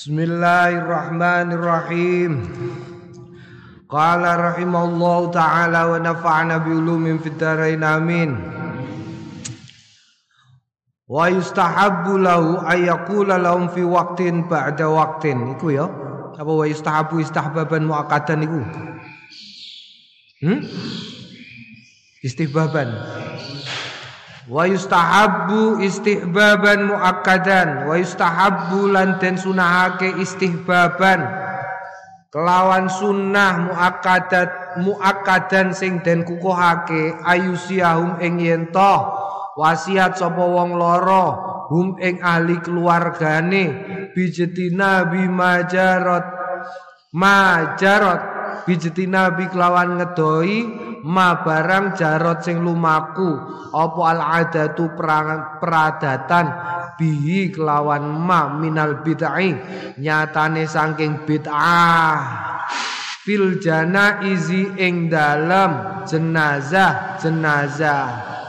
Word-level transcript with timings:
Bismillahirrahmanirrahim. 0.00 2.32
Qala 3.84 4.56
rahimallahu 4.56 5.28
taala 5.28 5.92
wa 5.92 6.00
nafa'na 6.00 6.56
bi 6.64 6.72
ulumin 6.72 7.20
fid 7.20 7.36
dharain 7.36 7.84
amin. 7.84 8.32
Wa 11.04 11.28
yustahabbu 11.28 12.16
lahu 12.16 12.64
ayyakula 12.64 13.36
lahum 13.36 13.68
fi 13.68 13.84
waqtin 13.84 14.48
ba'da 14.48 14.88
waqtin. 14.88 15.60
Iku 15.60 15.68
ya. 15.68 15.84
Apa 16.32 16.48
wa 16.48 16.64
yustahabbu 16.64 17.20
istihbaban 17.20 17.84
muakkadan 17.84 18.48
iku? 18.48 18.64
Hmm? 20.40 20.64
Istihbaban. 22.24 22.88
Wa 24.50 24.66
yustahabbu 24.66 25.78
istihbaban 25.78 26.90
muakkadan. 26.90 27.86
Wa 27.86 27.94
yustahabbu 27.94 28.90
lan 28.90 29.22
den 29.22 29.38
sunahake 29.38 30.18
istihbaban. 30.18 31.22
Kelawan 32.34 32.90
sunnah 32.90 33.70
muakkadat 33.70 34.82
muakkadan 34.82 35.70
sing 35.70 36.02
den 36.02 36.26
kukuhake 36.26 37.14
ayusiahum 37.22 38.18
ing 38.18 38.42
yen 38.42 38.70
wasiat 39.58 40.18
sapa 40.18 40.42
wong 40.42 40.78
loro 40.78 41.26
hum 41.70 41.98
ing 42.02 42.18
ahli 42.18 42.58
keluargane. 42.58 43.64
Bijetina 44.14 45.06
bimajarot 45.10 46.26
majarot 47.14 48.22
bijetina 48.64 49.32
bi 49.36 49.48
kelawan 49.48 50.00
ngedoi 50.00 50.56
ma 51.06 51.40
barang 51.40 51.96
jarot 51.96 52.44
sing 52.44 52.60
lumaku. 52.60 53.30
Apa 53.70 54.00
al 54.10 54.20
adatu 54.42 54.90
peradatan? 54.96 56.46
Bihi 56.98 57.54
kelawan 57.54 58.04
ma 58.04 58.52
minal 58.52 59.00
bid'ah. 59.00 59.40
Nyatane 59.96 60.68
saking 60.68 61.24
bid'ah. 61.24 62.18
Fil 63.24 63.60
jana 63.60 64.24
izi 64.24 64.68
ing 64.80 65.12
dalam 65.12 66.02
jenazah 66.08 67.20
jenazah 67.20 68.39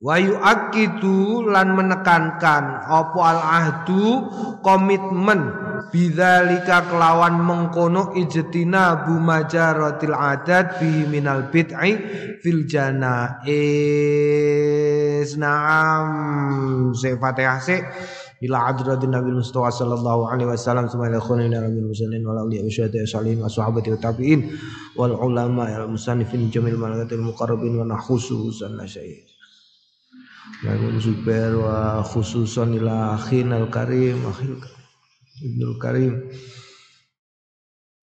Wayu 0.00 0.32
akidu 0.40 1.44
lan 1.44 1.76
menekankan 1.76 2.88
opo 2.88 3.20
al 3.20 3.36
ahdu 3.36 4.32
komitmen 4.64 5.52
bidzalika 5.92 6.88
kelawan 6.88 7.36
mengkono 7.44 8.16
ijtina 8.16 9.04
bu 9.04 9.20
majaratil 9.20 10.16
adat 10.16 10.80
bi 10.80 11.04
minal 11.04 11.52
bid'i 11.52 12.00
fil 12.40 12.64
janaiz 12.64 13.52
na'am. 15.36 16.96
Fatihah 16.96 17.60
se 17.60 17.84
ila 18.40 18.72
hadratin 18.72 19.12
Nabi 19.12 19.36
Mustafa 19.36 19.68
sallallahu 19.84 20.32
alaihi 20.32 20.48
wasallam. 20.48 20.88
Summa 20.88 21.12
ila 21.12 21.20
khunina 21.20 21.60
nabil 21.60 21.92
muslimin 21.92 22.24
wal 22.24 22.40
awliya 22.40 22.64
wa 22.64 22.72
syuhada 22.72 23.04
wa 23.44 23.84
wa 23.84 24.00
tabi'in 24.00 24.48
wal 24.96 25.12
ulama 25.12 25.68
al 25.68 25.92
musannifin 25.92 26.48
jamil 26.48 26.80
malakatil 26.80 27.20
muqarrabin 27.20 27.84
wa 27.84 27.84
nahusu 27.84 28.48
sanna 28.48 28.88
Lalu 30.64 31.00
Zubair 31.00 31.56
wa 31.56 32.04
khususan 32.04 32.76
ila 32.76 33.16
akhin 33.16 33.52
al-karim 33.52 34.20
akhil 34.28 34.60
Ibnul 35.40 35.76
Karim 35.80 36.14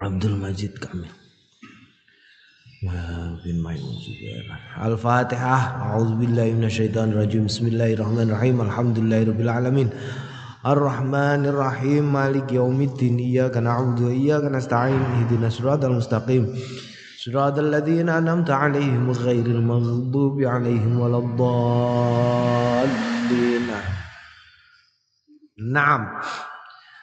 Abdul 0.02 0.38
Majid 0.41 0.73
Kamil 0.81 1.09
bin 3.45 3.58
Maimun 3.61 3.97
Zubair 4.02 4.45
Al-Fatihah 4.77 5.93
A'udzubillahi 5.93 6.58
minasyaitonir 6.58 7.17
rajim 7.17 7.45
Bismillahirrahmanirrahim 7.45 8.58
Alhamdulillahirabbil 8.65 9.53
alamin 9.53 9.89
Ar-Rahmanir 10.65 11.53
Rahim 11.58 12.09
Malik 12.09 12.49
yaumiddin 12.49 13.21
Iyyaka 13.21 13.61
na'budu 13.61 14.09
wa 14.09 14.13
iyyaka 14.13 14.49
nasta'in 14.49 14.97
Ihdinas 15.21 15.61
siratal 15.61 15.93
mustaqim 15.93 16.53
صراط 17.22 17.58
الذين 17.58 18.08
أنعمت 18.08 18.50
عليهم 18.50 19.10
غير 19.10 19.46
المغضوب 19.46 20.42
عليهم 20.42 21.00
ولا 21.00 21.18
الضالين 21.18 22.73
Naam. 25.62 26.18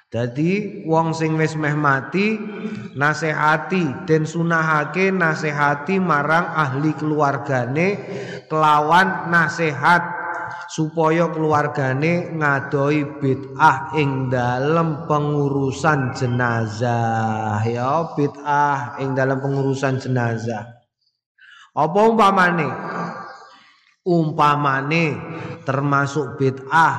Dadi 0.10 0.84
wong 0.90 1.14
sing 1.14 1.38
wis 1.38 1.54
meh 1.54 1.78
mati 1.78 2.34
nasehati 2.98 4.10
den 4.10 4.26
sunahake 4.26 5.14
nasehati 5.14 6.02
marang 6.02 6.50
ahli 6.50 6.98
keluargane 6.98 7.88
kelawan 8.50 9.30
nasehat 9.30 10.13
supaya 10.75 11.31
keluargane 11.31 12.35
ngadoi 12.35 13.23
bid'ah 13.23 13.95
ing 13.95 14.27
dalam 14.27 15.07
pengurusan 15.07 16.11
jenazah. 16.19 17.63
Ya 17.63 18.11
bid'ah 18.19 18.99
ing 18.99 19.15
dalam 19.15 19.39
pengurusan 19.39 20.03
jenazah. 20.03 20.83
Apa 21.79 21.99
umpamane? 22.11 22.67
Umpamane 24.03 25.15
termasuk 25.63 26.43
bid'ah 26.43 26.95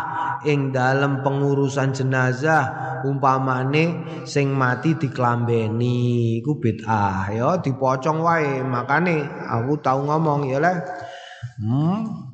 ing 0.48 0.72
dalam 0.72 1.20
pengurusan 1.20 1.92
jenazah 1.92 2.96
umpamane 3.04 4.08
sing 4.24 4.56
mati 4.56 4.96
diklambeni 4.96 6.40
iku 6.40 6.64
bid'ah. 6.64 7.28
Ya 7.28 7.60
dipocong 7.60 8.24
wae. 8.24 8.64
Makane 8.64 9.28
aku 9.52 9.84
tau 9.84 10.00
ngomong 10.00 10.48
ya 10.48 10.64
lah. 10.64 10.80
Hmm 11.60 12.25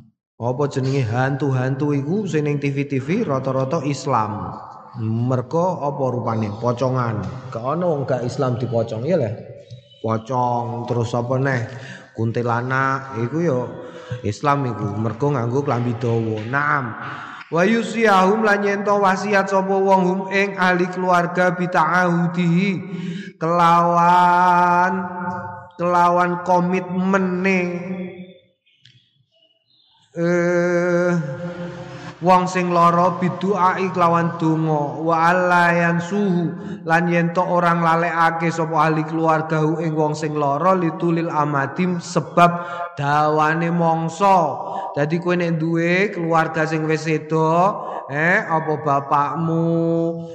apa 0.42 0.66
jenenge 0.74 1.06
hantu-hantu 1.06 1.94
iku 1.94 2.26
sing 2.26 2.50
ning 2.50 2.58
TV-TV 2.58 3.30
rata-rata 3.30 3.86
Islam. 3.86 4.58
Mergo 4.98 5.86
apa 5.86 6.04
rupane 6.10 6.50
pocongan. 6.58 7.22
Gak 7.54 7.62
ono 7.62 7.96
wong 7.96 8.02
gak 8.10 8.26
Islam 8.26 8.58
dipocong 8.58 9.06
ya 9.06 9.22
lah. 9.22 9.32
Pocong 10.02 10.90
terus 10.90 11.14
apa 11.14 11.38
neh 11.38 11.62
kuntilanak 12.18 13.22
iku 13.22 13.38
yo 13.40 13.60
Islam 14.26 14.66
iku 14.66 14.98
mergo 14.98 15.30
nganggo 15.30 15.62
klambi 15.62 15.94
dawa. 16.02 16.42
Naam. 16.50 16.86
Wa 17.54 17.62
yusiyahum 17.62 18.42
lan 18.42 18.66
yento 18.66 18.98
wasiat 18.98 19.46
sapa 19.46 19.76
wong 19.78 20.02
hum 20.08 20.22
ing 20.34 20.58
ahli 20.58 20.90
keluarga 20.90 21.54
bita'ahudi 21.54 22.80
kelawan 23.38 24.94
kelawan 25.76 26.42
komitmene 26.48 27.60
eh 30.12 31.16
wong 32.22 32.44
sing 32.46 32.70
lara 32.70 33.16
bidu'a 33.16 33.80
iklawan 33.80 34.36
donga 34.38 35.00
wa 35.00 35.16
allayan 35.32 36.04
suhu 36.04 36.52
lan 36.84 37.08
yen 37.08 37.32
to 37.32 37.40
orang 37.40 37.80
lalekake 37.80 38.52
sapa 38.52 38.92
ahli 38.92 39.08
keluarga 39.08 39.64
ing 39.82 39.96
wong 39.96 40.14
sing 40.14 40.38
lara 40.38 40.76
litulil 40.76 41.32
amatim 41.32 42.04
sebab 42.04 42.52
dawane 43.00 43.72
mongso 43.72 44.68
dadi 44.94 45.16
kowe 45.18 45.34
nek 45.34 45.58
duwe 45.58 46.12
keluarga 46.12 46.68
sing 46.68 46.84
wis 46.86 47.08
sedo 47.08 47.88
eh 48.12 48.44
apa 48.44 48.76
bapakmu 48.84 49.64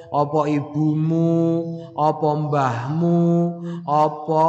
apa 0.08 0.40
ibumu 0.48 1.36
apa 1.92 2.28
mbahmu 2.48 3.20
apa 3.84 4.44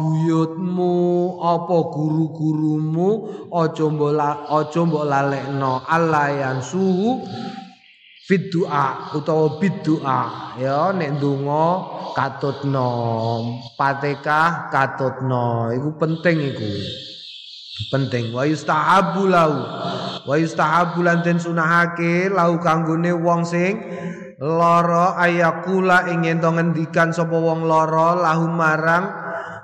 buyutmu 0.00 0.96
apa 1.36 1.76
guru-gurumu 1.92 3.08
aja 3.52 3.84
mbok 3.92 4.12
aja 4.48 4.80
mbok 4.88 5.04
lalekno. 5.04 5.84
Alayan 5.84 6.64
suhu 6.64 7.20
fit 8.24 8.48
doa 8.48 9.12
utawa 9.12 9.60
bid 9.60 9.84
ya 10.56 10.96
nek 10.96 11.20
ndonga 11.20 11.66
katutno 12.16 12.88
patekah 13.76 14.72
katutno 14.72 15.68
iku 15.76 15.90
penting 16.00 16.56
iku 16.56 16.72
penting. 17.88 18.30
Wa 18.30 18.44
yustahabu 18.44 19.26
lau 19.26 19.54
wa 20.22 20.34
yustahabu 20.38 21.02
lan 21.02 21.24
den 21.26 21.42
sunahake 21.42 22.30
lau 22.30 22.60
kanggone 22.62 23.10
wong 23.10 23.42
sing 23.42 23.82
lara 24.42 25.18
ayakula 25.18 26.10
ingin 26.10 26.38
to 26.42 26.50
ngendikan 26.50 27.10
sapa 27.10 27.34
wong 27.34 27.66
lara 27.66 28.18
lahu 28.18 28.46
marang 28.50 29.06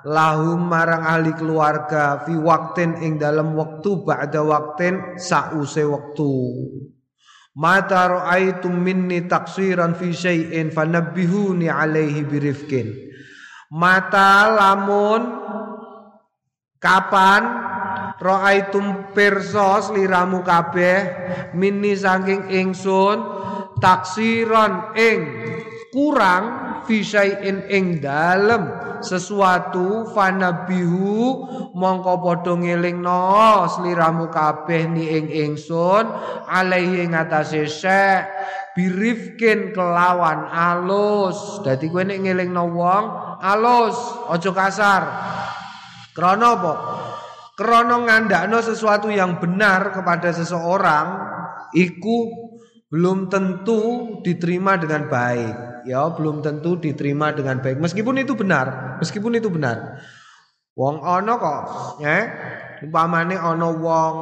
lahum 0.06 0.70
marang 0.70 1.02
ahli 1.02 1.34
keluarga 1.34 2.22
fi 2.22 2.34
waktin 2.38 2.98
ing 3.02 3.18
dalam 3.18 3.54
waktu 3.58 3.90
ba'da 4.06 4.42
waktin 4.42 5.18
sause 5.18 5.82
waktu 5.82 6.32
Mata 7.58 8.06
ra'aitum 8.06 8.70
minni 8.70 9.26
taksiran 9.26 9.98
fi 9.98 10.14
syai'in 10.14 10.70
fanabbihuni 10.70 11.66
alaihi 11.66 12.22
birifkin 12.22 12.94
Mata 13.74 14.46
lamun 14.54 15.26
kapan 16.78 17.42
Ra'aitum 18.18 19.14
persos 19.14 19.94
liramu 19.94 20.42
kabeh 20.42 20.98
mini 21.54 21.94
saking 21.94 22.50
ingsun 22.50 23.22
taksiron 23.78 24.90
ing 24.98 25.18
kurang 25.94 26.82
fisain 26.82 27.62
ing 27.70 28.02
dalem. 28.02 28.90
Sesuatu 28.98 30.10
fanabihu 30.10 31.46
mongko 31.78 32.18
padha 32.18 32.58
ngelingno 32.58 33.62
sliramu 33.70 34.26
kabeh 34.34 34.90
ni 34.90 35.14
ing 35.14 35.30
ingsun 35.30 36.10
alaihi 36.50 37.06
ngatasé 37.06 37.70
syek 37.70 38.26
birifkin 38.74 39.70
kelawan 39.70 40.50
alus. 40.50 41.62
Dadi 41.62 41.86
kowe 41.86 42.02
nek 42.02 42.18
ngelingno 42.18 42.66
wong 42.74 43.04
alus 43.38 43.94
aja 44.34 44.50
kasar. 44.50 45.02
Krana 46.18 46.58
apa 46.58 46.74
krana 47.58 47.98
ngandakno 48.06 48.62
sesuatu 48.62 49.10
yang 49.10 49.42
benar 49.42 49.90
kepada 49.90 50.30
seseorang 50.30 51.18
iku 51.74 52.30
belum 52.86 53.26
tentu 53.26 53.80
diterima 54.22 54.78
dengan 54.78 55.10
baik. 55.10 55.82
Ya 55.90 56.06
belum 56.14 56.38
tentu 56.46 56.78
diterima 56.78 57.34
dengan 57.34 57.58
baik. 57.58 57.82
Meskipun 57.82 58.22
itu 58.22 58.38
benar 58.38 58.96
meskipun 59.02 59.34
itu 59.34 59.50
benar. 59.50 59.98
Wong 60.78 61.02
ana 61.02 61.34
kok 61.34 61.60
ya? 61.98 62.18
Umpamane 62.86 63.34
ana 63.34 63.74
wong 63.74 64.16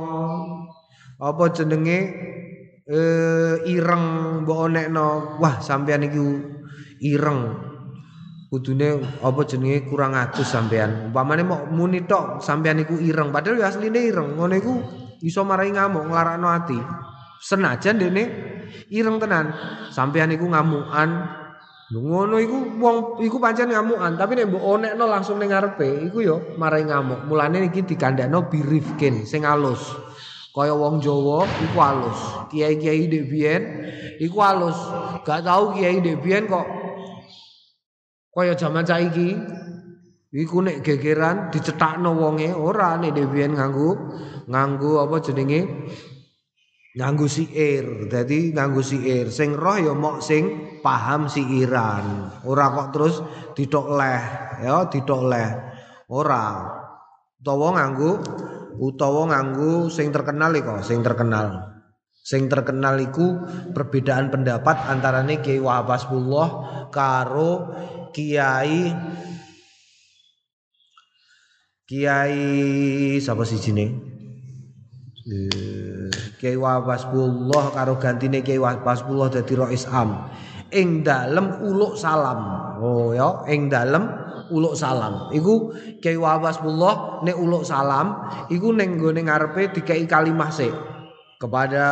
apa 1.21 1.44
jenenge 1.53 1.99
eh 2.88 3.55
ireng 3.69 4.05
mbok 4.49 4.73
onekno. 4.73 5.37
Wah 5.37 5.61
sampean 5.61 6.09
iki 6.09 6.25
ireng 7.05 7.75
kudune 8.56 9.05
apa 9.20 9.41
jenenge 9.44 9.85
kurang 9.85 10.17
atus 10.17 10.49
sampean. 10.49 11.12
Umpamane 11.12 11.44
mau 11.44 11.69
muni 11.69 12.08
tok 12.08 12.41
sampean 12.41 12.81
iku 12.81 12.97
ireng 12.97 13.29
padahal 13.29 13.61
ya 13.61 13.69
asline 13.69 14.00
ireng. 14.00 14.32
Ngono 14.32 14.55
iku 14.56 14.73
iso 15.20 15.44
marai 15.44 15.69
ngamuk 15.76 16.08
nglarakno 16.08 16.49
ati. 16.49 16.81
Senajan 17.37 18.00
dene 18.00 18.25
ireng 18.88 19.20
tenan 19.20 19.53
sampean 19.93 20.32
iku 20.32 20.49
ngamukan. 20.49 21.08
Ngono 21.93 22.41
iku 22.41 22.81
wong 22.81 23.20
iku 23.20 23.37
pancen 23.37 23.69
ngamukan 23.69 24.17
tapi 24.17 24.41
nek 24.41 24.49
mbok 24.49 24.64
onekno 24.64 25.05
langsung 25.05 25.37
ning 25.37 25.52
ngarepe 25.52 26.09
iku 26.09 26.25
yo 26.25 26.37
marai 26.56 26.88
ngamuk. 26.88 27.29
Mulane 27.29 27.69
iki 27.69 27.85
dikandakno 27.85 28.49
birifkin 28.49 29.29
sing 29.29 29.44
alus. 29.44 29.85
Kaya 30.56 30.73
wong 30.73 31.05
Jawa 31.05 31.44
iku 31.44 31.79
alus. 31.85 32.49
Kiai-kiai 32.49 33.05
ndek 33.05 33.25
biyen 33.29 33.62
iku 34.17 34.41
alus. 34.41 34.81
Gak 35.29 35.44
tau 35.44 35.76
kiai 35.76 36.00
ndek 36.00 36.25
biyen 36.25 36.49
kok 36.49 36.86
kaya 38.37 38.53
jaman 38.53 38.85
saiki. 38.85 39.33
Iku 40.37 40.61
nek 40.61 40.85
gegeran 40.85 41.49
dicetakno 41.49 42.12
wonge 42.12 42.53
ora 42.53 43.00
nek 43.00 43.17
biyen 43.17 43.56
nganggo 43.56 43.97
nganggo 44.44 45.00
apa 45.00 45.17
jenenge 45.25 45.65
nganggo 46.93 47.25
siir. 47.25 48.12
Dadi 48.12 48.53
nganggo 48.53 48.85
siir. 48.85 49.33
Sing 49.33 49.56
roh 49.56 49.81
ya 49.81 49.97
mok 49.97 50.21
sing 50.21 50.77
paham 50.85 51.33
siiran. 51.33 52.37
Ora 52.44 52.69
kok 52.77 52.88
terus 52.93 53.25
ditok 53.56 53.97
leh, 53.97 54.23
ya 54.61 54.85
ditok 54.93 55.23
leh. 55.25 55.50
Ora. 56.12 56.77
Utawa 57.41 57.81
nganggo 57.81 58.21
utawa 58.77 59.33
nganggo 59.33 59.88
sing 59.88 60.12
terkenal 60.12 60.53
iku 60.53 60.85
sing 60.85 61.00
terkenal 61.00 61.77
sing 62.27 62.50
terkenal 62.50 62.99
iku 62.99 63.38
perbedaan 63.71 64.35
pendapat 64.35 64.91
antarane 64.91 65.38
Kiai 65.38 65.62
Wahab 65.62 65.94
Hasbullah 65.94 66.49
karo 66.91 67.71
Kiai. 68.16 68.96
Kiai 71.84 72.40
sapa 73.20 73.44
sijine? 73.44 73.92
Eh, 75.28 76.08
Kiai 76.40 76.56
Wahab 76.56 76.88
Hasbullah 76.88 77.76
karo 77.76 78.00
gantine 78.00 78.40
Kiai 78.40 78.56
Wahab 78.56 78.88
Hasbullah 78.88 79.28
dadi 79.28 79.52
Rais 79.52 79.84
Am. 79.92 80.32
Ing 80.72 81.04
dalem 81.04 81.60
uluk 81.60 82.00
salam. 82.00 82.40
Oh 82.80 83.12
ya 83.12 83.44
ing 83.52 83.68
dalem 83.68 84.08
uluk 84.48 84.80
salam. 84.80 85.28
Iku 85.36 85.76
Kyai 86.00 86.16
Wahbasbullah 86.16 87.20
nek 87.20 87.36
uluk 87.36 87.68
salam 87.68 88.32
iku 88.48 88.72
ning 88.72 88.96
gone 88.96 89.20
ngarepe 89.20 89.76
dikai 89.76 90.08
kalimah 90.08 90.48
sik. 90.48 90.72
Kepada 91.36 91.84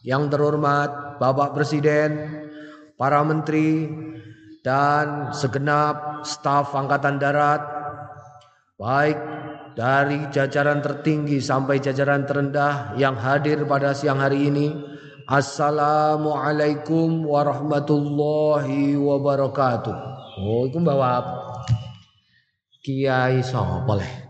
yang 0.00 0.32
terhormat 0.32 1.20
Bapak 1.20 1.52
Presiden, 1.52 2.40
para 2.96 3.20
menteri 3.20 3.84
dan 4.64 5.36
segenap 5.36 6.24
staf 6.24 6.72
angkatan 6.72 7.20
darat 7.20 7.60
baik 8.80 9.20
dari 9.76 10.24
jajaran 10.32 10.80
tertinggi 10.80 11.44
sampai 11.44 11.84
jajaran 11.84 12.24
terendah 12.24 12.96
yang 12.96 13.20
hadir 13.20 13.68
pada 13.68 13.92
siang 13.92 14.24
hari 14.24 14.48
ini. 14.48 14.96
Assalamualaikum 15.24 17.24
warahmatullahi 17.28 18.96
wabarakatuh. 18.96 19.96
Oh, 20.40 20.68
iku 20.68 20.80
bawa 20.84 21.24
Kiai 22.84 23.40
sapa 23.40 23.96
leh? 23.96 24.24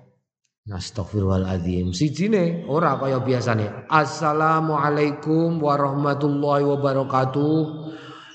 Astagfirullahaladzim 0.65 1.93
Sijine 1.93 2.65
ora 2.65 2.97
kaya 2.97 3.21
biasane 3.21 3.85
Assalamualaikum 3.85 5.61
warahmatullahi 5.61 6.65
wabarakatuh 6.65 7.84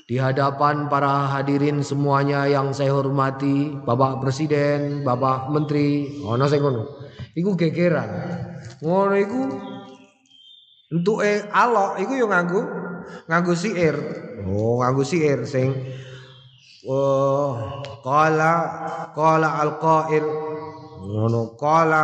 Di 0.09 0.17
hadapan 0.17 0.89
para 0.89 1.29
hadirin 1.29 1.85
semuanya 1.85 2.49
yang 2.49 2.73
saya 2.73 2.97
hormati 2.97 3.77
Bapak 3.85 4.25
Presiden, 4.25 5.05
Bapak 5.05 5.53
Menteri 5.53 6.17
Ono 6.25 6.49
sing 6.49 6.65
ngono. 6.65 6.81
Iku 7.37 7.53
gegeran. 7.53 8.09
Ngono 8.81 9.13
iku 9.13 9.41
Untuk 10.97 11.21
eh 11.21 11.45
alok 11.53 12.01
Iku 12.01 12.25
yang 12.25 12.33
nganggu 12.33 12.61
Nganggu 13.29 13.53
siir. 13.53 13.95
Oh 14.49 14.81
nganggu 14.81 15.05
siir 15.05 15.45
Sing 15.45 15.77
Oh, 16.89 17.83
qala 18.01 18.55
qala 19.13 19.61
al-qail. 19.61 20.25
Ngono 21.05 21.53
qala 21.53 22.03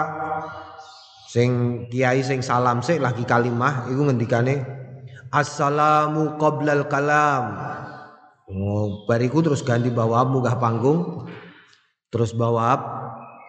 sing 1.26 1.84
kiai 1.90 2.22
sing 2.22 2.46
salam 2.46 2.86
sik 2.86 3.02
lagi 3.02 3.26
kalimah 3.26 3.90
iku 3.90 4.08
ngendikane 4.08 4.62
assalamu 5.36 6.40
qoblal 6.40 6.88
kalam 6.88 7.44
oh 8.50 9.06
bariku 9.10 9.42
terus 9.42 9.66
ganti 9.66 9.90
bawa 9.90 10.26
munggah 10.26 10.58
panggung. 10.58 11.30
Terus 12.14 12.32
bawa 12.32 12.80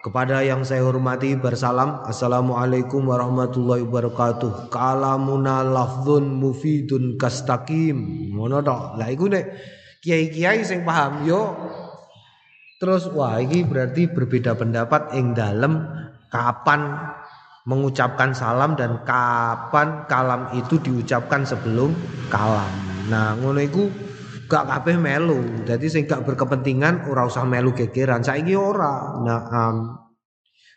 kepada 0.03 0.43
yang 0.43 0.67
saya 0.67 0.83
hormati 0.83 1.35
bersalam. 1.39 2.03
Assalamualaikum 2.03 3.07
warahmatullahi 3.07 3.87
wabarakatuh. 3.87 4.67
Kalamuna 4.67 5.63
lafzun 5.63 6.27
mufidun 6.35 7.15
kastakim 7.15 7.95
ngono 8.35 8.59
tok. 8.59 8.99
Lah 8.99 9.07
iku 9.07 9.31
nek 9.31 9.45
kiai-kiai 10.03 10.63
sing 10.67 10.83
paham 10.83 11.23
yo. 11.23 11.55
Terus 12.77 13.09
wah 13.09 13.41
ini 13.41 13.65
berarti 13.65 14.05
berbeda 14.05 14.53
pendapat 14.53 15.15
ing 15.17 15.33
dalam 15.33 15.81
kapan 16.29 17.09
mengucapkan 17.67 18.31
salam 18.31 18.79
dan 18.79 19.03
kapan 19.03 20.07
kalam 20.07 20.47
itu 20.55 20.79
diucapkan 20.79 21.43
sebelum 21.43 21.91
kalam. 22.31 22.69
Nah, 23.11 23.35
ngono 23.39 23.59
iku 23.59 23.91
gak 24.47 24.65
kabeh 24.65 24.95
melu. 24.95 25.67
Jadi 25.67 25.85
sing 25.91 26.03
gak 26.07 26.23
berkepentingan 26.23 27.11
ora 27.11 27.27
usah 27.27 27.43
melu 27.43 27.75
gegeran. 27.75 28.23
Saiki 28.23 28.55
ora. 28.55 29.19
Nah, 29.21 29.41
um, 29.51 29.75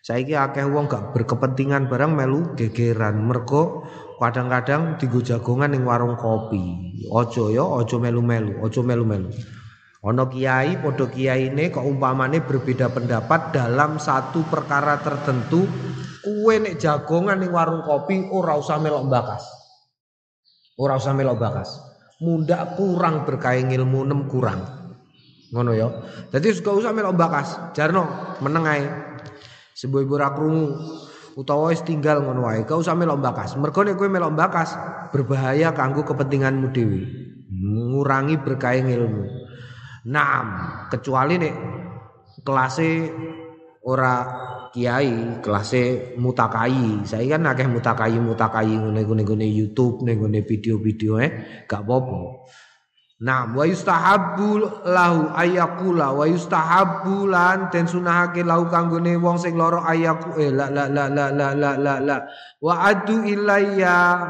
saiki 0.03 0.35
akeh 0.35 0.67
wong 0.67 0.91
gak 0.91 1.15
berkepentingan 1.15 1.87
barang 1.87 2.13
melu 2.13 2.53
gegeran. 2.59 3.23
Mergo 3.23 3.87
kadang-kadang 4.21 4.99
digo 4.99 5.23
jagongan 5.23 5.73
ning 5.73 5.87
warung 5.87 6.19
kopi. 6.19 6.99
Ojo 7.09 7.49
ya, 7.49 7.65
ojo 7.65 7.97
melu-melu, 7.97 8.61
ojo 8.61 8.83
melu-melu. 8.85 9.31
Ono 10.01 10.33
kiai 10.33 10.81
padha 10.81 11.13
kiyaine 11.13 11.69
kok 11.69 11.85
umpamane 11.85 12.41
berbeda 12.41 12.89
pendapat 12.89 13.53
dalam 13.53 14.01
satu 14.01 14.49
perkara 14.49 14.97
tertentu, 15.05 15.69
kue 16.25 16.57
nek 16.57 16.81
jagongan 16.81 17.37
ning 17.37 17.53
warung 17.53 17.85
kopi 17.85 18.33
ora 18.33 18.57
usah 18.57 18.81
melok 18.81 19.13
bakas. 19.13 19.45
Ora 20.81 20.97
usah 20.97 21.13
melok 21.13 21.37
bakas. 21.37 21.90
Munda 22.21 22.77
kurang 22.77 23.25
berkaing 23.25 23.73
ilmu 23.73 24.05
nem 24.05 24.29
kurang. 24.29 24.61
Ngono 25.51 25.73
ya. 25.73 25.89
Jadi 26.31 26.53
gak 26.61 26.77
usah 26.85 26.93
melok 26.93 27.17
bakas. 27.17 27.73
Jarno 27.73 28.37
meneng 28.45 28.65
ae. 28.69 28.85
Sebuah 29.73 30.05
ibu 30.05 30.15
krungu 30.21 30.67
utawa 31.39 31.71
tinggal 31.73 32.21
ngono 32.21 32.47
wae 32.47 32.67
gak 32.67 32.79
usah 32.79 32.93
melok 32.99 33.23
bakas 33.23 33.55
mergo 33.55 33.87
nek 33.87 33.95
kowe 33.95 34.09
melok 34.11 34.35
bakas 34.35 34.75
berbahaya 35.15 35.71
kanggo 35.73 36.03
kepentinganmu 36.03 36.75
dhewe 36.75 37.03
ngurangi 37.51 38.37
berkaing 38.41 38.91
ilmu 38.91 39.25
naam 40.11 40.47
kecuali 40.91 41.39
nek 41.39 41.55
kelasé 42.43 43.09
ora 43.85 44.15
kiai 44.71 45.41
kelasé 45.41 46.15
mutakai. 46.21 47.05
Saya 47.09 47.37
kan 47.37 47.49
akeh 47.49 47.69
mutakai 47.69 48.17
mutakai 48.21 48.71
ngene-ngene 48.71 49.47
YouTube 49.49 50.05
ngene 50.05 50.45
video-video 50.45 51.19
eh. 51.21 51.31
Gak 51.65 51.83
apa-apa. 51.85 52.47
Nah, 53.21 53.53
wa 53.53 53.69
yustahabbu 53.69 54.81
lahu 54.89 55.29
ayakula 55.37 56.17
wa 56.17 56.25
yustahabbu 56.25 57.29
lan 57.29 57.69
den 57.69 57.85
sunahake 57.85 58.41
lahu 58.41 58.65
kanggone 58.73 59.13
wong 59.21 59.37
sing 59.37 59.61
lara 59.61 59.85
ayaku 59.93 60.41
eh 60.41 60.49
la 60.49 60.73
la 60.73 60.89
la 60.89 61.05
la 61.13 61.29
la 61.29 61.53
la 61.53 61.71
la 61.77 61.95
la. 62.01 62.17
Wa 62.65 62.89
adu 62.89 63.21
ilayya 63.21 64.25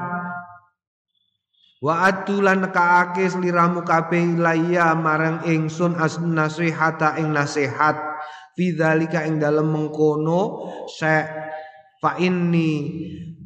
wa 1.79 1.95
adu 2.03 2.43
lan 2.43 2.67
kaake 2.75 3.31
sliramu 3.31 3.87
kabeh 3.87 4.35
ilayya 4.35 4.99
marang 4.99 5.47
ingsun 5.47 5.95
as 5.95 6.19
nasihata 6.19 7.15
ing 7.23 7.31
nasihat 7.31 8.10
fi 8.57 8.75
dzalika 8.75 9.27
ing 9.27 9.39
dalem 9.39 9.69
mengkono 9.71 10.71
sa 10.91 11.25
fa 12.01 12.17
inni 12.19 12.73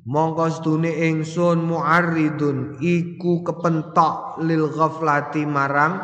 mongko 0.05 0.47
stune 0.53 0.93
ingsun 1.09 1.65
muarridun 1.65 2.77
iku 2.79 3.41
kepentok 3.41 4.45
lil 4.45 4.69
ghaflati 4.69 5.49
marang 5.49 5.95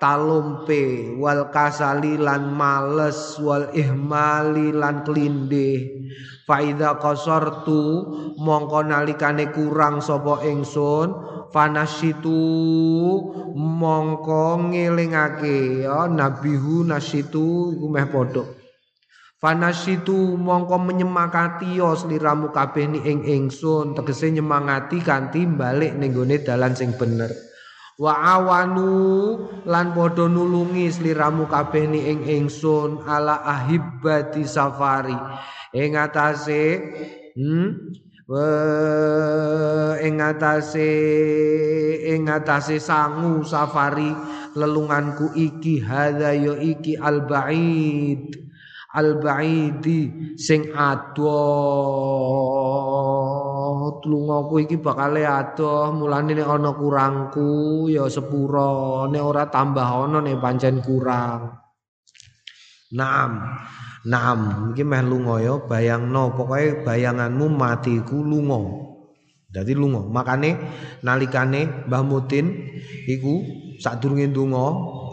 talumpe 0.00 1.14
wal 1.20 1.48
kasali 1.52 2.16
lan 2.20 2.52
males 2.52 3.36
wal 3.40 3.68
ihmali 3.72 4.72
lan 4.72 5.04
klindih 5.04 6.08
faida 6.44 7.00
qasortu 7.00 7.82
mongko 8.36 8.84
nalikane 8.84 9.48
kurang 9.50 10.04
sapa 10.04 10.44
ingsun 10.44 11.12
fanasitu 11.48 12.40
mongko 13.56 14.68
ngelingake 14.70 15.84
ya 15.88 16.06
nabihu 16.08 16.84
nasitu 16.84 17.72
iku 17.74 17.86
meh 17.88 18.06
padha 18.08 18.44
Fanasitu 19.44 20.40
mongko 20.40 20.80
menyemakati 20.88 21.76
yo 21.76 21.92
sliramu 21.92 22.48
kabeh 22.48 22.88
ni 22.88 23.04
ing 23.04 23.28
ingsun 23.28 23.92
tegese 23.92 24.32
nyemangati 24.32 25.04
kanthi 25.04 25.44
balik 25.44 26.00
ning 26.00 26.16
gone 26.16 26.40
dalan 26.40 26.72
sing 26.72 26.96
bener. 26.96 27.28
Wa 27.94 28.14
awanu 28.38 28.90
lan 29.70 29.94
padha 29.94 30.26
nulungi 30.26 30.90
sliramu 30.90 31.46
kabeh 31.46 31.86
ni 31.86 32.10
ing 32.10 32.26
ingsun 32.26 33.06
ala 33.06 33.38
ahibati 33.46 34.42
safari. 34.42 35.14
Ing 35.70 35.94
atase 35.94 36.82
hmm 37.38 37.68
ing 40.00 40.14
atase 40.18 40.90
ing 42.08 42.26
atase 42.26 42.82
sangu 42.82 43.46
safari 43.46 44.10
lelunganku 44.56 45.30
iki 45.36 45.78
hadza 45.78 46.32
iki 46.34 46.98
al 46.98 47.28
baid 47.30 48.43
al-ba'idi 48.94 50.34
sing 50.38 50.70
adoh 50.70 51.26
lungaku 54.06 54.62
iki 54.62 54.78
bakale 54.78 55.26
adoh 55.26 55.90
mulane 55.90 56.38
nek 56.38 56.46
ana 56.46 56.70
kurangku 56.72 57.90
ya 57.90 58.06
sepura 58.06 59.04
nek 59.10 59.22
ora 59.22 59.50
tambah 59.50 60.06
ana 60.06 60.22
nek 60.22 60.38
pancen 60.38 60.78
kurang. 60.78 61.58
Naam 62.94 63.58
Naam. 64.04 64.70
Iki 64.72 64.84
meh 64.84 65.00
lunga 65.00 65.40
ya 65.40 65.54
bayangno. 65.64 66.36
Pokoke 66.36 66.84
bayanganmu 66.84 67.48
matiku 67.48 68.20
lunga. 68.20 68.60
Jadi 69.48 69.72
lunga. 69.72 70.04
Makane 70.04 70.60
nalikane 71.00 71.88
Mbah 71.88 72.04
Mutin 72.04 72.52
iku 73.08 73.40
sadurunge 73.80 74.28
ndonga 74.28 74.66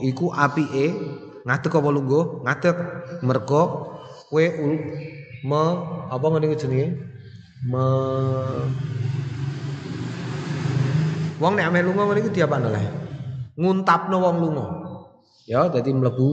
iku 0.04 0.36
apike 0.36 1.11
ngadeg 1.46 1.74
apa 1.74 1.90
lungguh? 1.90 2.26
Ngadeg 2.46 2.76
mergo 3.26 3.64
kowe 4.30 4.46
me 5.44 5.64
apa 6.10 6.26
ngene 6.28 6.58
jenenge? 6.58 6.88
Me 7.66 7.86
wong 11.42 11.54
nek 11.58 11.68
ame 11.70 11.80
lunga 11.86 12.04
ngene 12.10 12.20
iki 12.22 12.36
diapane 12.38 12.66
oleh 12.70 12.86
nguntapno 13.58 14.18
wong 14.18 14.36
lunga. 14.42 14.68
Ya 15.50 15.68
dadi 15.68 15.90
mlebu. 15.92 16.30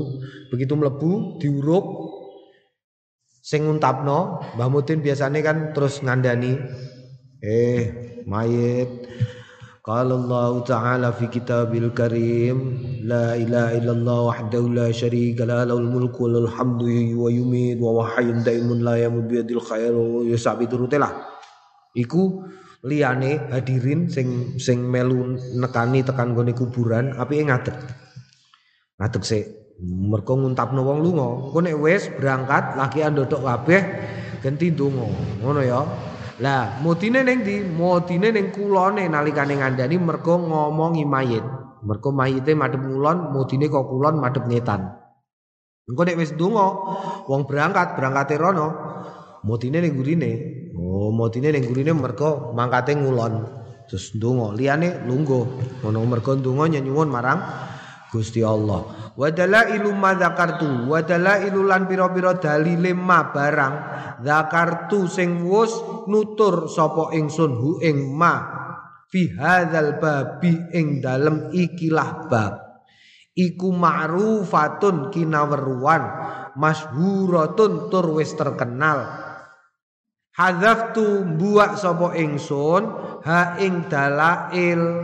Begitu 0.53 0.73
mlebu 0.77 1.41
diuruk 1.41 1.87
sing 3.49 3.65
nguntapno 3.65 4.45
Mbah 4.57 4.69
Mutin 4.69 5.01
biasane 5.01 5.41
kan 5.41 5.73
terus 5.73 6.05
ngandani 6.05 6.61
eh 7.41 7.83
mayit 8.29 9.09
قال 9.89 10.13
الله 10.13 10.69
تعالى 10.69 11.09
في 11.17 11.27
كتابه 11.33 11.79
الكريم 11.79 12.57
لا 13.09 13.33
إله 13.33 13.81
إلا 13.81 13.93
الله 13.97 14.19
وحده 14.21 14.63
لا 14.69 14.93
شريك 14.93 15.41
له 15.41 15.65
له 15.65 15.81
الملك 15.81 16.13
وله 16.21 16.45
الحمد 16.45 16.83
ويميت 17.17 17.81
وهو 17.81 18.05
حي 18.13 18.29
دائم 18.45 18.69
لا 18.85 19.01
يموت 19.01 19.25
بيد 19.33 19.49
الخير 19.49 19.97
ويسع 19.97 20.61
بيدرute 20.61 21.01
iku 21.97 22.45
liyane 22.85 23.49
hadirin 23.49 24.13
sing 24.13 24.61
sing 24.61 24.85
melu 24.85 25.41
nekani 25.57 26.05
tekan 26.05 26.37
gone 26.37 26.53
kuburan 26.53 27.17
apike 27.17 27.49
ngadeg? 27.49 27.77
Ngadeg 29.01 29.23
sik. 29.25 29.45
Mergo 29.81 30.37
nguntapno 30.37 30.85
wong 30.85 31.01
lunga. 31.01 31.49
Engko 31.49 31.59
nek 31.65 31.77
wis 31.81 32.13
berangkat 32.13 32.77
laki 32.77 33.09
ndodok 33.09 33.41
kabeh 33.41 33.83
genti 34.45 34.69
ndonga. 34.69 35.09
Ngono 35.41 35.61
ya 35.65 35.81
lah, 36.39 36.79
motine 36.83 37.27
ning 37.27 37.43
ndi? 37.43 37.67
Motine 37.67 38.31
ning 38.31 38.55
kulone 38.55 39.11
nalikane 39.11 39.59
ngandani 39.59 39.97
mergo 39.99 40.39
ngomongi 40.39 41.03
mayit. 41.03 41.43
Mergo 41.83 42.11
mayite 42.11 42.55
madhep 42.55 42.83
kulon, 42.83 43.35
motine 43.35 43.67
kok 43.71 43.87
kulon 43.91 44.19
madhep 44.19 44.47
ngetan. 44.47 44.99
Engko 45.89 46.03
nek 46.05 46.19
wis 46.19 46.35
donga, 46.35 46.67
wong 47.27 47.47
berangkat, 47.49 47.97
berangkate 47.97 48.37
rono, 48.39 48.69
motine 49.43 49.83
ning 49.83 49.95
gurine. 49.95 50.31
Oh, 50.79 51.11
motine 51.11 51.51
ning 51.51 51.67
gurine 51.67 51.95
mergo 51.95 52.55
mangkate 52.55 52.95
ngulon. 52.95 53.59
Terus 53.89 54.13
donga, 54.15 54.53
liyane 54.53 55.07
lungguh. 55.09 55.45
Ngono 55.83 55.99
mergo 56.07 56.37
donga 56.37 56.69
nyuwun 56.69 57.09
marang 57.09 57.41
Gusti 58.09 58.41
Allah. 58.41 59.13
Wa 59.13 59.29
dalailu 59.29 59.93
ma 59.93 60.17
dzakartu, 60.17 60.89
wa 60.89 61.05
dalailu 61.05 61.61
lan 61.69 61.85
pira-pira 61.85 62.41
dalile 62.41 62.97
ma 62.97 63.29
barang 63.29 63.75
dzakartu 64.25 65.05
sing 65.05 65.45
wus 65.45 65.77
nutur 66.09 66.73
sapa 66.73 67.13
ingsun 67.13 67.53
hu 67.53 67.71
ing 67.85 68.17
ma 68.17 68.35
fi 69.13 69.29
hadzal 69.37 70.01
babi 70.01 70.57
ing 70.73 71.05
dalem 71.05 71.53
ikilah 71.53 72.29
bab. 72.33 72.55
Iku 73.39 73.71
ma'rufatun 73.71 75.15
kinaweruan 75.15 76.03
masyhuratun 76.59 77.87
tur 77.93 78.19
wis 78.19 78.35
terkenal 78.35 79.28
Hadzaftu 80.39 81.27
buak 81.35 81.75
sapa 81.75 82.15
ingsun 82.15 82.83
ha 83.27 83.59
ing 83.59 83.91
dalail 83.91 85.03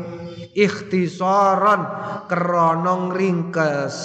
ikhtisaran 0.55 1.83
krana 2.31 3.11
ringkes 3.11 3.97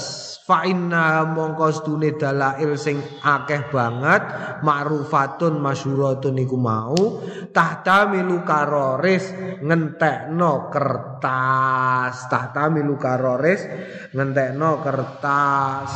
fa 0.49 0.65
inna 0.65 1.29
mongko 1.29 1.69
stune 1.69 2.17
dalail 2.17 2.73
sing 2.73 2.97
akeh 3.21 3.69
banget 3.69 4.25
ma'rufatun 4.65 5.61
masyhuratun 5.61 6.41
iku 6.41 6.57
mau 6.57 7.21
tahta 7.53 8.09
milu 8.09 8.41
karoris 8.41 9.29
ngentekno 9.61 10.73
kertas. 10.73 12.25
Tahta 12.25 12.73
milu 12.73 12.97
karoris 12.97 13.61
ngentekno 14.17 14.81
kertas. 14.81 15.91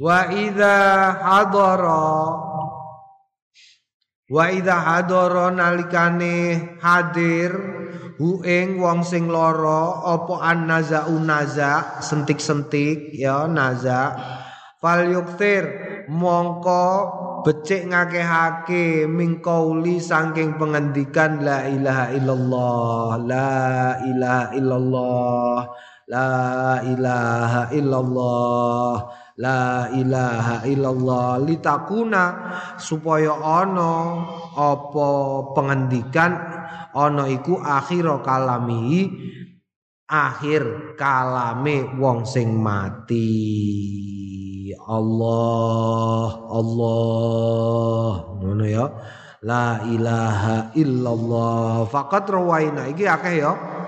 Wa 0.00 0.32
idza 0.32 0.80
hadara 1.20 2.49
Wa 4.30 4.46
idza 4.46 4.78
hadara 4.78 5.50
nalikane 5.50 6.78
hadir 6.78 7.50
hu 8.14 8.38
ing 8.46 8.78
wong 8.78 9.02
sing 9.02 9.26
lara 9.26 10.06
apa 10.06 10.38
annaza 10.38 11.10
unaza 11.10 11.98
sentik-sentik 11.98 13.10
ya 13.10 13.50
naza 13.50 14.14
fal 14.78 15.02
yuktir 15.02 15.66
mongko 16.06 16.86
becik 17.42 17.90
ngakehake 17.90 19.10
mingkauli 19.10 19.98
saking 19.98 20.54
pengendikan 20.62 21.42
la 21.42 21.66
ilaha 21.66 22.14
illallah 22.14 23.10
la 23.26 23.50
ilaha 24.04 24.46
illallah 24.54 25.58
la 26.06 26.30
ilaha 26.86 27.62
illallah 27.74 28.94
La 29.40 29.88
ilaha 29.88 30.68
illallah 30.68 31.40
litakuna 31.40 32.24
supaya 32.76 33.32
ana 33.40 34.20
apa 34.52 35.08
pengendikan 35.56 36.36
ana 36.92 37.24
iku 37.24 37.56
akhir 37.56 38.20
kalami 38.20 39.08
akhir 40.04 40.92
kalame 41.00 41.88
wong 41.96 42.28
sing 42.28 42.52
mati. 42.60 43.32
Allah 44.84 46.28
Allah. 46.52 48.12
Ngono 48.44 48.64
ya. 48.68 48.92
La 49.40 49.88
ilaha 49.88 50.76
illallah. 50.76 51.88
Faqat 51.88 52.28
rawaina 52.28 52.92
iki 52.92 53.08
akeh 53.08 53.40
ya 53.40 53.79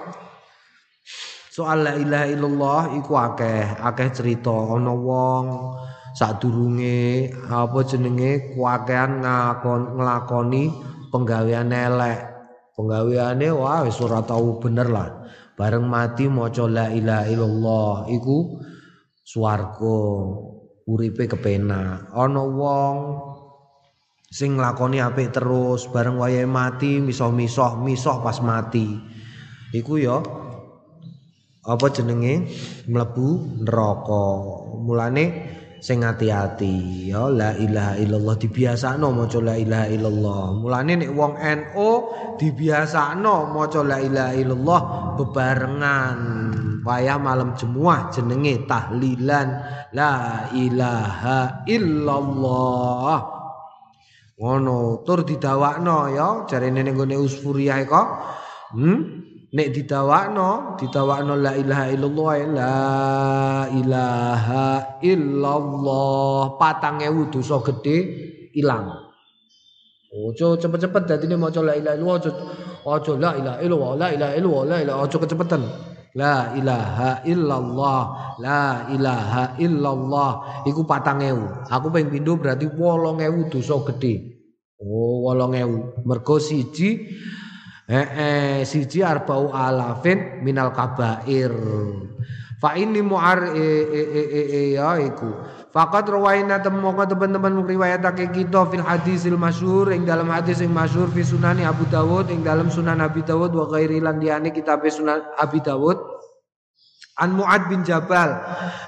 Soal 1.52 1.85
la 1.85 1.92
ilaha 2.00 2.26
illallah 2.32 2.82
iku 2.97 3.12
akeh, 3.12 3.76
akeh 3.76 4.09
cerita 4.09 4.49
ana 4.49 4.88
wong 4.88 5.76
sadurunge 6.16 7.28
apa 7.44 7.76
jenenge 7.85 8.56
kuakean 8.56 9.21
ngakon 9.21 10.00
nglakoni 10.00 10.73
penggawean 11.12 11.68
elek. 11.68 12.25
Penggaweane 12.73 13.52
wah 13.52 13.85
wis 13.85 14.00
ora 14.00 14.25
tau 14.25 14.56
bener 14.64 14.88
lah. 14.88 15.28
Bareng 15.52 15.85
mati 15.85 16.25
maca 16.25 16.64
la 16.64 16.88
ilaha 16.88 17.28
illallah 17.28 18.09
iku 18.09 18.56
swarga 19.21 20.00
uripe 20.88 21.28
kepenak. 21.28 22.16
Ana 22.16 22.49
wong 22.49 22.97
sing 24.32 24.56
nglakoni 24.56 25.04
apik 25.04 25.37
terus 25.37 25.85
bareng 25.92 26.16
wayahe 26.16 26.49
mati 26.49 26.97
misoh-misoh 26.97 27.76
misoh 27.85 28.25
pas 28.25 28.40
mati. 28.40 28.88
Iku 29.76 30.00
ya 30.00 30.16
apa 31.62 31.87
jenenge? 31.95 32.50
Mlebu 32.90 33.62
neraka. 33.62 34.26
Mulane 34.83 35.25
sing 35.78 36.02
hati-hati. 36.02 37.11
Ya 37.14 37.31
la 37.31 37.54
ilaha 37.54 37.95
illallah 37.99 38.37
dibiasakno 38.38 39.14
maca 39.14 39.38
la 39.38 39.54
ilaha 39.54 39.87
illallah. 39.87 40.42
Mulane 40.59 40.92
nek 40.99 41.11
wong 41.14 41.38
NU 41.38 41.90
dibiasakno 42.38 43.54
maca 43.54 43.81
la 43.87 43.99
ilaha 44.02 44.35
illallah 44.35 44.81
bebarengan. 45.19 46.19
Wayah 46.83 47.19
malam 47.23 47.54
jemuah 47.54 48.11
jenenge 48.11 48.66
tahlilan. 48.66 49.49
La 49.95 50.14
ilaha 50.50 51.62
illallah. 51.71 53.19
Ngono 54.35 55.07
tur 55.07 55.23
didawakno 55.23 56.11
ya. 56.11 56.28
Jarene 56.50 56.83
ning 56.83 56.99
gone 56.99 57.14
usfuriyah 57.14 57.87
kok. 57.87 58.09
Hmm 58.75 59.22
nek 59.52 59.68
didawakno 59.68 60.80
didawakno 60.80 61.37
la 61.37 61.52
ilaha 61.52 61.85
illallah 61.92 62.32
la 62.56 62.76
ilaha 63.68 64.66
illallah. 65.04 66.56
Patang 66.56 67.04
ewu 67.04 67.28
dosa 67.28 67.61
gede 67.61 67.97
ilang. 68.56 68.88
Ojo 70.12 70.61
cepet-cepet 70.61 71.09
dadine 71.09 71.40
maca 71.40 71.64
la 71.64 71.73
ilaha 71.73 71.97
illallah 71.97 72.16
ojo 72.85 73.12
la 73.16 73.30
ilaha 73.32 73.59
illallah 73.64 73.92
la 73.97 74.09
ilaha 74.12 74.32
illallah 74.37 74.64
la 74.68 74.76
ilaha 74.85 74.99
ojo 75.09 75.16
kecepetan 75.25 75.62
La 76.12 76.52
ilaha 76.52 77.25
illallah 77.25 78.02
La 78.37 78.92
ilaha 78.92 79.56
illallah. 79.56 80.64
Iku 80.68 80.85
patang 80.85 81.25
ewu. 81.25 81.64
Aku 81.73 81.88
pengen 81.88 82.12
pindu 82.12 82.37
berarti 82.37 82.68
wolong 82.68 83.25
ewu 83.25 83.49
dosa 83.49 83.80
gede 83.88 84.37
Oh 84.76 85.25
wolong 85.25 85.56
ewu. 85.56 85.78
Mergo 86.04 86.37
siji 86.37 87.09
Eh, 87.91 88.07
eh 88.07 88.59
siji 88.62 89.03
arbau 89.03 89.51
alafin 89.51 90.39
minal 90.47 90.71
kabair. 90.71 91.51
Fa 92.62 92.79
ini 92.79 93.03
muar 93.03 93.59
e 93.59 93.67
e 93.91 94.03
e 94.07 94.23
e, 94.23 94.43
e 94.47 94.62
ya 94.79 94.95
iku. 95.03 95.35
Fakat 95.73 96.05
rawaina 96.07 96.61
temoga 96.61 97.09
teman-teman 97.09 97.65
riwayatake 97.65 98.29
kita 98.31 98.69
fil 98.69 98.85
hadisil 98.85 99.41
masyhur 99.41 99.89
ing 99.89 100.05
dalam 100.05 100.29
hadis 100.29 100.61
sing 100.61 100.69
masyhur 100.69 101.09
fi 101.11 101.25
sunani 101.25 101.65
Abu 101.65 101.89
Dawud 101.89 102.29
ing 102.29 102.45
dalam 102.45 102.69
sunan 102.69 103.01
Abi 103.01 103.25
Dawud 103.25 103.57
wa 103.57 103.67
ghairi 103.73 103.97
lan 103.99 104.21
liyane 104.21 104.53
kitab 104.53 104.85
sunan 104.85 105.25
Abi 105.41 105.65
Dawud 105.65 105.97
An 107.25 107.33
Muad 107.33 107.73
bin 107.73 107.89
Jabal 107.89 108.37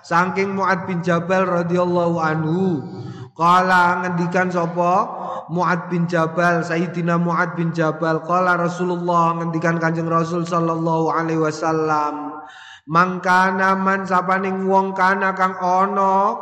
saking 0.05 0.53
Muad 0.53 0.85
bin 0.85 1.01
Jabal 1.01 1.49
radhiyallahu 1.49 2.21
anhu 2.21 2.85
Kala 3.33 4.05
ngendikan 4.05 4.53
sapa 4.53 5.24
Muad 5.53 5.93
bin 5.93 6.09
Jabal 6.09 6.65
Sayyidina 6.65 7.21
Muad 7.21 7.57
bin 7.59 7.75
Jabal 7.75 8.25
Kala 8.25 8.57
Rasulullah 8.57 9.37
ngendikan 9.41 9.77
Kanjeng 9.77 10.09
Rasul 10.09 10.49
sallallahu 10.49 11.13
alaihi 11.13 11.41
wasallam 11.41 12.41
Mangkana 12.85 13.73
man 13.81 14.05
sapaning 14.05 14.69
wong 14.69 14.93
kana 14.93 15.33
kang 15.33 15.57
ana 15.57 16.37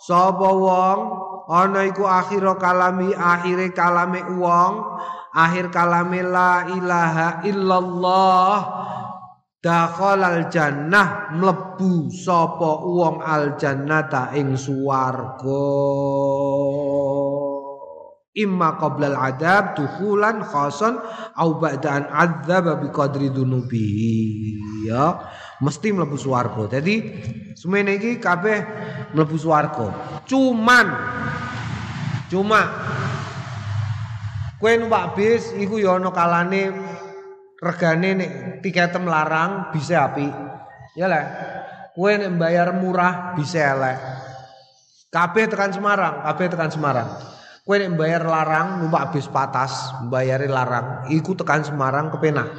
sapa 0.00 0.48
wong? 0.48 1.00
Ana 1.52 1.84
iku 1.84 2.08
akhir 2.08 2.48
kalami 2.56 3.12
akhire 3.12 3.76
kalame 3.76 4.24
wong 4.40 4.72
akhir 5.36 5.68
kalame 5.68 6.24
la 6.24 6.64
ilaha 6.64 7.44
illallah 7.44 8.56
dakhalal 9.60 10.48
jannah 10.48 11.28
mlebu 11.36 12.08
sapa 12.08 12.80
wong 12.88 13.20
al 13.20 13.60
jannata 13.60 14.32
ing 14.32 14.56
swarga 14.56 15.60
imma 18.32 18.80
qoblal 18.80 19.16
adab 19.16 19.76
dukhulan 19.76 20.40
khasan 20.40 20.96
au 21.36 21.60
ba'daan 21.60 22.08
adzab 22.08 22.80
bi 22.80 22.88
qadri 22.88 23.28
dunubihi 23.28 24.16
ya 24.88 25.20
mesti 25.60 25.92
mlebu 25.92 26.16
swarga 26.16 26.78
dadi 26.78 27.12
semene 27.52 28.00
iki 28.00 28.16
kabeh 28.16 28.58
mlebu 29.12 29.36
swarga 29.36 29.92
cuman 30.24 30.86
cuma 32.32 32.60
kowe 34.56 34.72
numpak 34.78 35.12
bis 35.18 35.52
iku 35.60 35.76
ya 35.76 36.00
ana 36.00 36.08
kalane 36.08 36.92
regane 37.62 38.10
nek 38.18 38.32
tiketem 38.58 39.06
larang 39.06 39.70
bisa 39.70 40.10
api. 40.10 40.26
Ya 40.98 41.06
lah. 41.06 41.24
Kue 41.94 42.18
nek 42.18 42.34
bayar 42.34 42.74
murah 42.74 43.38
bisa 43.38 43.62
elek. 43.78 43.98
Kabeh 45.12 45.44
tekan 45.46 45.70
Semarang, 45.70 46.24
kabeh 46.24 46.46
tekan 46.50 46.72
Semarang. 46.72 47.08
Kue 47.62 47.78
nek 47.78 47.94
bayar 47.94 48.26
larang 48.26 48.82
numpak 48.82 49.14
bis 49.14 49.30
patas, 49.30 49.94
bayari 50.10 50.50
larang, 50.50 51.06
iku 51.14 51.38
tekan 51.38 51.62
Semarang 51.62 52.10
kepenak. 52.10 52.50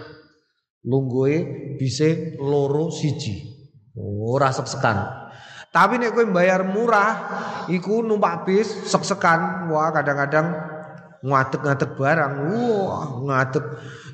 Lungguhe 0.88 1.44
bisa 1.76 2.08
loro 2.40 2.88
siji. 2.88 3.52
Ora 4.00 4.48
sek-sekan. 4.56 5.28
Tapi 5.76 6.00
nek 6.00 6.16
kowe 6.16 6.24
bayar 6.32 6.64
murah, 6.64 7.12
iku 7.68 8.00
numpak 8.00 8.48
bis 8.48 8.88
sek-sekan. 8.88 9.68
Wah, 9.68 9.92
kadang-kadang 9.92 10.48
ngadeg-ngadeg 11.20 11.92
barang. 12.00 12.34
Wah, 12.48 13.04
ngadeg 13.28 13.66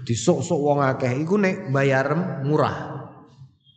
disuk-suk 0.09 0.57
wong 0.57 0.81
akeh 0.81 1.21
iku 1.21 1.37
nek 1.37 1.69
bayar 1.69 2.17
murah. 2.41 2.97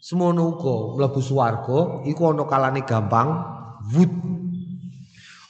Semono 0.01 0.57
uga 0.57 0.99
mlebu 0.99 1.21
swarga 1.21 2.09
iku 2.09 2.33
ana 2.33 2.49
kalane 2.49 2.83
gampang 2.89 3.29
wut. 3.93 4.13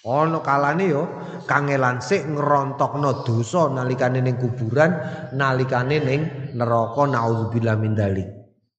Ana 0.03 0.43
kalane 0.43 0.91
yo 0.91 1.07
kangelan 1.47 2.03
sik 2.03 2.27
ngerontokno 2.27 3.23
dosa 3.23 3.71
nalikane 3.71 4.19
ning 4.19 4.35
kuburan, 4.35 4.91
nalikane 5.31 6.03
ning 6.03 6.21
neraka 6.59 7.07
naudzubillah 7.07 7.79
min 7.79 7.95
dalik. 7.95 8.27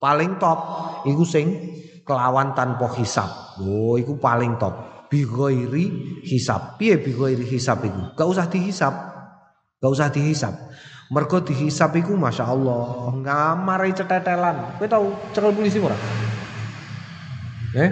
Paling 0.04 0.36
top 0.36 0.60
iku 1.08 1.24
sing 1.24 1.48
kelawan 2.04 2.52
tanpa 2.52 2.92
hisab. 3.00 3.56
Oh, 3.64 3.96
iku 3.96 4.20
paling 4.20 4.60
top. 4.60 5.08
Bighairi 5.08 6.20
hisab. 6.28 6.76
Piye 6.76 7.00
bighairi 7.00 7.48
hisab 7.48 7.80
iku? 7.88 8.12
Gak 8.20 8.28
usah 8.28 8.52
dihisab. 8.52 8.92
Gak 9.80 9.92
usah 9.96 10.12
dihisab. 10.12 10.52
Mergo 11.08 11.40
dihisap 11.40 11.94
iku 12.00 12.16
Masya 12.18 12.48
Allah 12.48 13.12
Ngamarai 13.12 13.92
cetetelan 13.94 14.80
Kowe 14.80 14.88
tahu 14.88 15.14
cekel 15.36 15.52
polisi 15.54 15.78
ora? 15.78 15.94
Eh? 17.78 17.90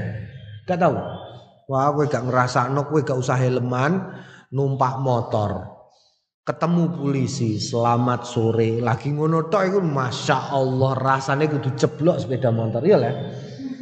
Gak 0.66 0.80
tahu? 0.82 1.21
Wah 1.70 1.94
kowe 1.94 2.06
gak 2.10 2.26
ngerasa 2.26 2.72
no 2.72 2.88
Kowe 2.88 3.02
gak 3.02 3.20
usah 3.20 3.38
helman 3.38 3.98
Numpak 4.54 5.02
motor 5.02 5.52
Ketemu 6.42 6.98
polisi 6.98 7.62
Selamat 7.62 8.26
sore 8.26 8.82
Lagi 8.82 9.14
ngono 9.14 9.52
tok 9.52 9.64
iku 9.68 9.80
Masya 9.82 10.56
Allah 10.56 10.92
Rasanya 10.98 11.46
kudu 11.52 11.78
ceblok 11.78 12.22
sepeda 12.22 12.50
motor 12.50 12.82
Iya 12.82 12.98
lah 12.98 13.14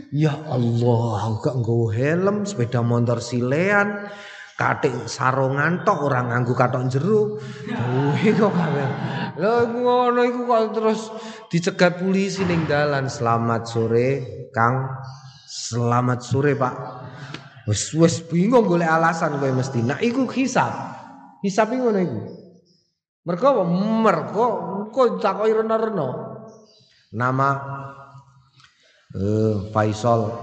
Ya 0.09 0.33
Allah 0.33 1.37
gak 1.39 1.55
nggawa 1.59 1.87
helm 1.95 2.37
Sepeda 2.43 2.83
motor 2.83 3.23
silean 3.23 4.11
katik 4.59 5.07
sarungan 5.07 5.87
tok 5.87 6.11
orang 6.11 6.35
nganggo 6.35 6.51
katok 6.51 6.91
jero. 6.91 7.39
Kuwi 7.63 8.35
kok 8.35 8.51
kabeh. 8.51 8.89
Lho 9.39 9.55
ngono 9.71 10.19
iku 10.27 10.43
kok 10.43 10.63
terus 10.75 10.99
dicegat 11.47 12.03
polisi 12.03 12.43
ning 12.43 12.67
dalan. 12.67 13.07
Selamat 13.07 13.63
sore, 13.71 14.07
Kang. 14.51 14.99
Selamat 15.47 16.19
sore, 16.19 16.59
Pak. 16.59 16.75
Wes 17.69 17.93
wes 17.93 18.25
bingung 18.25 18.65
golek 18.65 18.89
alasan 18.89 19.37
kowe 19.37 19.53
mesti. 19.53 19.85
Nah 19.85 20.01
iku 20.01 20.25
hisab. 20.33 20.73
Hisab 21.45 21.69
ngono 21.69 21.99
iku. 22.01 22.21
Mergo? 23.29 23.61
Mergo 24.01 24.47
kok 24.89 25.21
takoki 25.21 25.53
rena-rena. 25.53 26.09
Nama 27.13 27.49
eh 29.13 29.69
Faisal 29.69 30.33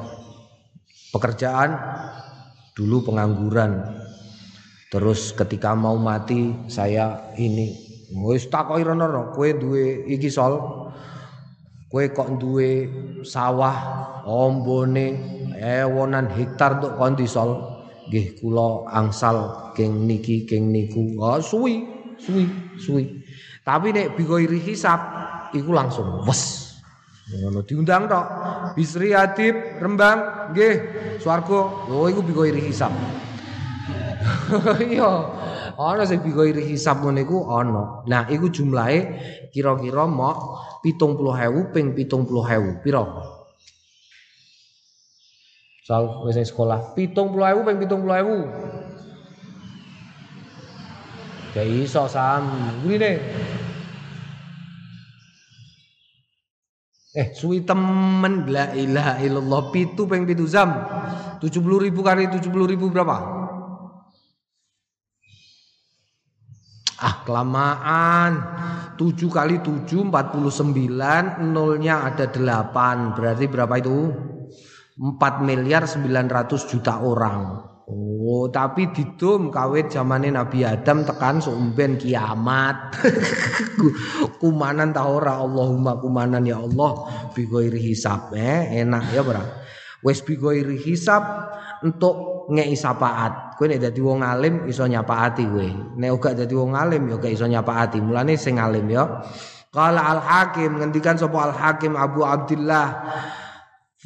pekerjaan 1.11 1.75
dulu 2.75 3.11
pengangguran 3.11 4.03
Terus 4.87 5.35
ketika 5.35 5.75
mau 5.75 5.99
mati 5.99 6.55
saya 6.71 7.35
ini 7.35 7.75
wis 8.23 8.47
takoki 8.47 8.87
rono 8.87 9.35
kowe 9.35 9.51
duwe 9.51 10.07
iki 10.07 10.31
sol. 10.31 10.86
Kowe 11.87 12.03
kok 12.11 12.43
duwe 12.43 12.91
sawah 13.23 13.77
ombone 14.27 15.07
ewonan 15.55 16.27
hektar 16.35 16.83
untuk 16.83 16.99
kondi 16.99 17.27
sol. 17.31 17.79
Nggih 18.11 18.39
kula 18.39 18.91
angsal 18.91 19.71
geng 19.75 20.07
niki 20.07 20.47
geng 20.47 20.71
niku. 20.71 21.19
Oh 21.19 21.39
suwi, 21.43 21.87
suwi, 22.19 22.45
suwi. 22.79 23.05
Tapi 23.67 23.91
nek 23.91 24.15
bigoiri 24.15 24.63
hisap 24.63 24.99
iku 25.55 25.75
langsung 25.75 26.23
wes. 26.27 26.75
Ngono 27.27 27.67
diundang 27.67 28.07
tok. 28.07 28.27
Bisri 28.79 29.11
Adib 29.11 29.83
Rembang 29.83 30.51
nggih 30.55 30.75
swarga. 31.19 31.87
Oh 31.91 32.07
iku 32.07 32.23
bigoiri 32.23 32.63
hisap. 32.67 32.95
Iya. 34.95 35.11
Ana 35.77 36.07
sing 36.07 36.23
bighairi 36.23 36.63
hisab 36.65 37.05
ngene 37.05 37.21
iku 37.27 37.51
ana. 37.53 38.03
Nah, 38.07 38.29
iku 38.31 38.49
jumlahe 38.49 39.01
kira-kira 39.53 40.07
mok 40.09 40.37
70.000 40.85 41.73
ping 41.75 41.93
70.000. 41.93 42.83
Piro? 42.83 43.05
Soal 45.87 46.27
wis 46.27 46.39
sekolah 46.43 46.95
70.000 46.99 47.67
ping 47.67 47.79
70.000. 47.83 48.77
Ya 51.57 51.63
iso 51.65 52.09
sam. 52.09 52.45
Ngene. 52.85 53.21
Eh, 57.17 57.33
suwi 57.33 57.65
temen 57.65 58.45
la 58.53 58.77
ilaha 58.77 59.17
illallah 59.25 59.73
pitu 59.73 60.05
ping 60.05 60.29
pitu 60.29 60.45
zam. 60.45 60.69
70 61.41 61.89
ribu 61.89 62.05
kali 62.05 62.29
70 62.29 62.69
ribu 62.69 62.93
berapa? 62.93 63.46
Ah 66.97 67.21
kelamaan. 67.29 68.33
7 68.97 69.29
kali 69.29 69.61
7 69.61 70.09
49 70.09 71.53
Nolnya 71.53 72.09
ada 72.09 72.25
8 72.33 73.13
Berarti 73.13 73.45
berapa 73.45 73.75
itu? 73.77 73.99
4 74.97 75.45
miliar 75.45 75.85
900 75.85 76.73
juta 76.73 77.05
orang. 77.05 77.69
Oh, 77.87 78.51
tapi 78.51 78.91
didum 78.91 79.53
kawit 79.53 79.95
zamane 79.95 80.33
Nabi 80.33 80.67
Adam 80.67 81.07
tekan 81.07 81.39
sumben 81.39 82.01
kiamat. 82.01 82.99
kumanan 84.43 84.91
ta 84.91 85.07
ora? 85.07 85.39
Allahumma 85.39 86.01
kumanan 86.01 86.43
ya 86.49 86.59
Allah. 86.59 87.07
Bi 87.37 87.47
hisab. 87.79 88.35
Eh 88.35 88.83
enak 88.83 89.15
ya 89.15 89.23
ora. 89.23 89.45
Wis 90.03 90.25
bi 90.25 90.35
hisab 90.81 91.23
untuk 91.87 92.47
ngei 92.51 92.75
syafaat. 92.75 93.55
Kowe 93.55 93.67
nek 93.71 93.81
dadi 93.81 94.01
wong 94.03 94.27
alim 94.27 94.67
iso 94.67 94.83
nyapaati 94.85 95.45
kowe. 95.47 95.69
Nek 95.97 96.11
ora 96.11 96.31
dadi 96.35 96.55
wong 96.55 96.75
alim 96.75 97.03
ya 97.11 97.17
gak 97.23 97.33
iso 97.33 97.47
nyapaati. 97.47 97.99
Mulane 98.03 98.35
sing 98.35 98.59
alim 98.59 98.87
ya. 98.91 99.23
Qala 99.71 100.03
Al 100.09 100.21
Hakim 100.25 100.83
ngendikan 100.83 101.21
sapa 101.21 101.53
Al 101.53 101.55
Hakim 101.55 101.95
Abu 101.95 102.25
Abdullah 102.25 102.89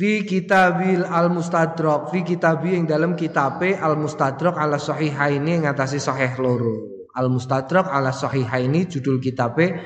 fi 0.00 0.24
kitabil 0.24 1.04
al 1.04 1.28
mustadrak 1.28 2.08
fi 2.08 2.24
kitabi 2.24 2.72
yang 2.72 2.88
dalam 2.88 3.12
kitabe 3.12 3.76
al 3.76 4.00
mustadrak 4.00 4.56
ala 4.56 4.80
sahihaini 4.80 5.60
ngatasi 5.62 6.00
sahih 6.00 6.40
loro 6.40 7.06
al 7.12 7.28
mustadrak 7.28 7.84
ala 7.84 8.08
sahihaini 8.08 8.88
judul 8.88 9.20
kitabe 9.20 9.76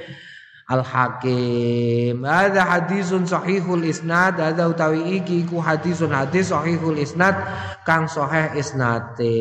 al 0.70 0.80
hakim 0.80 2.24
ada 2.24 2.64
hadisun 2.64 3.28
sahihul 3.28 3.84
isnad 3.84 4.40
ada 4.40 4.68
utawi 4.68 5.20
iki 5.20 5.44
ku 5.44 5.60
hadisun 5.60 6.12
hadis 6.12 6.48
sahihul 6.48 6.96
isnad 6.96 7.36
kang 7.84 8.08
sahih 8.08 8.56
isnate 8.56 9.36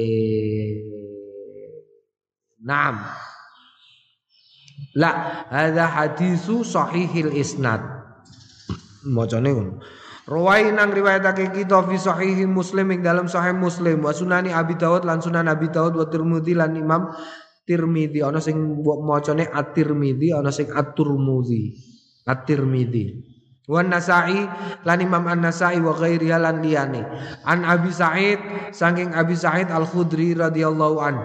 Naam. 2.64 3.04
La 4.96 5.12
ada 5.52 5.86
hadisu 5.92 6.64
sahihil 6.64 7.36
isnad. 7.36 7.84
Macane 9.04 9.52
ngono. 9.52 9.84
Rawai 10.24 10.72
nang 10.72 10.96
riwayatake 10.96 11.52
kita 11.52 11.84
fi 11.84 12.00
sahih 12.00 12.48
Muslim 12.48 12.96
ing 12.96 13.04
dalam 13.04 13.28
sahih 13.28 13.52
Muslim 13.52 14.00
wa 14.00 14.16
sunani 14.16 14.56
Abi 14.56 14.80
Dawud 14.80 15.04
lan 15.04 15.20
sunan 15.20 15.52
Abi 15.52 15.68
Dawud 15.68 16.00
wa 16.00 16.08
Tirmidzi 16.08 16.56
lan 16.56 16.80
Imam 16.80 17.12
Tirmidzi 17.64 18.20
ana 18.20 18.44
sing 18.44 18.84
macane 18.84 19.48
At-Tirmidzi 19.48 20.36
ana 20.36 20.52
sing 20.52 20.68
At-Turmudzi 20.68 21.72
At-Tirmidzi 22.28 23.34
wa 23.64 23.80
Nasa'i 23.80 24.44
lan 24.84 25.00
Imam 25.00 25.24
An-Nasa'i 25.24 25.80
wa 25.80 25.96
ghairiha 25.96 26.36
lan 26.36 26.60
liyane. 26.60 27.00
An 27.48 27.64
Abi 27.64 27.96
Sa'id 27.96 28.40
saking 28.76 29.16
Abi 29.16 29.40
Sa'id 29.40 29.72
Al-Khudri 29.72 30.36
radhiyallahu 30.36 30.98
an. 31.00 31.16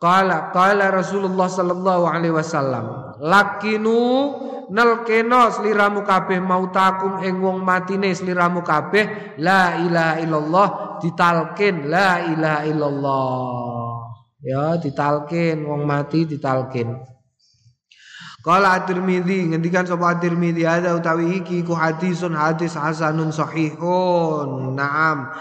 Qala 0.00 0.52
qala 0.52 0.88
Rasulullah 0.92 1.48
sallallahu 1.48 2.04
alaihi 2.08 2.32
wasallam 2.32 3.16
lakinu 3.24 4.00
nelkeno 4.68 5.48
sliramu 5.48 6.04
kabeh 6.04 6.40
mautakum 6.40 7.24
ing 7.24 7.40
wong 7.40 7.64
matine 7.64 8.12
sliramu 8.12 8.60
kabeh 8.64 9.36
la 9.40 9.80
ilaha 9.80 10.14
illallah 10.20 10.68
ditalkin 11.00 11.88
la 11.88 12.20
ilaha 12.32 12.60
illallah 12.68 13.83
ya 14.44 14.76
ditalkin 14.76 15.64
wong 15.64 15.88
mati 15.88 16.28
ditalkin 16.28 17.00
Kala 18.44 18.76
At-Tirmidzi 18.76 19.48
ngendikan 19.48 19.88
sapa 19.88 20.20
At-Tirmidzi 20.20 20.68
ada 20.68 20.92
utawi 20.92 21.40
iki 21.40 21.64
ku 21.64 21.72
hadisun 21.72 22.36
hadis 22.36 22.76
hasanun 22.76 23.32
sahihun. 23.32 24.76
Naam. 24.76 25.32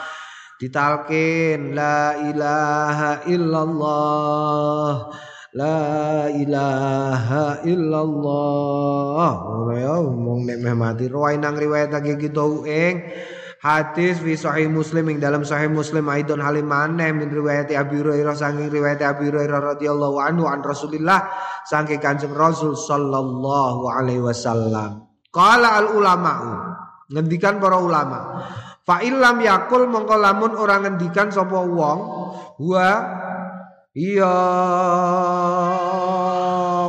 Ditalkin 0.55 1.75
la 1.75 2.15
ilaha 2.15 3.27
illallah. 3.27 5.11
La 5.51 6.31
ilaha 6.31 7.59
illallah. 7.67 9.31
Ya 9.75 9.99
wong 9.99 10.47
nek 10.47 10.63
mati 10.71 11.11
ruwai 11.11 11.35
nang 11.35 11.59
riwayatake 11.59 12.15
kita 12.15 12.45
ing 12.63 13.03
hadis 13.63 14.19
fi 14.19 14.35
sahih 14.35 14.67
Muslim 14.67 15.07
ing 15.07 15.23
dalam 15.23 15.47
sahih 15.47 15.71
Muslim 15.71 16.11
aidon 16.11 16.43
halim 16.43 16.67
maneh 16.67 17.15
min 17.15 17.31
riwayat 17.31 17.71
Abi 17.71 18.03
Hurairah 18.03 18.35
saking 18.35 18.67
riwayat 18.67 18.99
Abi 18.99 19.31
Hurairah 19.31 19.79
radhiyallahu 19.79 20.19
anhu 20.19 20.43
an 20.51 20.59
Rasulillah 20.59 21.31
saking 21.63 22.03
Kanjeng 22.03 22.35
Rasul 22.35 22.75
sallallahu 22.75 23.87
alaihi 23.87 24.19
wasallam. 24.19 25.07
Qala 25.31 25.79
al 25.79 25.95
ulama 25.95 26.33
ngendikan 27.07 27.63
para 27.63 27.79
ulama. 27.79 28.43
Fa 28.83 28.99
illam 28.99 29.39
yakul 29.39 29.87
mongko 29.87 30.19
lamun 30.19 30.59
ora 30.59 30.83
ngendikan 30.83 31.31
sapa 31.31 31.63
wong 31.63 31.99
wa 32.59 32.91
Iya 33.93 34.37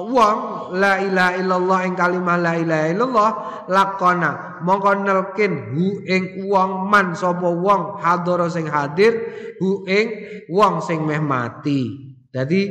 wong 0.09 0.39
la 0.75 0.99
ilaha 0.99 1.33
illallah 1.39 1.79
ing 1.87 1.95
kalimah 1.95 2.37
la 2.37 2.53
ilaha 2.59 2.87
illallah 2.91 3.31
lakona 3.71 4.31
mongko 4.67 4.91
nelkin 5.07 5.73
hu 5.73 6.03
ing 6.03 6.51
wong 6.51 6.91
man 6.91 7.15
sapa 7.15 7.47
wong 7.47 8.03
hadara 8.03 8.51
sing 8.51 8.67
hadir 8.67 9.15
hu 9.63 9.87
ing 9.87 10.07
wong 10.51 10.83
sing 10.83 11.07
meh 11.07 11.23
mati. 11.23 12.11
Dadi 12.35 12.67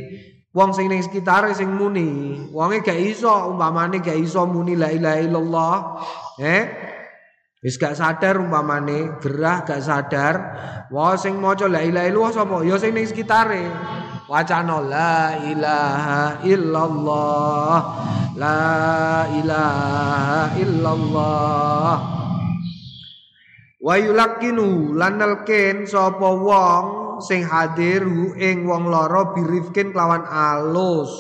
wong 0.51 0.75
sing 0.75 0.91
ning 0.91 0.99
sekitar 0.99 1.47
sing 1.55 1.71
muni, 1.71 2.35
wonge 2.51 2.83
gak 2.83 2.99
iso 2.99 3.31
umpamane 3.49 4.03
gak 4.03 4.19
iso 4.19 4.43
muni 4.43 4.75
la 4.75 4.91
ilaha 4.91 5.19
illallah. 5.23 5.75
Eh 6.43 6.63
Wis 7.63 7.79
gak 7.79 7.95
sadar 7.95 8.43
umpamane 8.43 9.23
gerah 9.23 9.63
gak 9.63 9.79
sadar, 9.79 10.35
wong 10.91 11.15
sing 11.15 11.39
maca 11.39 11.63
la 11.71 11.79
ilaha 11.79 12.11
illallah 12.11 12.33
sapa? 12.35 12.57
Ya 12.67 12.75
sing 12.75 12.91
ning 12.91 13.07
sekitare. 13.07 13.71
Wacana 14.33 14.81
la 14.81 15.45
ilaha 15.45 16.41
illallah. 16.41 17.77
La 18.33 19.29
ilaha 19.29 20.57
illallah. 20.57 21.95
Wa 23.77 23.93
yulakinu 23.93 24.97
lan 24.97 25.21
nelken 25.21 25.85
sapa 25.85 26.33
wong 26.33 26.83
sing 27.21 27.45
hadir 27.45 28.01
hu 28.01 28.33
ing 28.33 28.65
wong 28.65 28.89
loro 28.89 29.37
birifkin 29.37 29.93
kelawan 29.93 30.25
alus. 30.25 31.13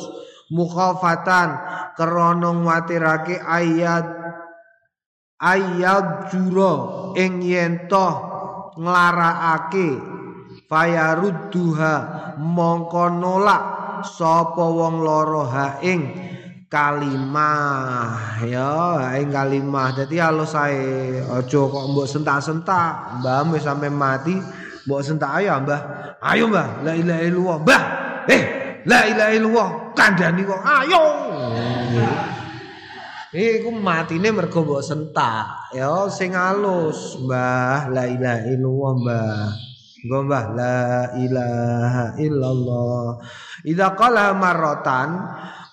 Mukhafatan 0.49 1.53
krana 1.93 2.49
nguatirake 2.49 3.37
ayat 3.45 4.09
ayat 5.37 6.33
jura 6.33 6.73
ing 7.13 7.45
yen 7.45 7.85
nglarakake 8.73 10.12
fayarudduha 10.73 11.93
mongko 12.41 13.13
nolak 13.13 13.63
sapa 14.01 14.65
wong 14.65 15.05
loro 15.05 15.45
ha 15.45 15.77
ing 15.85 16.01
kalimah. 16.65 18.41
Ya 18.41 19.13
ing 19.21 19.29
kalimah. 19.29 19.93
Dadi 19.93 20.17
halus 20.17 20.57
sae 20.57 21.21
aja 21.21 21.61
kok 21.69 21.85
mbok 21.93 22.09
sentak-sentak. 22.09 23.21
Mbah 23.21 23.45
wis 23.53 23.61
sampe 23.61 23.93
mati 23.93 24.33
mbok 24.89 25.01
sentak 25.05 25.29
ayo 25.37 25.61
mbah. 25.61 25.81
Ayo 26.25 26.49
mbah. 26.49 26.81
La 26.81 26.97
ilaha 26.97 27.21
illallah. 27.21 27.57
Mbah 27.61 27.83
eh 28.25 28.43
la 28.89 28.99
ilaha 29.05 29.31
illallah. 29.37 29.69
Kandhani 29.93 30.41
kok 30.41 30.61
ayo. 30.65 31.03
Iku 33.29 33.69
matine 33.77 34.33
mergo 34.33 34.65
mbok 34.65 34.81
sentak. 34.81 35.69
Ya 35.77 36.09
sing 36.09 36.33
halus 36.33 37.21
mbah. 37.21 37.93
La 37.93 38.09
ilaha 38.09 38.49
illallah 38.49 38.91
mbah 38.97 39.72
Gombah 40.03 40.51
la 40.51 41.15
ilaha 41.15 42.19
illallah. 42.19 43.23
Idza 43.63 43.95
qala 43.95 44.35
marratan 44.35 45.09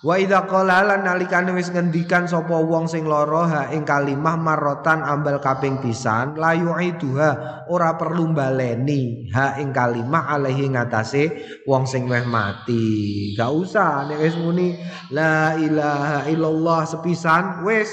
wa 0.06 0.14
idza 0.14 0.46
qala 0.46 0.86
lan 0.86 1.02
nalikane 1.02 1.50
wis 1.50 1.74
ngendikan 1.74 2.30
sapa 2.30 2.62
wong 2.62 2.86
sing 2.86 3.10
lara 3.10 3.74
ing 3.74 3.82
kalimah 3.82 4.38
marratan 4.38 5.02
ambal 5.02 5.42
kaping 5.42 5.82
pisan 5.82 6.38
la 6.38 6.54
yu'iduha 6.54 7.66
ora 7.74 7.98
perlu 7.98 8.30
baleni 8.30 9.26
ha 9.34 9.58
ing 9.58 9.74
kalimah 9.74 10.30
alaihi 10.30 10.78
ngatasé 10.78 11.22
wong 11.66 11.90
sing 11.90 12.06
weh 12.06 12.22
mati. 12.22 13.34
Gak 13.34 13.50
usah 13.50 14.06
nek 14.06 14.22
wis 14.22 14.38
muni 14.38 14.78
la 15.10 15.58
ilaha 15.58 16.30
illallah 16.30 16.86
sepisan 16.86 17.66
wis 17.66 17.90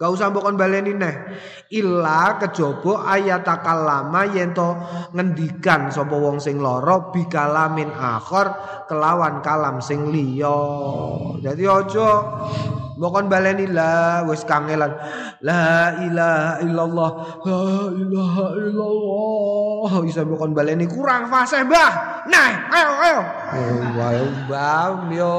Gak 0.00 0.16
usah 0.16 0.32
mbok 0.32 0.56
baleni 0.56 0.96
neh. 0.96 1.12
Illa 1.76 2.40
kejaba 2.40 3.04
ayat 3.04 3.44
lama 3.68 4.24
yen 4.32 4.56
to 4.56 4.72
ngendikan 5.12 5.92
sapa 5.92 6.16
wong 6.16 6.40
sing 6.40 6.56
lara 6.56 7.12
bikalamin 7.12 7.92
akhir 7.92 8.48
kelawan 8.88 9.44
kalam 9.44 9.84
sing 9.84 10.08
liya. 10.08 10.56
Dadi 11.44 11.64
aja 11.68 12.08
mbok 13.00 13.32
baleni 13.32 13.64
la 13.64 14.20
wis 14.28 14.44
kangelan. 14.44 14.92
La 15.40 15.96
ilaha 16.04 16.60
illallah. 16.60 17.10
La 17.48 17.64
ilaha 17.96 18.46
illallah. 18.60 19.40
Allah 19.80 20.04
bisa 20.04 20.20
kon 20.28 20.52
baleni 20.52 20.84
kurang 20.84 21.32
fasih 21.32 21.64
Mbah. 21.64 21.92
Nah, 22.28 22.68
ayo 22.68 22.90
ayo. 23.00 23.20
Wae 23.96 24.20
Mbah 24.44 25.08
yo. 25.16 25.36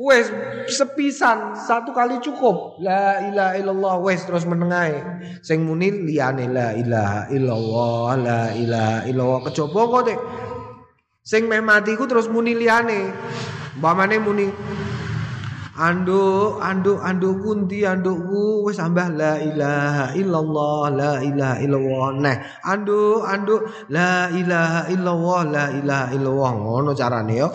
Wes 0.00 0.32
sepisan 0.72 1.52
satu 1.52 1.92
kali 1.92 2.24
cukup. 2.24 2.80
La 2.80 3.20
ilaha 3.28 3.52
illallah 3.60 3.94
wes 4.00 4.24
terus 4.24 4.48
menengai. 4.48 5.04
Sing 5.44 5.68
muni 5.68 5.92
liyane 5.92 6.48
la 6.48 6.72
ilaha 6.72 7.28
illallah, 7.28 8.08
la 8.16 8.42
ilaha 8.56 8.98
illallah 9.04 9.40
kecoba 9.52 9.80
kok. 10.00 10.16
Sing 11.20 11.44
meh 11.44 11.60
mati 11.60 11.92
ku 12.00 12.08
terus 12.08 12.32
muni 12.32 12.56
liyane. 12.56 13.12
Mbamane 13.76 14.16
muni 14.18 14.48
Anduk, 15.78 16.58
anduk, 16.58 16.98
anduk 16.98 17.38
kunti, 17.38 17.86
andukku 17.86 18.66
wis 18.66 18.82
ambah 18.82 19.14
la 19.14 19.38
ilaha 19.38 20.10
illallah, 20.18 20.82
la 20.90 21.12
ilaha 21.22 21.56
illallah. 21.62 22.06
Nah, 22.18 22.36
anduk, 22.66 23.22
anduk, 23.22 23.62
la 23.86 24.26
ilaha 24.26 24.90
illallah, 24.90 25.40
la 25.46 25.64
ilaha 25.70 26.06
illallah. 26.18 26.50
Ngono 26.58 26.90
carane 26.98 27.34
yo. 27.38 27.54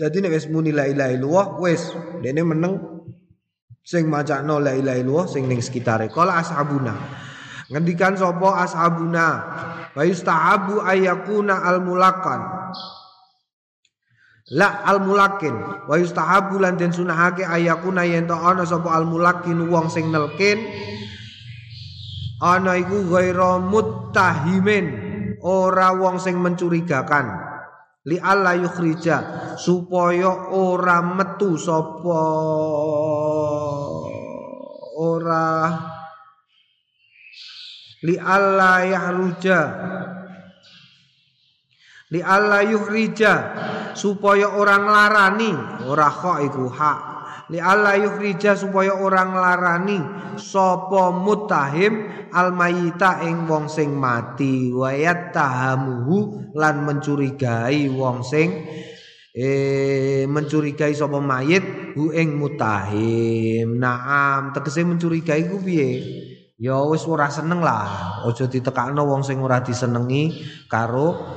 Jadi 0.00 0.24
nek 0.24 0.32
wis 0.32 0.48
muni 0.48 0.72
la 0.72 0.88
ilaha 0.88 1.12
illallah, 1.12 1.46
wis 1.60 1.92
dene 2.24 2.40
meneng 2.48 2.80
sing 3.84 4.08
macakno 4.08 4.56
la 4.56 4.72
ilaha 4.72 4.96
illallah 4.96 5.26
sing 5.28 5.44
ning 5.44 5.60
sekitare. 5.60 6.08
Kala 6.08 6.40
ashabuna. 6.40 6.96
Ngendikan 7.68 8.16
sapa 8.16 8.64
ashabuna? 8.64 9.26
Wa 9.92 10.00
yustahabu 10.00 10.80
ayakuna 10.80 11.60
al 11.60 11.84
mulakan. 11.84 12.40
La 14.52 14.84
al 14.84 15.00
mulakin 15.00 15.88
wa 15.88 15.96
yustahabu 15.96 16.60
lan 16.60 16.76
den 16.76 16.92
sunahake 16.92 17.40
ayakuna 17.40 18.04
yen 18.04 18.28
to 18.28 18.36
ana 18.36 18.68
sapa 18.68 18.92
al 18.92 19.08
mulakin 19.08 19.64
wong 19.72 19.88
sing 19.88 20.12
nelkin. 20.12 20.60
Ana 22.36 22.76
iku 22.76 23.08
ghaira 23.08 23.56
muttahimin. 23.56 24.86
Ora 25.40 25.96
wong 25.96 26.20
sing 26.20 26.36
mencurigakan. 26.36 27.32
Li 28.04 28.20
alla 28.20 28.52
yukhrija. 28.52 29.16
Supaya 29.56 30.52
ora 30.52 31.00
metu 31.00 31.56
sapa 31.56 32.20
ora. 35.00 35.80
Li 38.04 38.20
alla 38.20 38.84
yahruja. 38.84 39.60
Li 42.12 42.20
alla 42.20 42.60
yukhrija 42.60 43.34
supaya 43.94 44.52
orang 44.52 44.84
larani 44.88 45.52
ora 45.86 46.08
kok 46.08 46.38
iku 46.44 46.66
hak. 46.68 46.98
Li 47.52 47.60
alla 47.60 47.98
yukhrija 48.00 48.56
supaya 48.56 48.96
orang 48.96 49.36
larani 49.36 49.98
sapa 50.40 51.12
mutahim 51.12 52.08
almayita 52.32 53.20
ing 53.28 53.44
wong 53.44 53.68
sing 53.68 53.92
mati. 53.92 54.72
Wayat 54.72 55.36
tahamuhu 55.36 56.50
lan 56.56 56.86
mencurigai 56.88 57.92
wong 57.92 58.24
sing 58.24 58.48
eh 59.32 60.24
mencurigai 60.28 60.92
sapa 60.96 61.20
mayit 61.20 61.92
hu 61.96 62.12
ing 62.12 62.36
mutahim 62.40 63.76
naam 63.76 64.56
tegese 64.56 64.84
mencurigai 64.84 65.48
ku 65.52 65.60
piye? 65.60 65.90
Ya 66.62 66.78
wis 66.86 67.02
ora 67.10 67.26
seneng 67.26 67.58
lah. 67.58 68.22
Aja 68.22 68.46
ditekakno 68.46 69.02
wong 69.02 69.26
sing 69.26 69.42
ora 69.42 69.60
disenengi 69.60 70.30
karo 70.70 71.36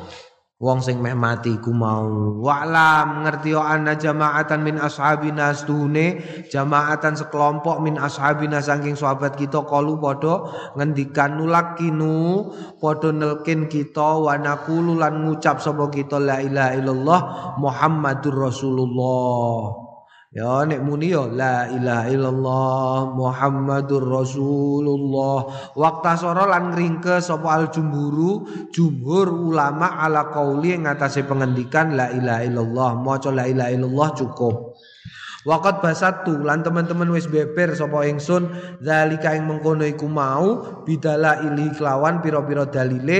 wong 0.55 0.79
sing 0.79 1.03
meh 1.03 1.11
mati 1.11 1.59
ku 1.59 1.75
mau. 1.75 2.39
Wa'lam 2.39 3.27
ngerti 3.27 3.51
yo 3.51 3.59
anna 3.59 3.99
jama'atan 3.99 4.63
min 4.63 4.79
ashabina 4.79 5.51
stune 5.51 6.23
jama'atan 6.47 7.19
sekelompok 7.19 7.83
min 7.83 7.99
ashabina 7.99 8.63
saking 8.63 8.95
sahabat 8.95 9.35
kita 9.35 9.67
kalu 9.67 9.99
padha 9.99 10.47
ngendikan 10.79 11.35
nulakinu 11.35 12.47
padha 12.79 13.11
nelkin 13.11 13.67
kita 13.67 14.23
wa 14.23 14.39
naqulu 14.39 14.95
lan 14.95 15.27
ngucap 15.27 15.59
sapa 15.59 15.91
kita 15.91 16.23
la 16.23 16.39
ilaha 16.39 16.71
illallah 16.79 17.19
muhammadur 17.59 18.47
rasulullah 18.47 19.84
Ya 20.35 20.67
nek 20.67 20.83
muni 20.83 21.15
ya 21.15 21.31
la 21.31 21.71
ilaha 21.71 22.11
illallah 22.11 23.15
Muhammadur 23.15 24.03
Rasulullah. 24.03 25.47
Soro 26.19 26.43
lan 26.51 26.75
ngringke 26.75 27.23
sapa 27.23 27.55
al 27.55 27.71
jumhuru 27.71 28.43
jumhur 28.67 29.31
ulama 29.31 29.95
ala 29.95 30.27
qauli 30.35 30.75
ngatasé 30.75 31.23
pengendikan 31.23 31.95
la 31.95 32.11
ilaha 32.11 32.43
illallah 32.43 32.89
maca 32.99 33.31
la 33.31 33.47
ilaha 33.47 33.71
illallah 33.79 34.09
cukup. 34.11 34.75
Wakat 35.47 35.79
basatu 35.79 36.35
lan 36.43 36.67
teman-teman 36.67 37.15
wis 37.15 37.31
beber 37.31 37.71
sapa 37.71 38.03
ingsun 38.03 38.51
zalika 38.83 39.31
ing 39.39 39.47
mengkono 39.47 39.87
iku 39.87 40.11
mau 40.11 40.83
bidala 40.83 41.47
ili 41.47 41.71
kelawan 41.71 42.19
pira-pira 42.19 42.67
dalile 42.67 43.19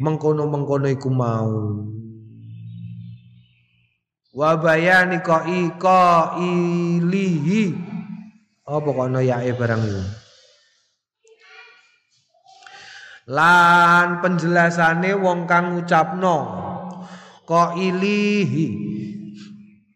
mengkono-mengkono 0.00 0.88
iku 0.88 1.12
mau 1.12 1.84
wa 4.34 4.58
bayani 4.58 5.22
ika 5.22 6.34
ilihi 6.42 7.70
apa 8.66 8.88
kono 8.90 9.22
yae 9.22 9.54
barang 9.54 9.82
itu? 9.86 10.02
Lan 13.30 14.20
penjelasane 14.20 15.16
wong 15.16 15.48
kang 15.48 15.78
ngucapno 15.78 16.36
ilihi 17.72 18.68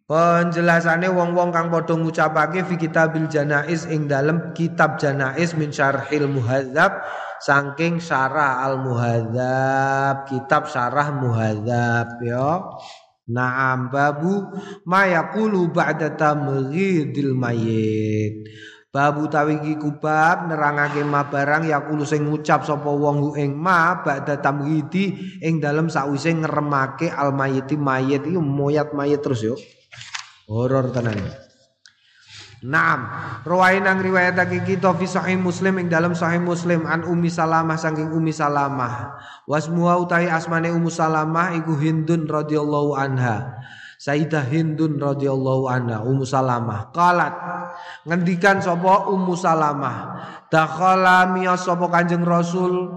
penjelasane 0.09 1.13
wong-wong 1.13 1.53
kang 1.53 1.69
padha 1.69 1.93
ngucapake 1.93 2.65
fi 2.65 2.81
kitabil 2.81 3.29
janais 3.29 3.85
ing 3.85 4.09
dalem 4.09 4.57
kitab 4.57 4.97
janais 4.97 5.53
min 5.53 5.69
syarhil 5.69 6.29
muhadzab. 6.33 7.05
Saking 7.39 8.03
syarah 8.03 8.67
al 8.67 8.83
muhadzab 8.83 10.27
kitab 10.27 10.67
syarah 10.67 11.15
muhadzab 11.15 12.19
ya 12.19 12.67
Naam 13.29 13.93
babu 13.93 14.57
mayakulu 14.89 15.69
ba'da 15.69 16.17
tamghidil 16.17 17.37
mayit. 17.37 18.49
Babu 18.89 19.29
tawiki 19.29 19.77
kubab 19.77 20.49
nerangake 20.49 21.05
ma 21.05 21.29
barang 21.29 21.69
yakulu 21.69 22.09
sing 22.09 22.25
ngucap 22.25 22.65
sapa 22.65 22.89
wong 22.89 23.37
ing 23.37 23.53
ma 23.53 24.01
ba'da 24.01 24.41
tamghidi 24.41 25.13
ing 25.45 25.61
dalem 25.61 25.93
sakwise 25.93 26.33
ngremake 26.33 27.13
al 27.13 27.37
mayiti 27.37 27.77
mayit 27.77 28.25
iki 28.25 28.41
moyat 28.41 28.97
mayit 28.97 29.21
terus 29.21 29.45
yo. 29.45 29.55
Horor 30.49 30.89
tenan. 30.89 31.48
Naam, 32.59 33.07
rawain 33.47 33.87
nang 33.87 34.03
kita 34.03 34.91
fi 34.99 35.07
sahih 35.07 35.39
Muslim 35.39 35.79
ing 35.79 35.87
dalam 35.87 36.11
sahih 36.11 36.43
Muslim 36.43 36.91
an 36.91 37.07
Ummi 37.07 37.31
Salamah 37.31 37.79
saking 37.79 38.11
Ummi 38.11 38.35
Salamah. 38.35 39.15
Wasmuha 39.47 39.95
utahi 40.03 40.27
asmane 40.27 40.75
Ummu 40.75 40.91
Salamah 40.91 41.55
iku 41.55 41.79
Hindun 41.79 42.27
radhiyallahu 42.27 42.99
anha. 42.99 43.63
Sayyidah 43.99 44.43
Hindun 44.47 44.99
radhiyallahu 44.99 45.71
anha 45.71 46.03
Ummu 46.03 46.23
Salamah 46.27 46.95
qalat 46.95 47.35
ngendikan 48.07 48.63
sapa 48.63 49.11
Ummu 49.11 49.35
Salamah 49.35 50.23
dakhala 50.51 51.31
miyas 51.35 51.67
sapa 51.67 51.87
Kanjeng 51.91 52.23
Rasul 52.23 52.91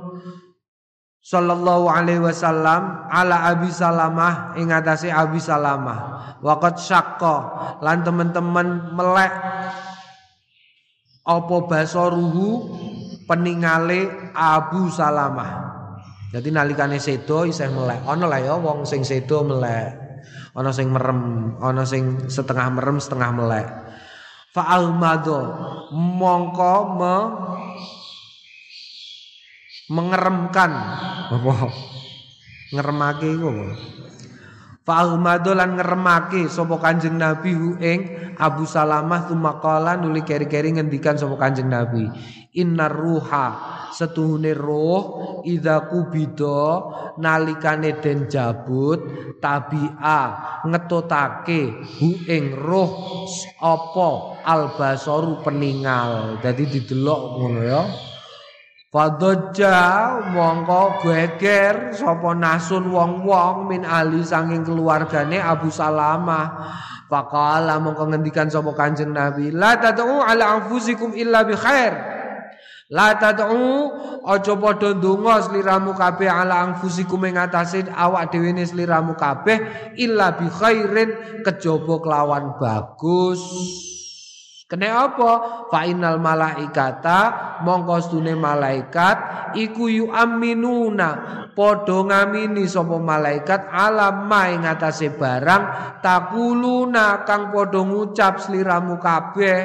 sallallahu 1.21 1.85
alaihi 1.85 2.21
wasallam 2.21 3.05
ala 3.07 3.53
Abi 3.53 3.69
Salamah 3.69 4.57
ing 4.57 4.73
atase 4.73 5.13
Abi 5.13 5.37
Salamah. 5.37 6.19
Waqat 6.41 6.81
syaqqa 6.81 7.35
lan 7.85 8.01
teman-teman 8.01 8.97
melek 8.97 9.29
apa 11.21 11.55
basaruhu 11.69 12.73
peningale 13.29 14.33
Abu 14.33 14.89
Salamah. 14.89 15.71
Jadi 16.31 16.49
nalikane 16.49 16.97
sedo 16.97 17.43
isih 17.43 17.69
melek. 17.69 18.07
Ana 18.07 18.25
lah 18.25 18.39
ya 18.39 18.55
wong 18.55 18.87
sing 18.87 19.03
sedo 19.03 19.43
melek. 19.43 19.99
Ana 20.55 20.71
sing 20.71 20.89
merem 20.91 21.53
ana 21.59 21.83
sing 21.83 22.31
setengah 22.31 22.71
merem 22.71 22.97
setengah 22.97 23.29
melek. 23.35 23.67
Fa 24.51 24.67
almado 24.67 25.39
mongko 25.91 26.75
me 26.99 27.15
mengeremkan. 29.91 30.71
Apa? 31.27 31.67
Ngeremake 32.71 33.27
iku 33.27 33.51
apa? 33.51 33.67
Fa'umadu 34.81 35.53
lan 35.53 35.77
ngeremake 35.77 36.49
sapa 36.49 36.81
Kanjeng 36.81 37.21
Nabi 37.21 37.53
hu 37.53 37.77
ing 37.77 38.33
Abu 38.41 38.65
Salamah 38.65 39.29
tumaqala 39.29 39.93
nuli 39.93 40.25
keri-keri 40.25 40.73
ngendikan 40.73 41.19
sapa 41.19 41.37
Kanjeng 41.37 41.69
Nabi. 41.69 42.09
Innar 42.57 42.89
ruha 42.89 43.47
setuhune 43.93 44.57
roh 44.57 45.43
idza 45.45 45.85
kubida 45.87 46.83
nalikane 47.21 48.01
den 48.01 48.25
jabut 48.27 48.99
tabia 49.37 50.19
ngetotake 50.65 51.85
hu 52.01 52.09
ing 52.27 52.57
roh 52.57 53.23
apa 53.61 54.09
albasaru 54.43 55.45
peninggal 55.45 56.41
dadi 56.41 56.65
didelok 56.67 57.21
ngono 57.37 57.61
ya 57.61 57.81
Fadoja 58.91 60.19
mongko 60.35 60.99
geger 60.99 61.95
sapa 61.95 62.35
nasun 62.35 62.91
wong-wong 62.91 63.71
min 63.71 63.87
ali 63.87 64.19
sanging 64.19 64.67
keluargane 64.67 65.39
Abu 65.39 65.71
Salamah. 65.71 66.75
Faqala 67.07 67.79
mongko 67.79 68.11
ngendikan 68.11 68.51
sapa 68.51 68.75
Kanjeng 68.75 69.15
Nabi, 69.15 69.47
la 69.55 69.79
tad'u 69.79 70.19
ala 70.19 70.59
anfusikum 70.59 71.15
illa 71.15 71.47
bi 71.47 71.55
khair. 71.55 71.95
La 72.91 73.15
tad'u 73.15 73.95
aja 74.27 74.59
padha 74.59 74.91
ndonga 74.91 75.39
sliramu 75.39 75.95
kabeh 75.95 76.27
ala 76.27 76.59
anfusikum 76.59 77.23
ing 77.23 77.39
atase 77.39 77.87
awak 77.95 78.27
dhewe 78.35 78.51
ne 78.51 78.67
sliramu 78.67 79.15
kabeh 79.15 79.95
illa 80.03 80.35
bi 80.35 80.51
khairin 80.51 81.39
kejaba 81.47 81.95
kelawan 82.03 82.59
bagus. 82.59 83.39
Kene 84.71 84.87
apa? 84.87 85.31
Fa 85.67 85.83
innal 85.83 86.15
malaikata 86.23 87.19
mongko 87.59 87.99
stune 87.99 88.39
malaikat 88.39 89.51
iku 89.59 89.91
yu 89.91 90.07
aminuna 90.07 91.43
padha 91.51 92.07
ngamini 92.07 92.63
sapa 92.71 92.95
malaikat 92.95 93.67
alam 93.67 94.31
ma 94.31 94.47
ing 94.47 94.63
atase 94.63 95.11
barang 95.11 95.99
takuluna 95.99 97.27
kang 97.27 97.51
padha 97.51 97.83
ngucap 97.83 98.39
sliramu 98.39 98.95
kabeh. 98.95 99.59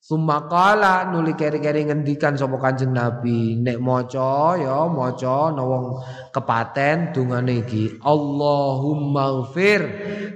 Sumakala 0.00 1.10
nuli 1.10 1.34
keri-keri 1.34 1.90
ngendikan 1.90 2.38
sapa 2.38 2.54
Kanjeng 2.56 2.94
Nabi 2.94 3.58
nek 3.58 3.82
maca 3.82 4.56
ya 4.56 4.88
maca 4.88 5.52
ana 5.52 5.60
wong 5.60 6.00
kepaten 6.32 7.12
dungane 7.12 7.66
iki 7.66 8.00
Allahumma 8.00 9.44
ighfir 9.44 9.82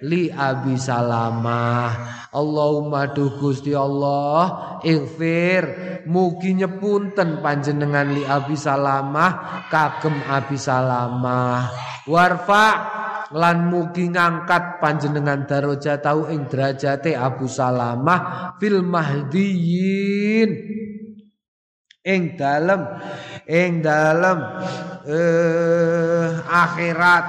li 0.05 0.29
Abi 0.29 0.77
Salamah 0.77 2.24
Allahumma 2.35 3.15
duh 3.15 3.31
Gusti 3.39 3.71
Allah 3.71 4.79
ighfir. 4.83 5.63
Mugi 6.11 6.59
nyepunten 6.59 7.39
panjenengan 7.39 8.11
li 8.11 8.27
Abi 8.27 8.59
Salamah 8.59 9.65
kagem 9.71 10.19
Abi 10.27 10.59
Salamah. 10.59 11.71
Warfa 12.11 12.67
lan 13.31 13.71
mugi 13.71 14.11
ngangkat 14.11 14.83
panjenengan 14.83 15.47
daraja 15.47 16.03
tau 16.03 16.27
ing 16.27 16.51
derajate 16.51 17.15
Abu 17.15 17.47
Salamah 17.47 18.53
fil 18.59 18.83
mahdiyin. 18.83 20.51
Ing 22.05 22.37
dalem 22.37 22.83
ing 23.47 23.79
dalem 23.79 24.39
eh, 25.07 26.31
akhirat. 26.51 27.27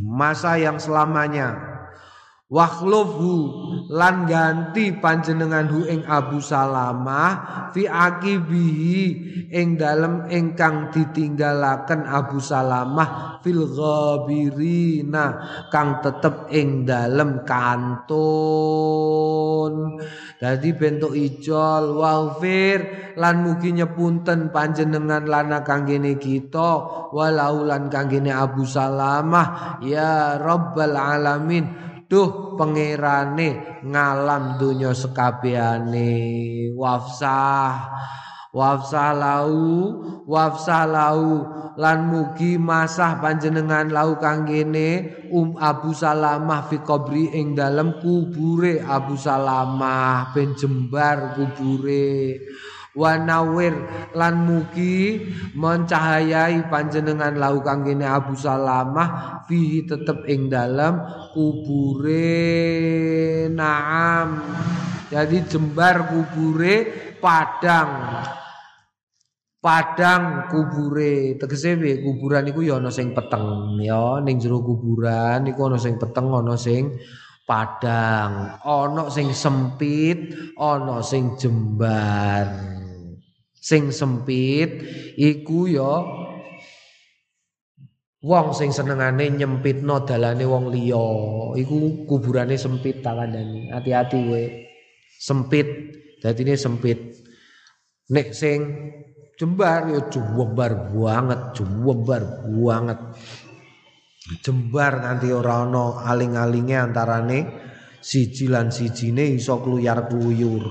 Masa 0.00 0.56
yang 0.56 0.80
selamanya 0.80 1.69
Wakhlufhu 2.50 3.34
lan 3.94 4.26
ganti 4.26 4.90
panjenengan 4.98 5.70
hu 5.70 5.86
ing 5.86 6.02
Abu 6.02 6.42
Salamah 6.42 7.70
fi 7.70 7.86
akibihi 7.86 8.98
ing 9.54 9.78
dalem 9.78 10.26
ingkang 10.26 10.90
ditinggalaken 10.90 12.10
Abu 12.10 12.42
Salamah 12.42 13.38
fil 13.46 13.70
ghabirina 13.70 15.46
kang 15.70 16.02
tetep 16.02 16.50
ing 16.50 16.82
dalem 16.82 17.46
kantun. 17.46 18.42
Dadi 20.42 20.74
bentuk 20.74 21.14
ijol 21.14 22.02
wafir 22.02 23.14
lan 23.14 23.46
mugi 23.46 23.78
nyepunten 23.78 24.50
panjenengan 24.50 25.22
lana 25.22 25.62
kanggene 25.62 26.18
kita 26.18 26.82
walau 27.14 27.62
lan 27.62 27.86
kanggene 27.86 28.34
Abu 28.34 28.66
Salamah. 28.66 29.78
Ya 29.86 30.34
rabbal 30.34 30.98
alamin 30.98 31.90
Duh 32.10 32.58
pangerane 32.58 33.78
ngalam 33.86 34.58
dunya 34.58 34.90
sekabehane 34.90 36.10
wafsah 36.74 37.86
wafsah 38.50 39.14
lau 39.14 39.94
wafsah 40.26 40.90
lau. 40.90 41.46
Lan 41.78 42.10
mugi 42.12 42.58
masah 42.60 43.22
panjenengan 43.22 43.88
lau 43.88 44.18
kanggene 44.18 45.22
um 45.30 45.54
Abu 45.56 45.94
Salamah 45.94 46.66
fi 46.66 46.82
qabri 46.82 47.30
ing 47.30 47.54
dalem 47.54 47.96
kubure 48.02 48.82
Abu 48.82 49.14
Salamah 49.14 50.34
ben 50.34 50.52
jembar 50.58 51.38
kubure 51.38 52.36
wanawir 52.94 53.74
lan 54.18 54.34
mugi 54.46 55.22
mencahayai 55.54 56.66
panjenengan 56.66 57.38
lau 57.38 57.62
kanggene 57.62 58.02
Abu 58.02 58.34
Salamah 58.34 59.42
fihi 59.46 59.86
tetep 59.86 60.26
ing 60.26 60.50
dalam 60.50 60.98
kubure 61.30 62.26
naam. 63.50 64.42
Jadi 65.10 65.42
jembar 65.46 66.06
kubure 66.06 66.86
padang. 67.18 68.22
Padang 69.60 70.48
kubure. 70.48 71.36
Tegese 71.36 71.76
piye? 71.76 72.00
Kuburan 72.00 72.48
iku 72.48 72.64
ya 72.64 72.80
ana 72.80 72.88
sing 72.88 73.12
peteng. 73.12 73.76
Ya 73.82 74.22
ning 74.24 74.40
jero 74.40 74.64
kuburan 74.64 75.44
iku 75.50 75.68
ana 75.68 75.76
sing 75.76 76.00
peteng 76.00 76.32
ana 76.32 76.56
sing 76.56 76.96
padang. 77.50 78.62
Ana 78.62 79.10
sing 79.10 79.34
sempit 79.34 80.30
ana 80.54 81.02
sing 81.02 81.34
jembar. 81.34 82.46
Sing 83.58 83.90
sempit 83.90 84.86
iku 85.18 85.66
ya 85.66 86.06
wong 88.22 88.46
sing 88.54 88.70
senengane 88.70 89.34
nyempitno 89.34 90.06
dalane 90.06 90.46
wong 90.46 90.70
liya. 90.70 91.10
Iku 91.58 92.06
kuburane 92.06 92.54
sempit 92.54 93.02
tak 93.02 93.18
kandhani? 93.18 93.74
Hati-hati 93.74 94.18
kowe 94.30 94.44
sempit. 95.18 95.68
Dadine 96.22 96.54
sempit. 96.54 97.18
Nek 98.14 98.30
sing 98.30 98.58
jembar 99.40 99.90
ya 99.90 100.00
jembar 100.12 100.92
banget 100.92 101.40
jembar 101.56 102.22
banget 102.44 102.98
jembar 104.20 105.00
nganti 105.00 105.32
ora 105.32 105.64
ana 105.64 106.04
aling-alinge 106.04 106.76
antarane 106.76 107.38
siji 108.00 108.52
lan 108.52 108.68
sijine 108.68 109.24
iso 109.24 109.60
kluyar-kluyur 109.64 110.64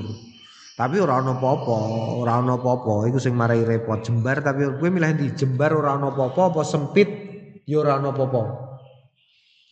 Tapi 0.79 0.95
ora 0.95 1.19
ana 1.19 1.35
apa-apa, 1.35 1.77
ora 2.23 2.39
ana 2.39 2.55
apa-apa, 2.55 3.03
iku 3.11 3.19
sing 3.19 3.35
marai 3.35 3.67
repot 3.67 3.99
jembar 3.99 4.39
tapi 4.39 4.63
kowe 4.79 4.87
milih 4.87 5.11
di 5.11 5.27
jembar 5.35 5.75
ora 5.75 5.99
ana 5.99 6.07
apa-apa 6.07 6.55
apa 6.55 6.61
sempit 6.63 7.11
ya 7.67 7.83
ora 7.83 7.99
ana 7.99 8.15
apa-apa. 8.15 8.43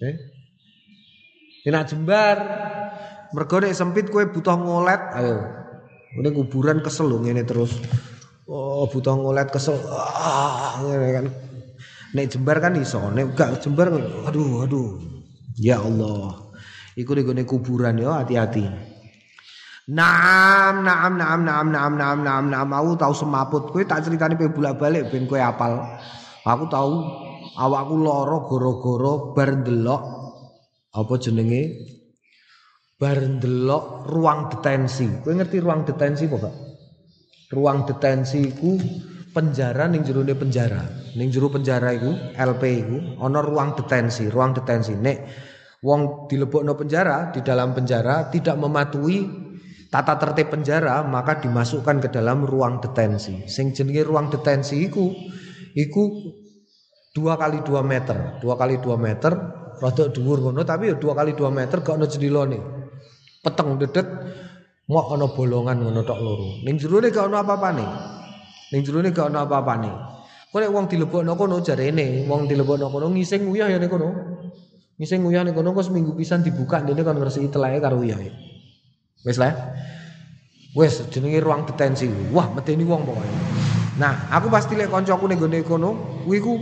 Eh? 0.04 0.16
Enak 1.64 1.84
jembar. 1.88 2.38
Mergo 3.32 3.56
nek 3.56 3.72
sempit 3.72 4.12
kowe 4.12 4.20
butuh 4.28 4.60
ngolet, 4.60 5.00
ayo. 5.16 5.48
Udah 6.20 6.32
kuburan 6.36 6.84
kesel 6.84 7.08
ngene 7.24 7.48
terus. 7.48 7.80
Oh, 8.44 8.84
butuh 8.92 9.16
ngolet 9.16 9.48
kesel. 9.48 9.80
Ah, 9.88 10.76
ngene 10.84 11.08
kan. 11.16 11.26
Nek 12.18 12.34
jembar 12.34 12.58
kan 12.58 12.74
iso, 12.74 12.98
nek 13.14 13.38
gak 13.38 13.62
jembar 13.62 13.94
aduh 14.26 14.66
aduh. 14.66 14.98
Ya 15.54 15.78
Allah. 15.78 16.50
Iku 16.98 17.14
ning 17.14 17.46
kuburan 17.46 18.02
ya 18.02 18.26
hati-hati. 18.26 18.66
Naam, 19.88 20.82
naam, 20.82 21.14
naam, 21.14 21.46
naam, 21.46 21.68
naam, 21.70 21.94
naam, 21.94 22.20
naam, 22.26 22.46
naam. 22.50 22.68
Aku 22.74 22.98
tahu 22.98 23.14
semaput. 23.14 23.70
Kowe 23.70 23.86
tak 23.86 24.04
ceritani 24.04 24.34
pe 24.34 24.50
bolak-balik 24.50 25.14
ben 25.14 25.30
kowe 25.30 25.38
apal. 25.38 25.80
Aku 26.42 26.66
tahu 26.68 27.06
awakku 27.56 27.96
lara 28.02 28.38
gara-gara 28.50 29.14
bar 29.38 29.50
ndelok 29.62 30.04
apa 30.92 31.14
jenenge? 31.22 31.64
Bar 32.98 33.16
ndelok 33.16 34.10
ruang 34.10 34.50
detensi. 34.52 35.22
Kowe 35.22 35.32
ngerti 35.38 35.62
ruang 35.62 35.86
detensi 35.86 36.26
apa, 36.28 36.38
Pak? 36.50 36.56
Ruang 37.54 37.86
detensi 37.88 38.42
iku 38.44 38.76
penjara 39.38 39.86
ning 39.86 40.02
jerone 40.02 40.34
penjara. 40.34 40.82
Ning 41.14 41.30
jero 41.30 41.54
penjara 41.54 41.94
iku 41.94 42.34
LP 42.34 42.64
iku 42.82 42.98
ana 43.22 43.46
ruang 43.46 43.78
detensi, 43.78 44.26
ruang 44.34 44.58
detensi. 44.58 44.98
Nek 44.98 45.18
wong 45.86 46.26
dilebokno 46.26 46.74
penjara, 46.74 47.30
di 47.30 47.46
dalam 47.46 47.78
penjara 47.78 48.34
tidak 48.34 48.58
mematuhi 48.58 49.46
tata 49.94 50.18
tertib 50.18 50.50
penjara 50.50 51.06
maka 51.06 51.38
dimasukkan 51.38 52.02
ke 52.02 52.10
dalam 52.10 52.50
ruang 52.50 52.82
detensi. 52.82 53.46
Sing 53.46 53.78
jenenge 53.78 54.02
ruang 54.02 54.34
detensi 54.34 54.82
iku 54.82 55.14
iku 55.78 56.34
dua 57.14 57.38
kali 57.38 57.62
dua 57.62 57.86
meter, 57.86 58.42
dua 58.42 58.58
kali 58.58 58.82
dua 58.82 58.98
meter, 58.98 59.38
rada 59.78 60.06
dhuwur 60.10 60.50
ngono 60.50 60.66
tapi 60.66 60.90
ya 60.90 60.96
dua 60.98 61.14
kali 61.14 61.38
dua 61.38 61.54
meter 61.54 61.86
gak 61.86 61.94
ono 61.94 62.10
jendilane. 62.10 62.60
Peteng 63.46 63.78
dedet 63.78 64.10
mau 64.90 65.06
ono 65.14 65.30
bolongan 65.30 65.78
ngono 65.78 66.02
tok 66.02 66.20
loro. 66.26 66.50
Ning 66.66 66.82
jerone 66.82 67.14
gak 67.14 67.30
ono 67.30 67.38
apa-apane. 67.38 68.17
Ning 68.72 68.82
jerone 68.84 69.16
gak 69.16 69.32
ono 69.32 69.48
apa-apane. 69.48 69.92
Kok 70.52 70.60
nek 70.64 70.72
wong 70.72 70.86
dilebokno 70.88 71.36
kono 71.36 71.60
jarene, 71.60 72.24
wong 72.28 72.48
dilebokno 72.48 72.88
kono 72.88 73.12
ngising 73.12 73.48
uyah 73.48 73.68
ya 73.72 73.78
ning 73.80 73.92
kono. 73.92 74.10
Ngising 75.00 75.22
uyah 75.24 75.44
ning 75.44 75.56
kono 75.56 75.72
kok 75.76 75.88
seminggu 75.88 76.16
pisan 76.16 76.44
dibuka 76.44 76.84
dene 76.84 77.04
kon 77.04 77.20
ngresiki 77.20 77.52
teleke 77.52 77.80
karo 77.84 78.00
uyah. 78.00 78.20
Wis 79.24 79.38
lah. 79.40 79.54
Wis 80.76 81.04
jenenge 81.12 81.40
ruang 81.44 81.68
detensi. 81.68 82.08
Wah, 82.32 82.52
medeni 82.52 82.84
wong 82.88 83.08
pokoke. 83.08 83.30
Nah, 83.98 84.30
aku 84.30 84.48
pasti 84.54 84.78
lek 84.78 84.94
kancaku 84.94 85.26
ning 85.26 85.40
gone 85.42 85.60
kono, 85.66 85.90
kuwi 86.24 86.38
ku 86.38 86.54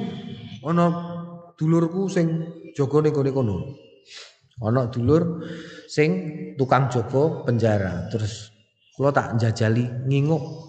ana 0.66 0.88
dulurku 1.60 2.08
sing 2.10 2.48
jaga 2.74 3.06
ning 3.06 3.14
gone 3.14 3.32
kono. 3.34 3.56
Ana 4.66 4.88
dulur 4.88 5.46
sing 5.90 6.10
tukang 6.58 6.88
jaga 6.90 7.44
penjara. 7.44 8.08
Terus 8.10 8.50
kula 8.96 9.12
tak 9.12 9.36
njajali 9.36 10.08
nginguk 10.08 10.65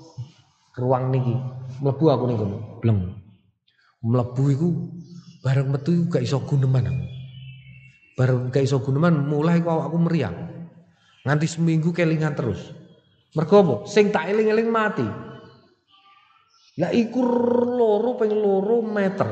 ruang 0.77 1.11
niki. 1.11 1.35
Mlebu 1.83 2.05
aku 2.09 2.25
ning 2.29 2.39
kono, 2.39 2.59
bleng. 2.81 3.01
Mlebu 4.05 4.43
iku 4.53 4.69
bareng 5.43 5.69
metu 5.73 5.93
gak 6.09 6.23
iso 6.23 6.41
guneman 6.45 6.89
aku. 6.89 7.05
Bareng 8.17 8.49
gak 8.49 8.65
iso 8.65 8.81
guneman 8.81 9.27
mulai 9.29 9.61
kok 9.61 9.73
aku 9.73 9.97
meriang. 9.99 10.37
Nganti 11.27 11.47
seminggu 11.51 11.91
kelingan 11.91 12.39
terus. 12.39 12.71
Mergo 13.35 13.57
apa? 13.61 13.75
Sing 13.91 14.15
tak 14.15 14.31
eling-eling 14.31 14.71
mati. 14.71 15.05
Lah 16.77 16.93
iku 16.93 17.21
loro 17.77 18.17
ping 18.17 18.33
loro 18.33 18.81
meter. 18.85 19.29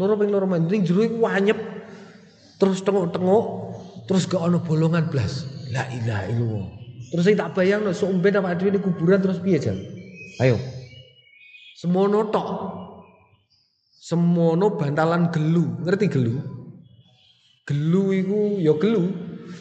Loro 0.00 0.14
ping 0.16 0.30
loro 0.32 0.46
meter 0.48 0.66
ning 0.70 0.82
jero 0.82 1.04
iku. 1.04 1.22
Terus 2.56 2.80
tengok-tengok 2.80 3.44
terus 4.08 4.24
gak 4.26 4.42
ono 4.42 4.64
bolongan 4.64 5.06
blas. 5.12 5.44
La 5.70 5.84
ilaha 5.92 6.24
illallah. 6.30 6.68
Terus 7.06 7.22
saya 7.22 7.36
tak 7.46 7.54
bayang 7.54 7.86
no, 7.86 7.94
seumben 7.94 8.34
apa 8.34 8.58
dhewe 8.58 8.82
kuburan 8.82 9.22
terus 9.22 9.38
piye 9.38 9.62
jan? 9.62 9.78
Ayo. 10.42 10.58
Semono 11.76 12.32
tok. 12.32 12.48
Semono 14.00 14.80
bantalan 14.80 15.28
gelu, 15.28 15.84
ngerti 15.84 16.08
gelu? 16.08 16.40
Gelu 17.68 18.02
iku 18.16 18.40
ya 18.64 18.72
gelu. 18.80 19.04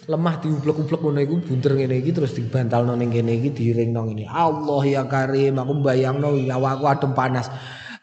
Lemah 0.06 0.40
diublek-ublek 0.40 1.02
ngono 1.02 1.20
iku 1.20 1.36
bunter 1.44 1.76
ngene 1.76 2.00
iki 2.00 2.14
terus 2.16 2.32
dibantalno 2.38 2.96
ning 2.96 3.12
kene 3.12 3.36
iki 3.36 3.52
diringno 3.52 4.08
ngene. 4.08 4.32
Allah 4.32 4.84
ya 4.86 5.04
Karim, 5.10 5.60
aku 5.60 5.82
bayangno 5.84 6.40
nyawaku 6.40 6.86
adem 6.88 7.12
panas. 7.12 7.52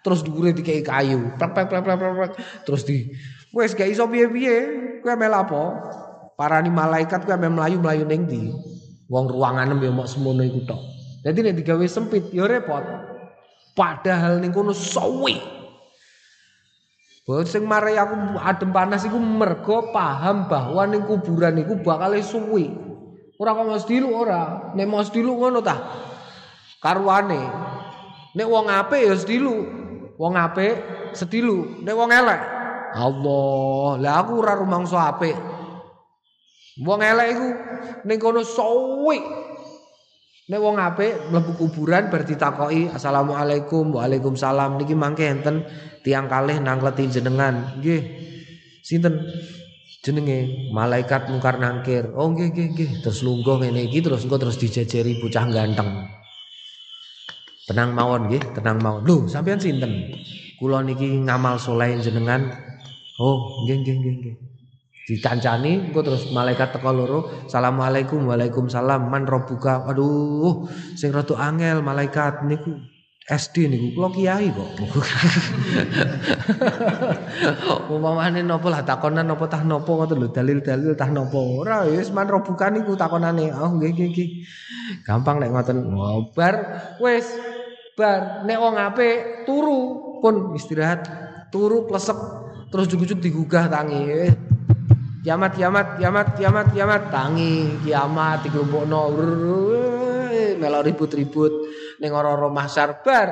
Terus 0.04 0.20
dhuwure 0.26 0.52
dikei 0.52 0.82
kayu. 0.82 1.32
Plek 1.38 1.54
plek 1.56 1.66
plek 1.70 1.82
plek 1.86 1.96
plek. 1.96 2.32
Terus 2.66 2.82
di 2.84 3.06
wis 3.54 3.72
gak 3.72 3.88
iso 3.88 4.04
piye-piye, 4.10 4.56
kowe 5.00 5.14
mel 5.14 5.32
apa? 5.32 5.62
Parani 6.34 6.68
malaikat 6.68 7.22
kowe 7.22 7.38
melayu-melayu 7.38 8.04
ning 8.04 8.28
ndi? 8.28 8.40
Wong 9.08 9.30
ruanganem 9.30 9.78
ya 9.80 9.94
mok 9.94 10.10
semono 10.10 10.42
iku 10.42 10.66
tok. 10.68 10.82
Dadi 11.22 11.38
nek 11.40 11.54
digawe 11.62 11.86
sempit 11.86 12.28
ya 12.34 12.50
repot. 12.50 13.11
Padahal 13.72 14.40
ning 14.40 14.52
kono 14.52 14.76
suwi. 14.76 15.40
Bahwa 17.22 17.42
sing 17.46 17.62
marai 17.64 17.96
aku 17.96 18.36
adem 18.42 18.74
panas 18.74 19.06
iku 19.06 19.16
mergo 19.16 19.94
paham 19.94 20.50
bahwa 20.50 20.82
ning 20.90 21.06
kuburan 21.06 21.60
iku 21.62 21.78
bakal 21.80 22.12
suwi. 22.20 22.68
Ora 23.40 23.58
kok 23.58 23.66
mesti 23.66 23.98
dilu 23.98 24.08
ora. 24.14 24.70
Nek 24.76 24.86
mesti 24.86 25.18
dilu 25.18 25.34
ngono 25.34 25.58
ta. 25.64 25.76
Karuane. 26.82 27.42
Nek 28.32 28.46
wong 28.48 28.66
apik 28.70 29.02
ya 29.02 29.14
sedilu. 29.18 29.54
Wong 30.16 30.34
apik 30.38 30.72
sedilu. 31.16 31.82
Nek 31.82 31.94
wong 31.96 32.10
elek 32.10 32.42
Allah, 32.92 33.96
lah 33.96 34.14
aku 34.20 34.44
ora 34.44 34.52
rumangsa 34.52 35.16
apik. 35.16 35.32
Wong 36.84 37.00
elek 37.00 37.28
iku 37.32 37.48
ning 38.04 38.18
kono 38.20 38.44
suwi. 38.44 39.18
Nek 40.42 40.58
wong 40.58 40.74
apik 40.74 41.30
mlebu 41.30 41.54
kuburan 41.54 42.10
bar 42.10 42.26
ditakoki 42.26 42.90
assalamualaikum 42.90 43.94
waalaikumsalam 43.94 44.74
niki 44.74 44.98
mangke 44.98 45.22
enten 45.22 45.62
tiang 46.02 46.26
kalih 46.26 46.58
nangkleti 46.58 47.06
jenengan. 47.06 47.78
Nggih. 47.78 48.02
Sinten? 48.82 49.22
Jenenge 50.02 50.66
malaikat 50.74 51.30
mungkar 51.30 51.62
nangkir. 51.62 52.10
Oh 52.18 52.26
nggih 52.34 52.50
nggih 52.50 52.66
nggih. 52.74 52.90
Terus 53.06 53.22
lungguh 53.22 53.62
ngene 53.62 53.86
iki 53.86 54.02
terus 54.02 54.26
engko 54.26 54.42
terus 54.42 54.58
dijejeri 54.58 55.22
bocah 55.22 55.46
ganteng. 55.46 56.10
Tenang 57.70 57.94
mawon 57.94 58.26
nggih, 58.26 58.42
tenang 58.58 58.82
mawon. 58.82 59.06
Lho, 59.06 59.16
sampean 59.30 59.62
sinten? 59.62 60.10
Kula 60.58 60.82
niki 60.82 61.06
ngamal 61.22 61.54
soleh 61.62 62.02
jenengan. 62.02 62.50
Oh, 63.22 63.62
nggih 63.62 63.78
nggih 63.78 63.94
nggih 63.94 64.14
nggih. 64.18 64.36
Dikancani 65.12 65.92
engko 65.92 66.00
terus 66.00 66.32
malaikat 66.32 66.72
teko 66.72 66.88
loro. 66.88 67.28
Assalamualaikum 67.44 68.32
waalaikumsalam. 68.32 69.12
Man 69.12 69.28
robuka. 69.28 69.84
Aduh, 69.84 70.64
sing 70.96 71.12
rada 71.12 71.36
angel 71.36 71.84
malaikat 71.84 72.48
niku 72.48 72.80
SD 73.28 73.68
niku 73.68 73.92
kula 73.92 74.08
kiai 74.08 74.48
kok. 74.48 74.72
Umpamane 77.92 78.40
napa 78.40 78.72
lah 78.72 78.88
takonan 78.88 79.28
napa 79.28 79.52
tah 79.52 79.60
napa 79.60 79.84
ngoten 79.84 80.16
lho 80.16 80.32
dalil-dalil 80.32 80.96
tah 80.96 81.12
napa. 81.12 81.36
Ora 81.36 81.84
wis 81.92 82.08
man 82.08 82.32
robukan 82.32 82.72
niku 82.72 82.96
takonane. 82.96 83.52
Oh 83.52 83.76
nggih 83.76 83.92
nggih 83.92 84.08
nggih. 84.16 84.28
Gampang 85.04 85.44
nek 85.44 85.52
ngoten. 85.52 85.92
Oh, 85.92 86.32
bar 86.32 86.56
wis 87.04 87.28
bar 88.00 88.48
nek 88.48 88.56
wong 88.56 88.80
apik 88.80 89.44
turu 89.44 90.16
pun 90.24 90.56
istirahat 90.56 91.04
turu 91.52 91.84
plesek 91.84 92.16
terus 92.72 92.88
jujuk 92.88 93.20
digugah 93.20 93.68
tangi. 93.68 94.32
Kiamat 95.22 95.54
kiamat 95.54 96.02
kiamat 96.02 96.34
kiamat 96.34 96.66
kiamat 96.74 97.02
tangi 97.14 97.78
kiamat 97.86 98.42
dikelompokno 98.42 99.14
melok 100.58 100.82
ribut-ribut 100.82 101.54
ning 102.02 102.10
ora-ora 102.10 102.50
mahsyar 102.50 103.06
bar. 103.06 103.30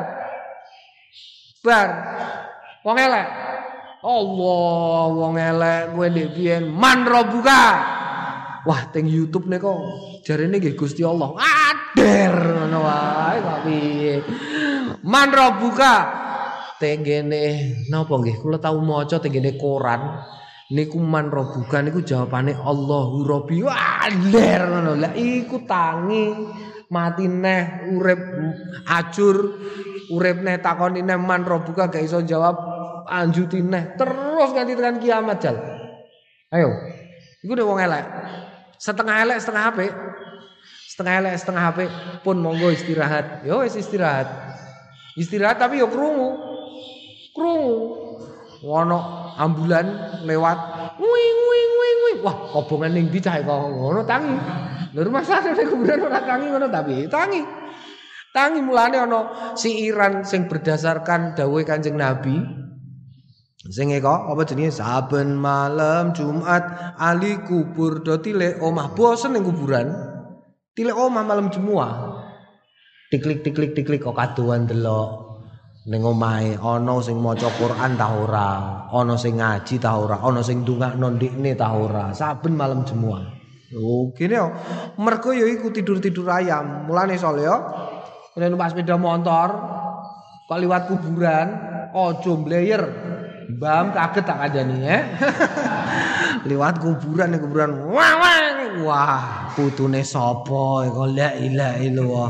Wong 2.87 2.95
elek. 2.95 3.29
Allah, 4.07 5.03
wong 5.11 5.35
elek 5.35 5.91
kowe 5.91 6.07
ndek 6.07 6.31
biyen 6.31 6.71
man 6.71 7.11
robuka. 7.11 7.83
Wah, 8.63 8.87
teng 8.95 9.11
YouTube 9.11 9.51
nih 9.51 9.59
kok 9.59 9.83
jarene 10.23 10.63
nggih 10.63 10.79
Gusti 10.79 11.03
Allah. 11.03 11.35
Ader 11.35 12.35
kok 13.43 13.59
piye. 13.67 14.23
Man 15.03 15.35
robuka. 15.35 15.95
Tenggene 16.79 17.75
napa 17.91 18.15
nggih 18.15 18.39
kula 18.39 18.63
tau 18.63 18.79
maca 18.79 19.19
tenggene 19.21 19.59
koran 19.59 20.23
niku 20.71 21.03
man 21.03 21.29
robuka 21.29 21.83
niku 21.83 22.01
jawabane 22.01 22.55
Allahu 22.55 23.27
Rabbi. 23.27 23.67
Ader 23.67 24.63
ngono. 24.71 24.93
Lah 24.97 25.13
iku 25.19 25.67
tangi 25.67 26.33
mati 26.91 27.27
neh 27.27 27.91
urip 27.95 28.19
ajur 28.87 29.37
urip 30.11 30.43
neh 30.43 30.59
takoni 30.63 31.03
neh 31.03 31.19
man 31.19 31.47
robuka 31.47 31.91
gak 31.91 32.07
iso 32.07 32.23
jawab 32.23 32.57
anjuti 33.11 33.61
neh. 33.61 33.99
Terus 33.99 34.49
ganti 34.55 34.73
tekan 34.79 35.03
kiamat 35.03 35.37
jal. 35.43 35.57
Ayo. 36.55 36.71
Iku 37.43 37.53
nek 37.53 37.67
wong 37.67 37.79
elek. 37.83 38.07
Setengah 38.81 39.17
elek 39.27 39.39
setengah 39.43 39.65
HP 39.71 39.81
setengah 40.91 41.15
elek 41.23 41.35
setengah 41.37 41.63
HP 41.71 41.79
pun 42.25 42.37
monggo 42.41 42.71
istirahat. 42.73 43.45
Yo 43.45 43.67
istirahat. 43.67 44.27
Istirahat 45.19 45.59
tapi 45.59 45.83
yo 45.83 45.91
krungu. 45.91 46.49
Krungu 47.31 48.10
wono 48.61 49.33
ambulan 49.41 49.87
lewat 50.25 50.59
wing 51.01 51.39
wing 51.51 51.71
wing 51.81 51.99
wing 52.05 52.19
wah 52.25 52.37
kobongan 52.53 52.93
ning 52.97 53.07
ndi 53.09 53.19
cah 53.21 53.41
kok 53.41 53.59
ngono 53.73 54.05
tangi 54.05 54.37
Lha 54.91 55.07
rumah 55.07 55.23
nek 55.23 55.67
kuburan 55.71 56.03
ora 56.03 56.21
tangi 56.27 56.47
ngono 56.51 56.67
tapi 56.67 57.07
tangi. 57.07 57.43
Tangi 58.31 58.63
mulane 58.63 58.99
ana 58.99 59.55
siiran 59.59 60.23
sing 60.23 60.47
berdasarkan 60.47 61.35
dawuh 61.35 61.63
Kanjeng 61.67 61.99
Nabi. 61.99 62.39
Sing 63.71 63.95
eko 63.95 64.35
apa 64.35 64.43
jenenge 64.47 64.75
saben 64.75 65.39
malam 65.39 66.11
Jumat 66.17 66.97
ali 66.99 67.39
kubur 67.45 68.03
do 68.03 68.19
tilek 68.19 68.59
omah 68.59 68.95
bosen 68.99 69.35
ning 69.35 69.47
kuburan. 69.47 69.95
Tilek 70.75 70.97
omah 70.97 71.23
malam 71.23 71.55
Jumat. 71.55 72.19
Tiklik 73.11 73.43
tiklik 73.47 73.75
tiklik 73.75 74.03
kok 74.03 74.15
kaduan 74.15 74.71
delok 74.71 75.30
ning 75.89 76.05
omahe 76.05 76.61
ana 76.61 77.01
sing 77.01 77.17
maca 77.17 77.49
Quran 77.57 77.97
ta 77.97 78.13
ora, 78.13 78.49
ana 78.93 79.17
sing 79.17 79.41
ngaji 79.41 79.81
ta 79.81 79.97
ora, 79.97 80.21
ana 80.21 80.45
sing 80.45 80.61
ndongakno 80.61 81.17
ndikne 81.17 81.57
ta 81.57 81.73
ora, 81.73 82.13
saben 82.13 82.53
malam 82.53 82.85
Jumat. 82.85 83.41
Oh, 83.71 84.11
gini 84.13 84.35
yo. 84.35 84.51
Mergo 84.99 85.31
yo 85.31 85.47
iku 85.47 85.71
tidur-tidur 85.71 86.27
ayam. 86.27 86.91
Mulane 86.91 87.15
soalnya 87.15 87.55
yo. 87.55 87.57
Nek 88.35 88.51
numpak 88.51 88.75
sepeda 88.75 88.99
motor 88.99 89.49
kok 90.51 90.59
liwat 90.59 90.91
kuburan, 90.91 91.49
ojo 91.95 92.43
mbleyer. 92.43 92.83
Bam 93.63 93.95
kaget 93.95 94.27
tak 94.27 94.39
kandhani 94.43 94.79
eh. 94.87 95.03
liwat 96.47 96.81
kuburan 96.81 97.37
kuburan. 97.37 97.71
Wah, 97.91 98.15
wah. 98.21 98.39
Wah, 98.81 99.51
putune 99.53 100.01
sapa 100.07 100.87
iku 100.89 101.11
la 101.11 101.35
ilaha 101.37 101.77
illallah. 101.83 102.29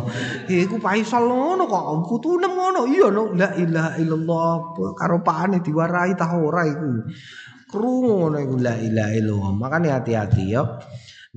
Iku 0.49 0.81
Faisal 0.81 1.29
ngono 1.29 1.69
kok 1.69 2.09
putune 2.09 2.49
ngono. 2.49 2.89
Iya 2.89 3.13
no 3.13 3.31
la 3.37 3.55
ilaha 3.55 4.01
illallah. 4.01 4.53
Karo 4.97 5.21
pakane 5.21 5.61
diwarai 5.61 6.17
ta 6.17 6.33
ora 6.33 6.65
iku. 6.67 7.07
Krungu 7.71 8.25
ngono 8.25 8.37
iku 8.41 8.57
la 8.59 8.75
ilaha 8.81 9.13
illallah. 9.15 9.51
Makane 9.53 9.89
hati-hati 9.93 10.45
yo. 10.49 10.65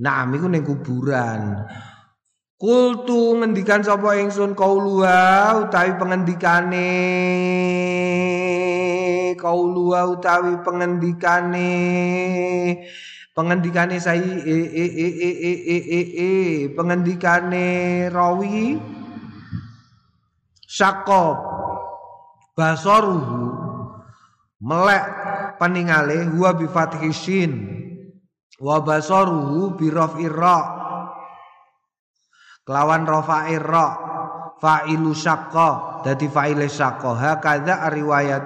Nah, 0.00 0.26
iku 0.32 0.46
ning 0.50 0.66
kuburan. 0.66 1.68
Kultu 2.54 3.38
ngendikan 3.38 3.84
sapa 3.84 4.16
ingsun 4.18 4.56
kauluha 4.56 5.52
utawi 5.68 6.00
pengendikane 6.00 6.90
kauluha 9.44 10.08
utawi 10.08 10.56
pengendikane. 10.64 11.76
Pengendikane 13.36 14.00
sai 14.00 14.24
e 14.24 14.58
e 14.72 14.86
e 14.88 15.08
e 15.12 15.28
e 15.28 15.52
e 15.52 15.70
e 16.00 16.00
e 16.00 16.32
pengendikane 16.72 17.66
rawi. 18.08 18.80
Syaqab 20.64 21.38
basaruhu 22.56 23.52
melek 24.64 25.04
peningale 25.60 26.24
huwa 26.32 26.56
bi 26.56 26.66
fathishin 26.66 27.52
wa 28.64 28.80
basaruhu 28.80 29.76
bi 29.76 29.92
raf'ir 29.92 30.32
ra. 30.32 30.58
Kelawan 32.64 33.04
rafa'ir 33.04 33.60
ra. 33.60 33.88
Fa'ilu 34.54 35.12
syaqqa 35.12 36.00
dadi 36.06 36.30
fa'ile 36.30 36.70
syaqqa 36.70 37.12
hakadha 37.12 37.84
riwayat 37.92 38.44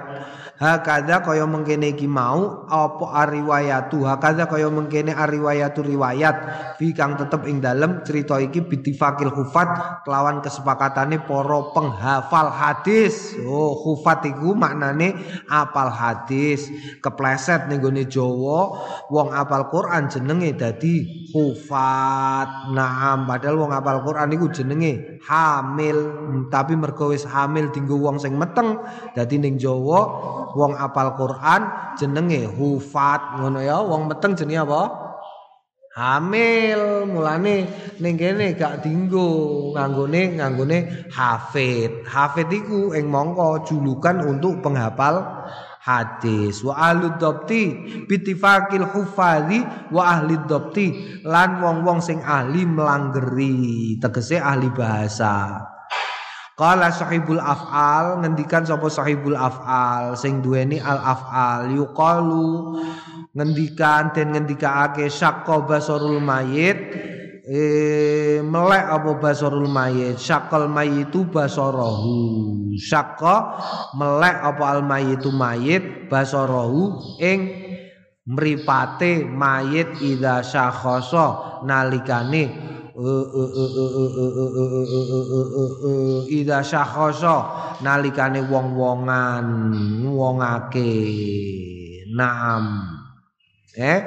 hakadha 0.59 1.23
kaya 1.23 1.47
mengkene 1.47 1.95
iki 1.95 2.03
mau 2.05 2.67
apa 2.67 3.05
ariwayatu? 3.25 4.03
Hakadha 4.03 4.45
kaya 4.51 4.67
mengkene 4.67 5.15
ariwayatu 5.15 5.87
riwayat. 5.87 6.35
Fi 6.75 6.91
kang 6.91 7.15
tetep 7.15 7.47
ing 7.47 7.63
dalem 7.63 8.03
cerita 8.03 8.35
iki 8.43 8.59
bitifakil 8.59 9.31
hufat 9.31 10.03
kelawan 10.03 10.43
kesepakatane 10.43 11.23
para 11.23 11.59
penghafal 11.71 12.51
hadis. 12.51 13.39
Oh 13.47 13.71
hufat 13.87 14.27
iku 14.27 14.51
maknane 14.51 15.15
apal 15.47 15.87
hadis. 15.87 16.67
Kepleset 16.99 17.71
ning 17.71 17.79
gone 17.79 18.03
Jawa 18.03 18.59
wong 19.07 19.31
apal 19.31 19.71
Quran 19.71 20.11
jenenge 20.11 20.59
dadi 20.59 21.27
hufat. 21.31 22.75
Naam 22.75 23.23
padahal 23.23 23.55
wong 23.63 23.71
apal 23.71 24.03
Quran 24.03 24.35
iku 24.35 24.51
jenenge 24.51 25.23
hamil. 25.23 25.97
Tapi 26.51 26.75
mergo 26.75 27.15
wis 27.15 27.23
hamil 27.23 27.71
dinggo 27.71 27.95
wong 27.95 28.19
sing 28.19 28.35
meteng 28.35 28.83
dadi 29.15 29.39
ning 29.39 29.55
Jawa 29.55 30.01
wong 30.55 30.77
apal 30.77 31.13
Quran 31.17 31.93
jenenge 31.99 32.47
hufat 32.49 33.41
ngono 33.41 33.59
ya. 33.61 33.81
Wong 33.83 34.09
meteng 34.09 34.33
jenenge 34.33 34.65
apa? 34.65 34.81
Hamil. 35.99 37.09
Mulane 37.09 37.55
ning 37.99 38.15
kene 38.15 38.55
gak 38.55 38.85
dinggo 38.85 39.71
nganggone 39.75 40.39
nganggone 40.39 40.77
hafid. 41.11 42.07
Hafid 42.07 42.49
iku 42.53 42.93
ing 42.95 43.09
mongko 43.09 43.67
julukan 43.67 44.23
untuk 44.23 44.61
penghafal 44.63 45.25
hadis. 45.83 46.61
Wa 46.61 46.91
ahli 46.91 47.09
dhabti 47.17 47.63
bitifakil 48.05 48.85
hufadhi 48.85 49.65
wa 49.91 50.13
ahli 50.17 50.37
dhabti. 50.45 50.87
Lan 51.25 51.59
wong-wong 51.59 51.99
sing 51.99 52.21
ahli 52.21 52.63
melanggeri 52.63 53.97
tegese 53.99 54.39
ahli 54.39 54.69
bahasa 54.71 55.77
Qala 56.59 56.91
sahibul 56.91 57.39
af'al 57.39 58.19
ngendikan 58.19 58.67
sapa 58.67 58.91
sahibul 58.91 59.39
af'al 59.39 60.19
sing 60.19 60.43
duweni 60.43 60.75
al 60.83 60.99
af'al. 60.99 61.71
Yuqalu 61.71 62.75
ngendikan 63.31 64.11
den 64.11 64.35
ngendikake 64.35 65.07
syaqqa 65.07 65.63
basarul 65.63 66.19
mayit 66.19 66.75
eh 67.47 68.43
melek 68.43 68.85
apa 68.91 69.11
basarul 69.23 69.71
mayit? 69.71 70.19
Syaqal 70.19 70.67
mayitu 70.67 71.31
basarahu. 71.31 72.75
Syaqqa 72.75 73.35
melek 73.95 74.35
apa 74.43 74.63
al 74.75 74.81
mayitu 74.83 75.31
mayit 75.31 76.11
basarahu 76.11 76.99
ing 77.23 77.39
mripate 78.27 79.23
mayit 79.23 79.95
idza 80.03 80.43
syakhasa 80.43 81.63
nalikane 81.63 82.77
ida 86.27 86.59
syakhoso 86.59 87.37
nalikane 87.79 88.43
wong-wongan 88.43 89.47
wongake 90.11 90.91
naam. 92.11 92.83
Eh? 93.79 93.99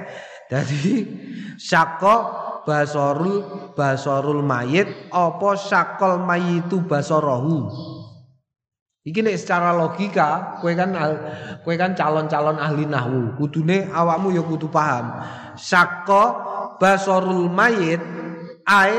Dadi 0.53 1.09
syakko 1.57 2.17
basarul 2.69 3.73
basarul 3.73 4.45
mayit 4.45 5.09
apa 5.09 5.57
syakol 5.57 6.21
mayitu 6.21 6.85
basarahu? 6.85 7.73
Iki 9.03 9.19
nek 9.19 9.35
secara 9.35 9.75
logika 9.75 10.63
kowe 10.63 10.71
kan 10.79 10.95
kowe 11.67 11.75
kan 11.75 11.97
calon-calon 11.97 12.61
ahli 12.61 12.87
nahwu. 12.87 13.35
Kudune 13.35 13.91
awakmu 13.91 14.31
ya 14.31 14.45
kudu 14.47 14.71
paham. 14.71 15.25
Syakko 15.59 16.23
basarul 16.79 17.51
mayit 17.51 18.22
ae 18.67 18.99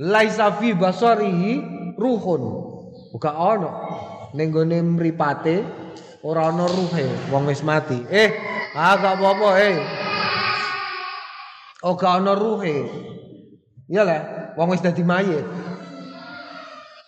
laisa 0.00 0.56
fi 0.56 0.72
basarihi 0.72 1.52
ruhun. 1.98 2.42
Buka 3.10 3.34
ono 3.34 3.70
ning 4.32 4.54
gone 4.54 4.78
mripate 4.96 5.66
ora 6.22 6.48
ana 6.54 6.64
ruhe 6.70 7.06
wong 7.28 7.50
wis 7.50 7.60
mati. 7.66 7.98
Eh 8.06 8.30
ah 8.72 8.94
gak 8.96 9.18
apa-apa 9.18 9.48
eh. 9.58 9.76
Oh 11.82 11.98
gak 11.98 12.22
ana 12.22 12.38
ruhe. 12.38 12.86
Ya 13.90 14.06
lah 14.06 14.54
wong 14.54 14.70
wis 14.70 14.80
dadi 14.84 15.02
mayit. 15.02 15.42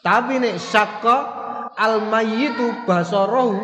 Tapi 0.03 0.43
nek 0.43 0.59
syakka 0.59 1.17
al 1.79 2.03
mayyitu 2.11 2.83
basarahu 2.85 3.55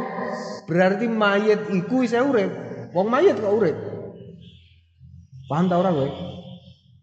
berarti 0.70 1.10
mayit 1.10 1.66
iku 1.74 2.06
isih 2.06 2.22
urip. 2.22 2.52
Wong 2.94 3.10
mayit 3.10 3.36
kok 3.36 3.52
urip? 3.52 3.76
Paham 5.50 5.66
ta 5.66 5.80
ora 5.80 5.90
kowe 5.90 6.37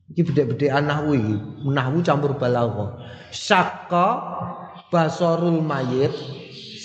Iki 0.05 0.21
bedek-bedekan 0.31 0.85
nahwu 0.85 1.17
iki. 1.17 1.35
Nahwu 1.65 2.05
campur 2.05 2.37
balagha. 2.37 3.01
Syaqqa 3.33 4.07
basarul 4.93 5.65
mayit 5.65 6.13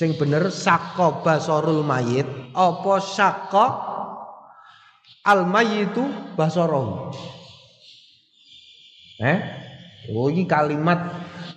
sing 0.00 0.16
bener 0.16 0.48
syaqqa 0.48 1.20
basarul 1.20 1.84
mayit 1.84 2.24
apa 2.56 2.94
syaqqa 3.04 3.66
al 5.28 5.44
mayitu 5.44 6.08
basarahu. 6.32 7.12
Eh? 9.20 9.38
Oh 10.16 10.32
iki 10.32 10.48
kalimat 10.48 10.98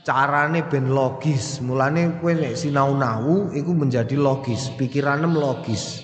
carane 0.04 0.68
ben 0.68 0.92
logis. 0.92 1.64
Mulane 1.64 2.20
kowe 2.20 2.36
nek 2.36 2.60
sinau 2.60 2.92
nahwu 2.92 3.56
iku 3.56 3.72
menjadi 3.72 4.20
logis, 4.20 4.68
pikirane 4.76 5.26
logis. 5.32 6.04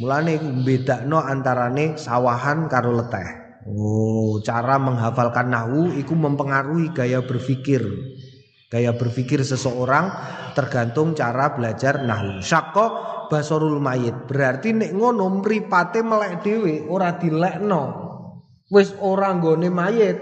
Mulane 0.00 0.40
iku 0.40 0.48
bedakno 0.64 1.20
antarane 1.20 2.00
sawahan 2.00 2.66
karo 2.72 2.96
leteh. 2.96 3.37
Oh, 3.68 4.40
cara 4.40 4.80
menghafalkan 4.80 5.52
nahwu 5.52 5.92
itu 5.92 6.16
mempengaruhi 6.16 6.88
gaya 6.96 7.20
berpikir. 7.20 7.84
Gaya 8.72 8.96
berpikir 8.96 9.44
seseorang 9.44 10.08
tergantung 10.56 11.12
cara 11.12 11.52
belajar 11.52 12.00
nahwu. 12.00 12.40
Syakko 12.40 12.86
basarul 13.28 13.76
mayit. 13.76 14.24
Berarti 14.24 14.72
nek 14.72 14.96
ngono 14.96 15.44
mripate 15.44 16.00
melek 16.00 16.40
dhewe 16.40 16.88
ora 16.88 17.20
dilekno. 17.20 18.08
Wis 18.72 18.96
ora 19.04 19.36
nggone 19.36 19.68
mayit. 19.68 20.16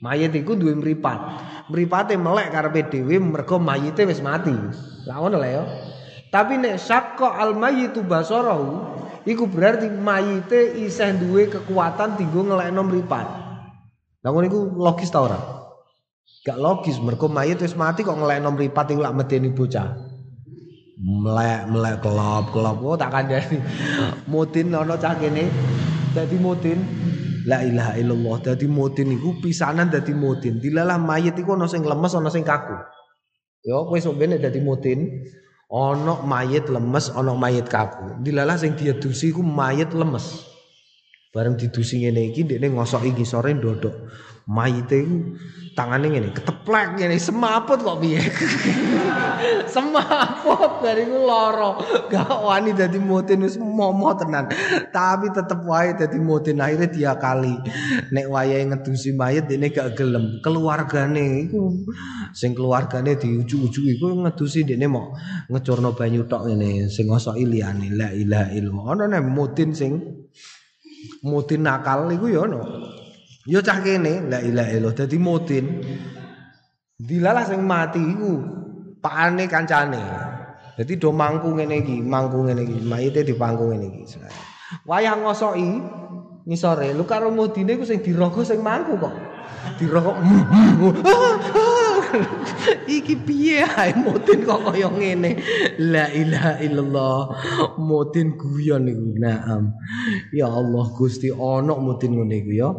Mayit 0.00 0.32
iku 0.32 0.56
duwe 0.56 0.72
mripat. 0.80 1.20
Mripate 1.68 2.16
melek 2.16 2.48
karepe 2.48 2.88
dhewe 2.88 3.20
mergo 3.20 3.60
mayite 3.60 4.08
wis 4.08 4.24
mati. 4.24 4.56
Lah 5.04 5.20
ngono 5.20 5.36
lah 5.36 5.50
ya. 5.52 5.64
Tapi 6.32 6.58
nek 6.58 6.80
syakko 6.80 7.28
al 7.28 7.52
mayitu 7.56 8.00
basarahu 8.04 8.96
Iku 9.24 9.48
berarti 9.48 9.88
mayite 9.88 10.76
isih 10.84 11.16
duwe 11.16 11.48
kekuatan 11.48 12.20
tinggo 12.20 12.44
ngelekno 12.44 12.84
mripat. 12.84 13.26
Lah 14.20 14.28
ngono 14.28 14.44
iku 14.44 14.60
logis 14.76 15.08
ta 15.08 15.24
ora? 15.24 15.40
Gak 16.44 16.60
logis 16.60 17.00
mergo 17.00 17.32
mayit 17.32 17.60
wis 17.64 17.72
mati 17.72 18.04
kok 18.04 18.20
ngelekno 18.20 18.52
mripat 18.52 18.92
iku 18.92 19.00
lak 19.00 19.16
medeni 19.16 19.48
bocah. 19.48 19.96
Melek 21.00 21.72
melek 21.72 21.96
kelop 22.04 22.52
kelop 22.52 22.76
oh 22.84 22.96
tak 23.00 23.16
kandhani. 23.16 23.64
Mutin 24.32 24.76
ana 24.76 24.96
cah 25.00 25.16
kene 25.16 25.48
dadi 26.12 26.36
mutin 26.38 26.78
La 27.44 27.60
ilaha 27.60 27.92
illallah 28.00 28.40
dadi 28.40 28.64
mutin 28.64 29.12
iku 29.12 29.36
pisanan 29.40 29.92
dadi 29.92 30.16
mutin. 30.16 30.60
Dilalah 30.60 30.96
mayit 30.96 31.36
iku 31.36 31.56
ana 31.56 31.68
sing 31.68 31.84
lemes 31.84 32.16
ana 32.16 32.32
sing 32.32 32.40
kaku. 32.40 32.76
Yo 33.64 33.84
kowe 33.88 33.96
sok 34.00 34.20
dadi 34.20 34.60
mutin 34.64 35.28
Ana 35.74 36.22
mayit 36.22 36.70
lemes, 36.70 37.10
ana 37.10 37.34
mayit 37.34 37.66
kaku. 37.66 38.22
Dilalah 38.22 38.54
sing 38.54 38.78
diedusi 38.78 39.34
ku 39.34 39.42
mayit 39.42 39.90
lemes. 39.90 40.46
Bareng 41.34 41.58
didusi 41.58 41.98
ngene 42.06 42.30
iki 42.30 42.46
ndekne 42.46 42.70
ngosoki 42.70 43.10
ngisore 43.10 43.58
ndodok. 43.58 43.90
Mayite 44.44 45.08
tangane 45.72 46.12
ngene, 46.12 46.36
keteplek 46.36 47.00
ngene 47.00 47.16
semaput 47.16 47.80
kok 47.80 47.96
piye. 47.96 48.20
semaput 49.72 50.84
bariku 50.84 51.24
lara. 51.24 51.80
Gak 52.12 52.28
wani 52.44 52.76
dadi 52.76 53.00
mutin 53.00 53.40
wis 53.40 53.56
momo 53.56 54.12
tenan. 54.12 54.52
Tapi 54.92 55.32
tetep 55.32 55.64
wae 55.64 55.96
dadi 55.96 56.20
mutin 56.20 56.60
akhirnya 56.60 56.92
dia 56.92 57.12
kali. 57.16 57.56
Nek 58.12 58.28
wayahe 58.28 58.68
ngedusi 58.68 59.16
mayit 59.16 59.48
dene 59.48 59.72
gak 59.72 59.96
gelem. 59.96 60.44
Keluargane 60.44 61.48
iku 61.48 61.80
sing 62.36 62.52
keluargane 62.52 63.16
diuju-uju 63.16 63.80
iku 63.96 64.12
ngedusi 64.28 64.68
dene 64.68 64.92
mau 64.92 65.16
ngecurno 65.48 65.96
banyu 65.96 66.28
tok 66.28 66.52
ngene 66.52 66.92
sing 66.92 67.08
ngosoki 67.08 67.48
liyane. 67.48 67.96
La 67.96 68.12
ilaha 68.12 68.52
illallah. 68.52 68.92
Ana 68.92 69.04
nek 69.08 69.24
mutin 69.24 69.72
sing 69.72 70.04
mutin 71.24 71.64
nakal 71.64 72.12
iku 72.12 72.28
ya 72.28 72.44
ono. 72.44 72.60
Ya 73.44 73.60
cah 73.60 73.84
kene 73.84 74.24
la 74.32 74.40
ilaha 74.40 74.70
illallah 74.72 74.96
dadi 74.96 75.20
mutin. 75.20 75.84
Dilalah 76.96 77.44
sing 77.44 77.60
mati 77.60 78.00
iku 78.00 78.40
pakane 79.04 79.44
kancane. 79.44 80.00
Dadi 80.80 80.96
do 80.96 81.12
mangku 81.12 81.52
ngene 81.52 81.84
iki, 81.84 82.00
mangku 82.00 82.48
ngene 82.48 82.64
iki, 82.64 82.78
mayite 82.88 83.20
dipangku 83.20 83.68
ngene 83.68 83.86
iki. 83.92 84.16
Wayah 84.88 85.20
ngosoki 85.20 85.68
ngisore, 86.48 86.96
lu 86.96 87.04
karo 87.04 87.28
mudine 87.28 87.76
ku 87.76 87.84
sing 87.84 88.00
dirogo 88.00 88.40
sing 88.40 88.64
mangku 88.64 88.96
kok. 88.96 89.12
Dirogo. 89.76 90.16
iki 92.96 93.14
piye 93.28 93.60
ae 93.60 93.92
mudin 93.92 94.40
kok 94.40 94.72
kaya 94.72 94.88
ngene. 94.88 95.36
La 95.84 96.08
ilaha 96.08 96.64
illallah. 96.64 97.20
Mudin 97.76 98.40
guyon 98.40 98.88
iku. 98.88 99.20
Naam. 99.20 99.76
Ya 100.32 100.48
Allah 100.48 100.86
Gusti 100.96 101.28
ana 101.28 101.76
mudin 101.76 102.16
ngene 102.16 102.40
iku 102.40 102.52
ya. 102.56 102.70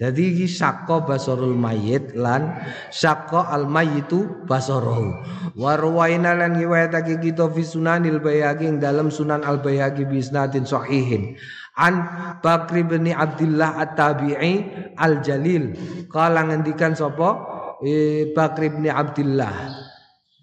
Jadi 0.00 0.34
iki 0.34 0.46
syakko 0.50 1.04
basarul 1.06 1.54
mayit 1.54 2.16
lan 2.18 2.58
syakko 2.90 3.44
al 3.44 3.68
mayitu 3.70 4.44
basarahu. 4.48 5.14
Wa 5.54 5.78
ruwaina 5.78 6.34
lan 6.34 6.58
riwayatake 6.58 7.20
kita 7.22 7.46
fi 7.52 7.62
sunanil 7.62 8.18
bayhaqi 8.18 8.66
ing 8.66 8.76
dalam 8.82 9.12
sunan 9.12 9.46
al 9.46 9.60
bayhaqi 9.62 10.08
bi 10.08 10.18
isnadin 10.18 10.66
sahihin. 10.66 11.36
An 11.78 12.04
Bakri 12.44 12.84
bin 12.84 13.08
Abdullah 13.08 13.80
At-Tabi'i 13.80 14.52
Al-Jalil. 14.92 15.72
Kala 16.12 16.44
ngendikan 16.44 16.92
sapa? 16.92 17.48
E, 17.80 18.28
Bakri 18.36 18.68
bin 18.68 18.92
Abdullah. 18.92 19.72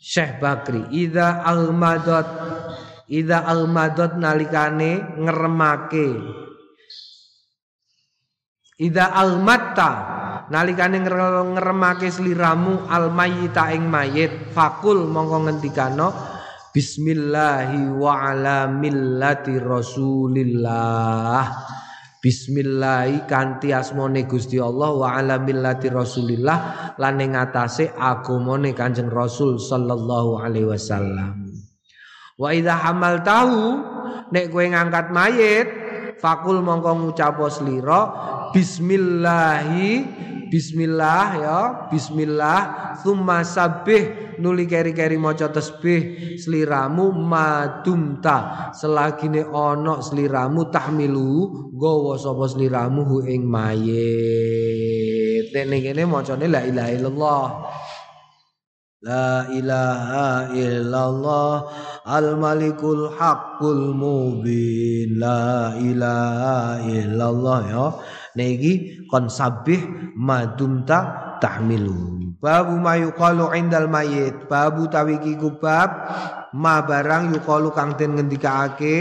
Syekh 0.01 0.41
Bakri, 0.41 0.89
"Idza 0.89 1.45
almadat 1.45 2.27
Idza 3.09 3.41
almadat 3.41 4.21
nalikane 4.21 5.17
ngremake 5.17 6.07
Ida 8.80 9.11
almatta 9.11 9.91
nalikane 10.47 11.03
ngremake 11.03 12.07
sliramu 12.07 12.88
almayita 12.88 13.75
ing 13.75 13.91
mayit 13.91 14.55
fakul 14.55 15.03
mongko 15.03 15.51
ngendikano 15.51 16.15
bismillahi 16.71 17.91
wa 17.91 18.32
ala 18.32 18.71
millati 18.71 19.59
rasulillah 19.59 21.43
Bismillahi 22.19 23.23
kanthi 23.32 23.71
asmane 23.71 24.27
Gusti 24.27 24.59
Allah 24.59 24.91
wa 24.91 25.07
ala 25.15 25.39
millati 25.39 25.88
Rasulillah 25.88 26.91
lan 26.99 27.15
ing 27.23 27.39
atase 27.39 27.95
agamane 27.95 28.75
Kanjeng 28.75 29.07
Rasul 29.07 29.55
sallallahu 29.55 30.43
alaihi 30.43 30.67
wasallam. 30.67 31.47
Wa 32.36 32.51
idza 32.51 32.75
hamal 32.75 33.23
tahu 33.23 33.63
nek 34.36 34.51
kowe 34.51 34.67
ngangkat 34.67 35.15
mayit 35.15 35.67
fakul 36.19 36.59
mongko 36.59 37.07
ngucapo 37.07 37.47
slira 37.47 38.01
bismillahi 38.51 40.05
bismillah 40.49 41.25
ya 41.37 41.59
bismillah. 41.93 42.59
Summa 42.99 43.45
sabih 43.45 44.35
nuli 44.41 44.65
keri-keri 44.65 45.15
maca 45.15 45.47
tasbih. 45.53 46.35
Sliramu 46.35 47.13
madumta. 47.13 48.69
Selagine 48.73 49.45
ana 49.45 50.01
sliramu 50.01 50.67
tahmilu 50.73 51.71
gawa 51.77 52.17
sapa 52.19 52.49
sliramu 52.49 53.05
hu 53.05 53.23
ing 53.23 53.45
mayit. 53.47 53.93
Dene 55.53 55.79
kene 55.79 56.03
macane 56.09 56.49
la 56.49 56.65
ilaha 56.65 56.89
illallah. 56.91 57.45
La 58.99 59.47
ilaha 59.47 60.51
illallah. 60.51 61.63
Al-malikul 62.03 63.15
haqqul 63.15 63.95
mubin. 63.95 65.15
La 65.15 65.71
ilaha 65.77 66.83
illallah 66.83 67.59
ya 67.69 67.87
Negi 68.38 69.05
kon 69.09 69.32
sabih 69.32 70.13
madumta 70.13 71.30
tahmilu. 71.39 72.19
Babu 72.39 72.80
ma 72.80 72.95
yuqalu 72.95 73.51
indal 73.51 73.91
mayit. 73.91 74.47
Babu 74.47 74.88
tawiki 74.88 75.36
kubab 75.36 75.91
ma 76.55 76.80
barang 76.80 77.36
yuqalu 77.36 77.75
kang 77.75 77.99
den 77.99 78.15
ngendikaake 78.15 78.95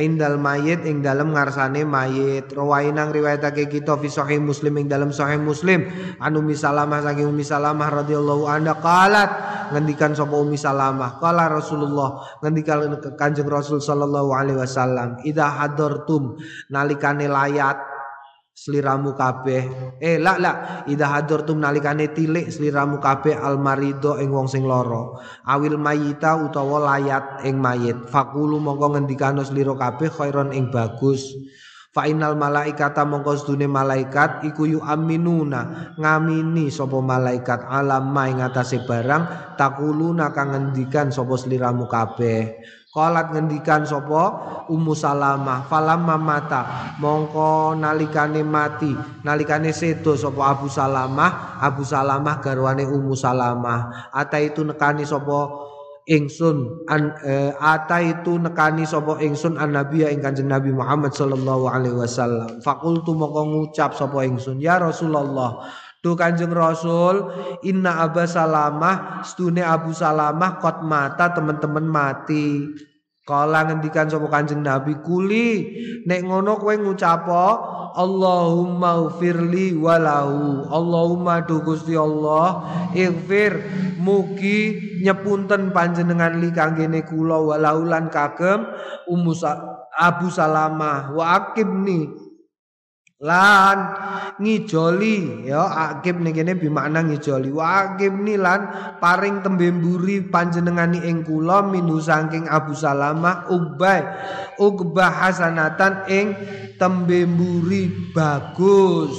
indal 0.00 0.40
mayit 0.40 0.88
ing 0.88 1.04
dalem 1.04 1.36
ngarsane 1.36 1.84
mayit. 1.84 2.48
Rawainang 2.56 3.12
riwayatake 3.12 3.68
kita 3.68 4.00
fi 4.00 4.08
sahih 4.08 4.40
muslim 4.40 4.80
ing 4.80 4.88
dalem 4.88 5.12
sahih 5.12 5.36
muslim. 5.36 5.92
Anu 6.24 6.40
misalamah 6.40 7.04
saking 7.04 7.28
umi 7.28 7.44
salamah 7.44 7.92
radhiyallahu 8.00 8.48
anha 8.48 8.72
qalat 8.80 9.30
ngendikan 9.76 10.16
sapa 10.16 10.32
umi 10.40 10.56
salamah. 10.56 11.20
Qala 11.20 11.52
rasulullah 11.52 12.40
ngendikan 12.40 12.96
kanjeng 13.20 13.44
rasul 13.44 13.76
sallallahu 13.76 14.32
alaihi 14.32 14.56
wasallam 14.56 15.20
idza 15.20 15.52
hadartum 15.52 16.40
nalikane 16.72 17.28
layat 17.28 17.99
sliramu 18.60 19.16
kabeh. 19.16 19.96
Eh 19.96 20.20
lak 20.20 20.38
lak. 20.44 20.56
Ida 20.92 21.08
hadartum 21.08 21.56
nalikane 21.56 22.12
tilik 22.12 22.52
sliramu 22.52 23.00
kabeh 23.00 23.32
almarido 23.32 24.20
ing 24.20 24.28
wong 24.28 24.52
sing 24.52 24.68
lara. 24.68 25.16
Awil 25.48 25.80
mayita 25.80 26.36
utawa 26.36 26.84
layat 26.92 27.40
ing 27.48 27.56
mayit. 27.56 27.96
Fakulu 28.12 28.60
mongko 28.60 28.92
ngendikano 28.92 29.40
slira 29.40 29.72
kabeh 29.72 30.12
khairon 30.12 30.52
ing 30.52 30.68
bagus. 30.68 31.24
Fa 31.90 32.06
innal 32.06 32.38
malaikata 32.38 33.02
mongko 33.02 33.34
sedune 33.34 33.66
malaikat 33.66 34.46
iku 34.46 34.62
yu 34.62 34.78
aminuna 34.78 35.90
ngamini 35.98 36.70
sapa 36.70 37.02
malaikat 37.02 37.66
alam 37.66 38.14
ma 38.14 38.30
ing 38.30 38.38
atase 38.46 38.86
barang 38.86 39.56
takuluna 39.58 40.30
kang 40.30 40.54
ngendikan 40.54 41.10
sapa 41.10 41.34
sliramu 41.34 41.90
kabeh 41.90 42.62
Kolat 42.90 43.30
ngendikan 43.30 43.86
sopo 43.86 44.18
Ummu 44.66 44.98
Salamah. 44.98 45.62
Falamma 45.70 46.18
mata. 46.18 46.62
Mongko 46.98 47.78
nalikane 47.78 48.42
mati. 48.42 48.90
Nalikane 49.22 49.70
sedo 49.70 50.18
sopo 50.18 50.42
Abu 50.42 50.66
Salamah? 50.66 51.62
Abu 51.62 51.86
Salamah 51.86 52.42
garwane 52.42 52.82
Ummu 52.82 53.14
Salamah. 53.14 54.10
Ata 54.10 54.42
itu 54.42 54.66
nekani 54.66 55.06
sopo 55.06 55.70
ingsun 56.10 56.90
an 56.90 57.14
e, 57.22 57.54
ata 57.54 58.02
itu 58.02 58.34
nekani 58.42 58.82
sopo 58.82 59.22
ingsun 59.22 59.54
an 59.54 59.78
nabi 59.78 60.02
ing 60.10 60.18
kanjeng 60.18 60.50
Nabi 60.50 60.74
Muhammad 60.74 61.14
sallallahu 61.14 61.70
alaihi 61.70 61.94
wasallam. 61.94 62.58
Fakultu 62.58 63.14
mongko 63.14 63.54
ngucap 63.54 63.94
sopo 63.94 64.18
ingsun 64.18 64.58
ya 64.58 64.82
Rasulullah 64.82 65.62
Tuh 66.00 66.16
kanjeng 66.16 66.56
Rasul 66.56 67.28
Inna 67.68 68.00
Abu 68.08 68.24
Salamah 68.24 69.20
Stune 69.20 69.60
Abu 69.60 69.92
Salamah 69.92 70.56
kot 70.56 70.80
mata 70.80 71.28
teman-teman 71.36 71.84
mati. 71.84 72.72
Kala 73.28 73.68
ngendikan 73.68 74.10
sapa 74.10 74.26
Kanjeng 74.26 74.64
Nabi 74.64 74.96
kuli 75.06 75.62
nek 76.08 76.24
ngono 76.24 76.56
kowe 76.58 76.74
ngucapo 76.74 77.46
Allahumma 77.94 79.06
ufirli 79.06 79.76
walahu. 79.76 80.66
Allahumma 80.66 81.44
du 81.44 81.60
Gusti 81.60 81.94
Allah 81.94 82.64
ighfir 82.96 83.60
mugi 84.00 84.80
nyepunten 85.04 85.70
panjenengan 85.70 86.40
li 86.40 86.50
kanggene 86.50 87.04
kula 87.06 87.38
walahu 87.38 87.86
lan 87.86 88.08
kagem 88.08 88.66
Ummu 89.06 89.36
Abu 90.00 90.26
Salamah 90.32 91.12
wa 91.12 91.24
akibni 91.36 92.08
lan 93.20 93.78
ngijoli. 94.40 95.46
Ya 95.46 95.64
akib 95.92 96.18
ning 96.24 96.32
kene 96.32 96.56
bimakna 96.56 97.04
ngijoli. 97.04 97.52
Wa 97.52 97.94
akib 97.94 98.16
lan 98.40 98.60
paring 98.98 99.44
tembe 99.44 99.68
mburi 99.68 100.26
panjenengani 100.32 101.04
ing 101.04 101.22
kula 101.22 101.62
minu 101.68 102.00
saking 102.00 102.48
Abu 102.48 102.72
Salamah 102.72 103.46
ubay 103.52 104.02
ugbah 104.56 105.12
hasanatan 105.12 106.08
ing 106.08 106.26
tembe 106.80 107.28
mburi 107.28 108.12
bagus 108.16 109.12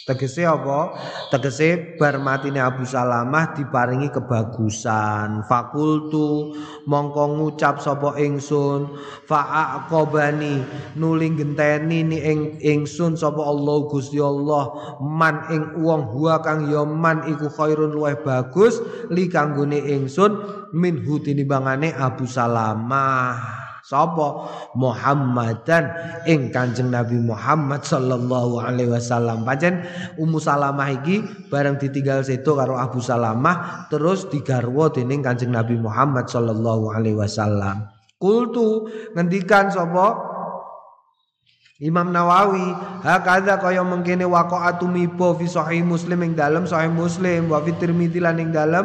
Tegese 0.00 0.48
apa? 0.48 0.96
Tegese 1.28 2.00
bar 2.00 2.16
matine 2.16 2.56
Abu 2.56 2.88
Salamah 2.88 3.52
diparingi 3.52 4.08
kebagusan. 4.08 5.44
Fakultu 5.44 6.56
mongko 6.88 7.36
ngucap 7.36 7.84
sapa 7.84 8.16
ingsun 8.16 8.96
fa'aqobani 9.28 10.64
nuling 10.96 11.36
genteni 11.36 12.00
ni 12.00 12.16
ing 12.16 12.56
ingsun 12.64 13.12
sapa 13.12 13.44
Allah 13.44 13.76
Gusti 13.92 14.16
Allah 14.16 14.96
man 15.04 15.44
ing 15.52 15.84
wong 15.84 16.08
huwa 16.16 16.40
kang 16.40 16.72
ya 16.72 16.80
man 16.88 17.20
iku 17.28 17.52
khairun 17.52 17.92
luwih 17.92 18.16
bagus 18.24 18.80
li 19.12 19.28
kanggone 19.28 19.84
ingsun 19.84 20.32
min 20.72 21.04
hutinimbangane 21.04 21.92
Abu 21.92 22.24
Salamah. 22.24 23.59
Sapa 23.90 24.46
Muhammadan 24.78 25.90
ing 26.22 26.54
Kanjeng 26.54 26.94
Nabi 26.94 27.18
Muhammad 27.18 27.82
sallallahu 27.82 28.62
alaihi 28.62 28.94
wasallam. 28.94 29.42
Pancen 29.42 29.82
Ummu 30.14 30.38
Salamah 30.38 30.94
iki 30.94 31.26
bareng 31.50 31.74
ditinggal 31.74 32.22
sedo 32.22 32.54
karo 32.54 32.78
Abu 32.78 33.02
Salamah 33.02 33.90
terus 33.90 34.30
digarwa 34.30 34.94
dening 34.94 35.26
Kanjeng 35.26 35.50
Nabi 35.50 35.74
Muhammad 35.74 36.30
sallallahu 36.30 36.94
alaihi 36.94 37.18
wasallam. 37.18 37.90
Kultu 38.22 38.86
ngendikan 39.18 39.74
sapa 39.74 40.29
Imam 41.80 42.12
Nawawi 42.12 42.76
hakadha 43.00 43.56
kaya 43.56 43.80
mengkene 43.80 44.28
waqa'atu 44.28 44.84
mibo 44.84 45.32
fi 45.40 45.48
sahih 45.48 45.80
Muslim 45.80 46.20
ing 46.28 46.32
dalem 46.36 46.68
sahih 46.68 46.92
Muslim 46.92 47.48
wa 47.48 47.64
fi 47.64 47.72
Tirmidzi 47.72 48.20
lan 48.20 48.36
ing 48.36 48.52
dalem 48.52 48.84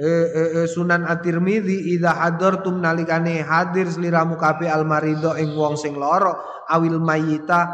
e, 0.00 0.08
e, 0.08 0.42
e, 0.56 0.60
Sunan 0.64 1.04
At-Tirmidzi 1.04 1.92
idza 1.92 2.16
hadartum 2.16 2.80
nalikane 2.80 3.44
hadir 3.44 3.84
sliramu 3.84 4.40
kabeh 4.40 4.72
almarido 4.72 5.36
ing 5.36 5.52
wong 5.52 5.76
sing 5.76 5.92
lara 6.00 6.32
awil 6.72 6.96
mayita 7.04 7.68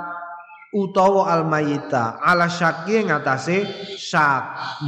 utawa 0.72 1.32
al 1.32 1.48
mayita. 1.48 2.20
Ala 2.20 2.48
syaki 2.48 3.08
ngatasé 3.08 3.64
syak. 3.96 4.44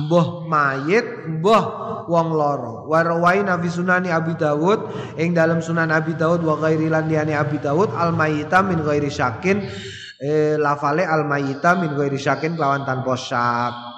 Mbah 0.07 0.47
mayit 0.47 1.07
mbah 1.41 1.65
wong 2.07 2.29
loro. 2.33 2.87
Wa 2.87 3.01
rawaina 3.03 3.57
fi 3.59 3.69
sunani 3.69 4.13
Abi 4.13 4.37
Dawud 4.37 5.15
ing 5.17 5.33
dalam 5.33 5.65
sunan 5.65 5.91
Abi 5.91 6.15
Dawud 6.15 6.45
wa 6.45 6.57
ghairi 6.61 6.87
lan 6.93 7.09
liyane 7.09 7.35
Abi 7.35 7.59
Dawud 7.59 7.93
al 7.97 8.13
mayita 8.13 8.63
min 8.63 8.81
ghairi 8.85 9.11
syakin 9.11 9.65
eh, 10.21 10.55
lafale 10.61 11.03
al 11.03 11.25
mayita 11.25 11.75
min 11.81 11.97
ghairi 11.97 12.21
syakin 12.21 12.55
lawan 12.61 12.85
tanpa 12.85 13.17
syak 13.17 13.90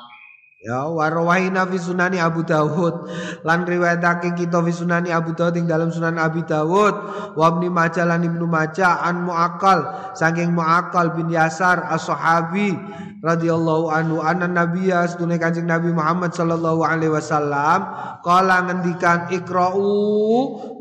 Ya 0.63 0.87
warwahina 0.87 1.67
fi 1.67 1.75
sunani 1.75 2.23
Abu 2.23 2.47
Dawud. 2.47 3.11
Lan 3.43 3.67
riwayatake 3.67 4.39
kita 4.39 4.63
fi 4.63 4.71
sunani 4.71 5.11
Abu 5.11 5.35
Dawud 5.35 5.59
ing 5.59 5.67
dalam 5.67 5.91
sunan 5.91 6.23
Abi 6.23 6.47
Dawud. 6.47 6.95
Wa 7.35 7.51
Ibnu 7.51 7.67
Majah 7.67 8.07
lan 8.07 8.23
Ibnu 8.23 8.47
Majah 8.47 9.03
an 9.03 9.27
Muaqqal. 9.27 10.15
Saking 10.15 10.55
Muaqqal 10.55 11.19
bin 11.19 11.35
Yasar 11.35 11.83
as-sahabi 11.91 12.79
radhiyallahu 13.23 13.91
anhu 13.91 14.19
anna 14.23 14.51
nabiyya 14.51 15.07
sedune 15.07 15.39
Kanjeng 15.39 15.67
Nabi 15.71 15.95
Muhammad 15.95 16.35
sallallahu 16.35 16.83
alaihi 16.83 17.15
wasallam 17.15 17.87
kala 18.27 18.67
ngendikan 18.67 19.31
ikra'u 19.31 19.87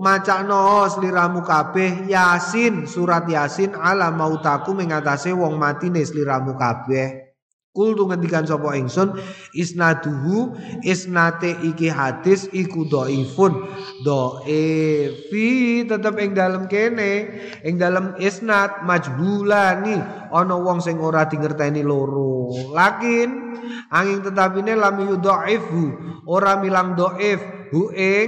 macakno 0.01 0.89
sliramu 0.89 1.45
kabeh 1.45 2.09
Yasin 2.09 2.89
surat 2.89 3.29
Yasin 3.29 3.77
ala 3.77 4.09
mautaku 4.09 4.73
mengatasi 4.73 5.37
wong 5.37 5.61
mati 5.61 5.93
ne 5.93 6.01
sliramu 6.01 6.57
kabeh 6.57 7.30
Kultu 7.71 8.03
ngendikan 8.03 8.43
sapa 8.43 8.75
ingsun 8.75 9.15
isnaduhu 9.55 10.59
isnate 10.83 11.55
iki 11.63 11.87
hadis 11.87 12.51
iku 12.51 12.83
dhaifun. 12.83 13.63
Dhaifi 14.03 15.87
tetep 15.87 16.19
ing 16.19 16.35
dalem 16.35 16.67
kene 16.67 17.31
ing 17.63 17.79
dalem 17.79 18.19
isnad 18.19 18.83
majhulani. 18.83 20.03
Ana 20.35 20.59
wong 20.59 20.83
sing 20.83 20.99
ora 20.99 21.23
dingerteni 21.31 21.79
loro. 21.79 22.51
Lakin 22.75 23.55
angin 23.87 24.19
tetapine 24.19 24.75
lam 24.75 24.99
yudhaifu 25.07 25.95
ora 26.27 26.59
milang 26.59 26.99
dhaif. 26.99 27.39
Hu 27.71 27.87
ing 27.95 28.27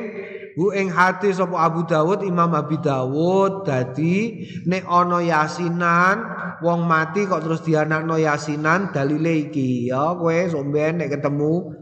hu 0.57 0.69
ing 0.73 0.93
hati 0.93 1.33
sapa 1.33 1.57
Abu 1.65 1.85
Dawud 1.89 2.21
Imam 2.21 2.53
Abi 2.53 2.77
Dawud 2.77 3.65
dadi 3.65 4.45
nek 4.69 4.85
ana 4.85 5.19
yasinan 5.21 6.21
wong 6.61 6.85
mati 6.85 7.25
kok 7.25 7.41
terus 7.41 7.65
dianakno 7.65 8.15
yasinan 8.21 8.93
dalile 8.93 9.49
iki 9.49 9.89
ya 9.89 10.13
kowe 10.13 10.37
somben 10.49 11.01
nek 11.01 11.17
ketemu 11.17 11.73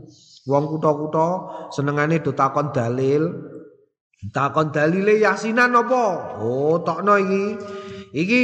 wong 0.48 0.64
kutha-kutha 0.72 1.30
senengane 1.76 2.24
do 2.24 2.32
takon 2.34 2.74
dalil. 2.74 3.52
Takon 4.22 4.70
dalile 4.70 5.18
yasinan 5.18 5.74
apa? 5.74 6.38
Oh 6.38 6.78
tokno 6.86 7.18
iki. 7.18 7.46
Iki 8.12 8.44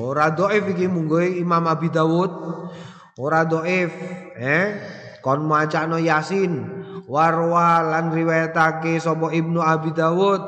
ora 0.00 0.32
dhaif 0.32 0.64
iki 0.74 0.88
munggo 0.88 1.22
Imam 1.22 1.70
Abi 1.70 1.92
Dawud. 1.92 2.32
Ora 3.20 3.46
dhaif 3.46 3.94
eh? 4.34 4.66
Kon 5.22 5.46
macano 5.48 5.96
yasin 5.96 6.83
warwa 7.08 7.84
lan 7.84 8.12
riwayatake 8.14 8.96
sapa 9.00 9.28
Ibnu 9.32 9.60
Abi 9.60 9.92
Dawud 9.92 10.40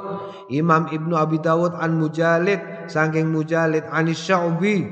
Imam 0.48 0.88
Ibnu 0.88 1.12
Abi 1.16 1.38
Dawud 1.42 1.76
an 1.76 2.00
Mujalid 2.00 2.88
saking 2.88 3.28
Mujalid 3.28 3.84
anis 3.92 4.20
Syu'bi 4.24 4.84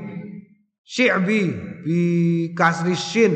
Syu'bi 0.85 1.41
bi 1.85 1.99
kasri 2.53 2.93
shin 2.93 3.33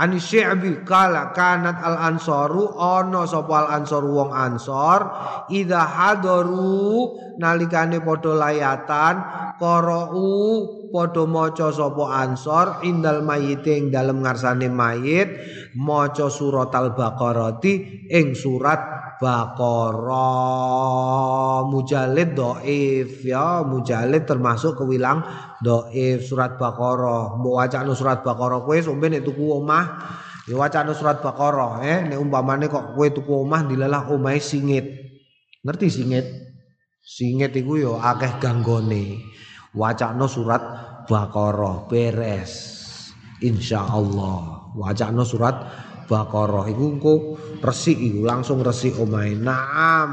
Ani 0.00 0.16
Syi'bi 0.16 0.80
kala 0.88 1.36
kanat 1.36 1.76
al 1.84 2.00
ansoru 2.08 2.72
ono 2.72 3.28
sopo 3.28 3.52
al 3.52 3.68
ansor 3.68 4.08
wong 4.08 4.32
ansor 4.32 5.00
ida 5.52 5.84
hadoru 5.84 7.36
nalikane 7.36 8.00
podo 8.00 8.32
layatan 8.32 9.20
koro'u 9.60 10.32
podo 10.88 11.28
moco 11.28 11.68
sopo 11.68 12.08
ansor 12.08 12.80
indal 12.88 13.20
mayiting 13.20 13.92
dalem 13.92 14.24
ngarsane 14.24 14.72
mayit 14.72 15.28
moco 15.76 16.32
surat 16.32 16.72
al 16.72 16.96
baqarati 16.96 18.08
ing 18.08 18.32
surat 18.32 18.80
Baqarah 19.20 20.16
Mujalid 21.68 22.32
doif 22.32 23.20
ya. 23.20 23.60
Mujalid 23.60 24.24
termasuk 24.24 24.80
kewilang 24.80 25.20
doif. 25.60 26.24
Surat 26.24 26.56
Baqarah. 26.56 27.36
Mbok 27.36 27.54
wacana 27.60 27.92
surat 27.92 28.24
Baqarah. 28.24 28.64
Kowe 28.64 28.80
sombe 28.80 29.12
nek 29.12 29.20
tuku 29.20 29.60
omah 29.60 30.16
ya 30.48 30.56
wacana 30.56 30.96
surat 30.96 31.20
Baqarah 31.20 31.84
eh. 31.84 32.08
Nek 32.08 32.16
umpamane 32.16 32.72
kok 32.72 32.96
kowe 32.96 33.04
tuku 33.12 33.44
omah 33.44 33.68
dilalah 33.68 34.08
omahe 34.08 34.40
singit. 34.40 34.88
Ngerti 35.60 35.92
singit? 35.92 36.24
Singit 37.04 37.52
iku 37.52 37.76
ya 37.76 38.00
akeh 38.00 38.40
ganggone. 38.40 39.20
Wacana 39.76 40.24
surat 40.24 40.64
Baqarah. 41.04 41.92
Beres. 41.92 42.80
Insyaallah 43.44 44.72
wacana 44.80 45.28
surat 45.28 45.60
Baqarah. 46.08 46.72
Iku 46.72 46.84
engko 46.88 47.36
resik 47.60 47.96
iku 48.00 48.24
langsung 48.24 48.64
resik 48.64 48.96
omahe. 48.96 49.36
Naam 49.36 50.10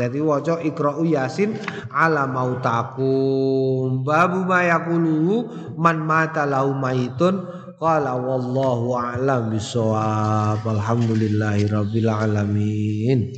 dadi 0.00 0.20
waca 0.20 0.60
ikra'u 0.60 1.04
yasin 1.04 1.54
ala 1.92 2.26
mautakum. 2.28 4.02
Babu 4.02 4.44
ma 4.48 4.64
yaqulu 4.64 5.46
man 5.76 6.02
mata 6.02 6.48
lahu 6.48 6.72
maitun 6.76 7.44
qala 7.76 8.16
wallahu 8.16 8.96
a'lam 8.96 9.52
bisawab 9.52 10.64
alhamdulillahi 10.64 11.68
rabbil 11.68 12.08
alamin 12.08 13.36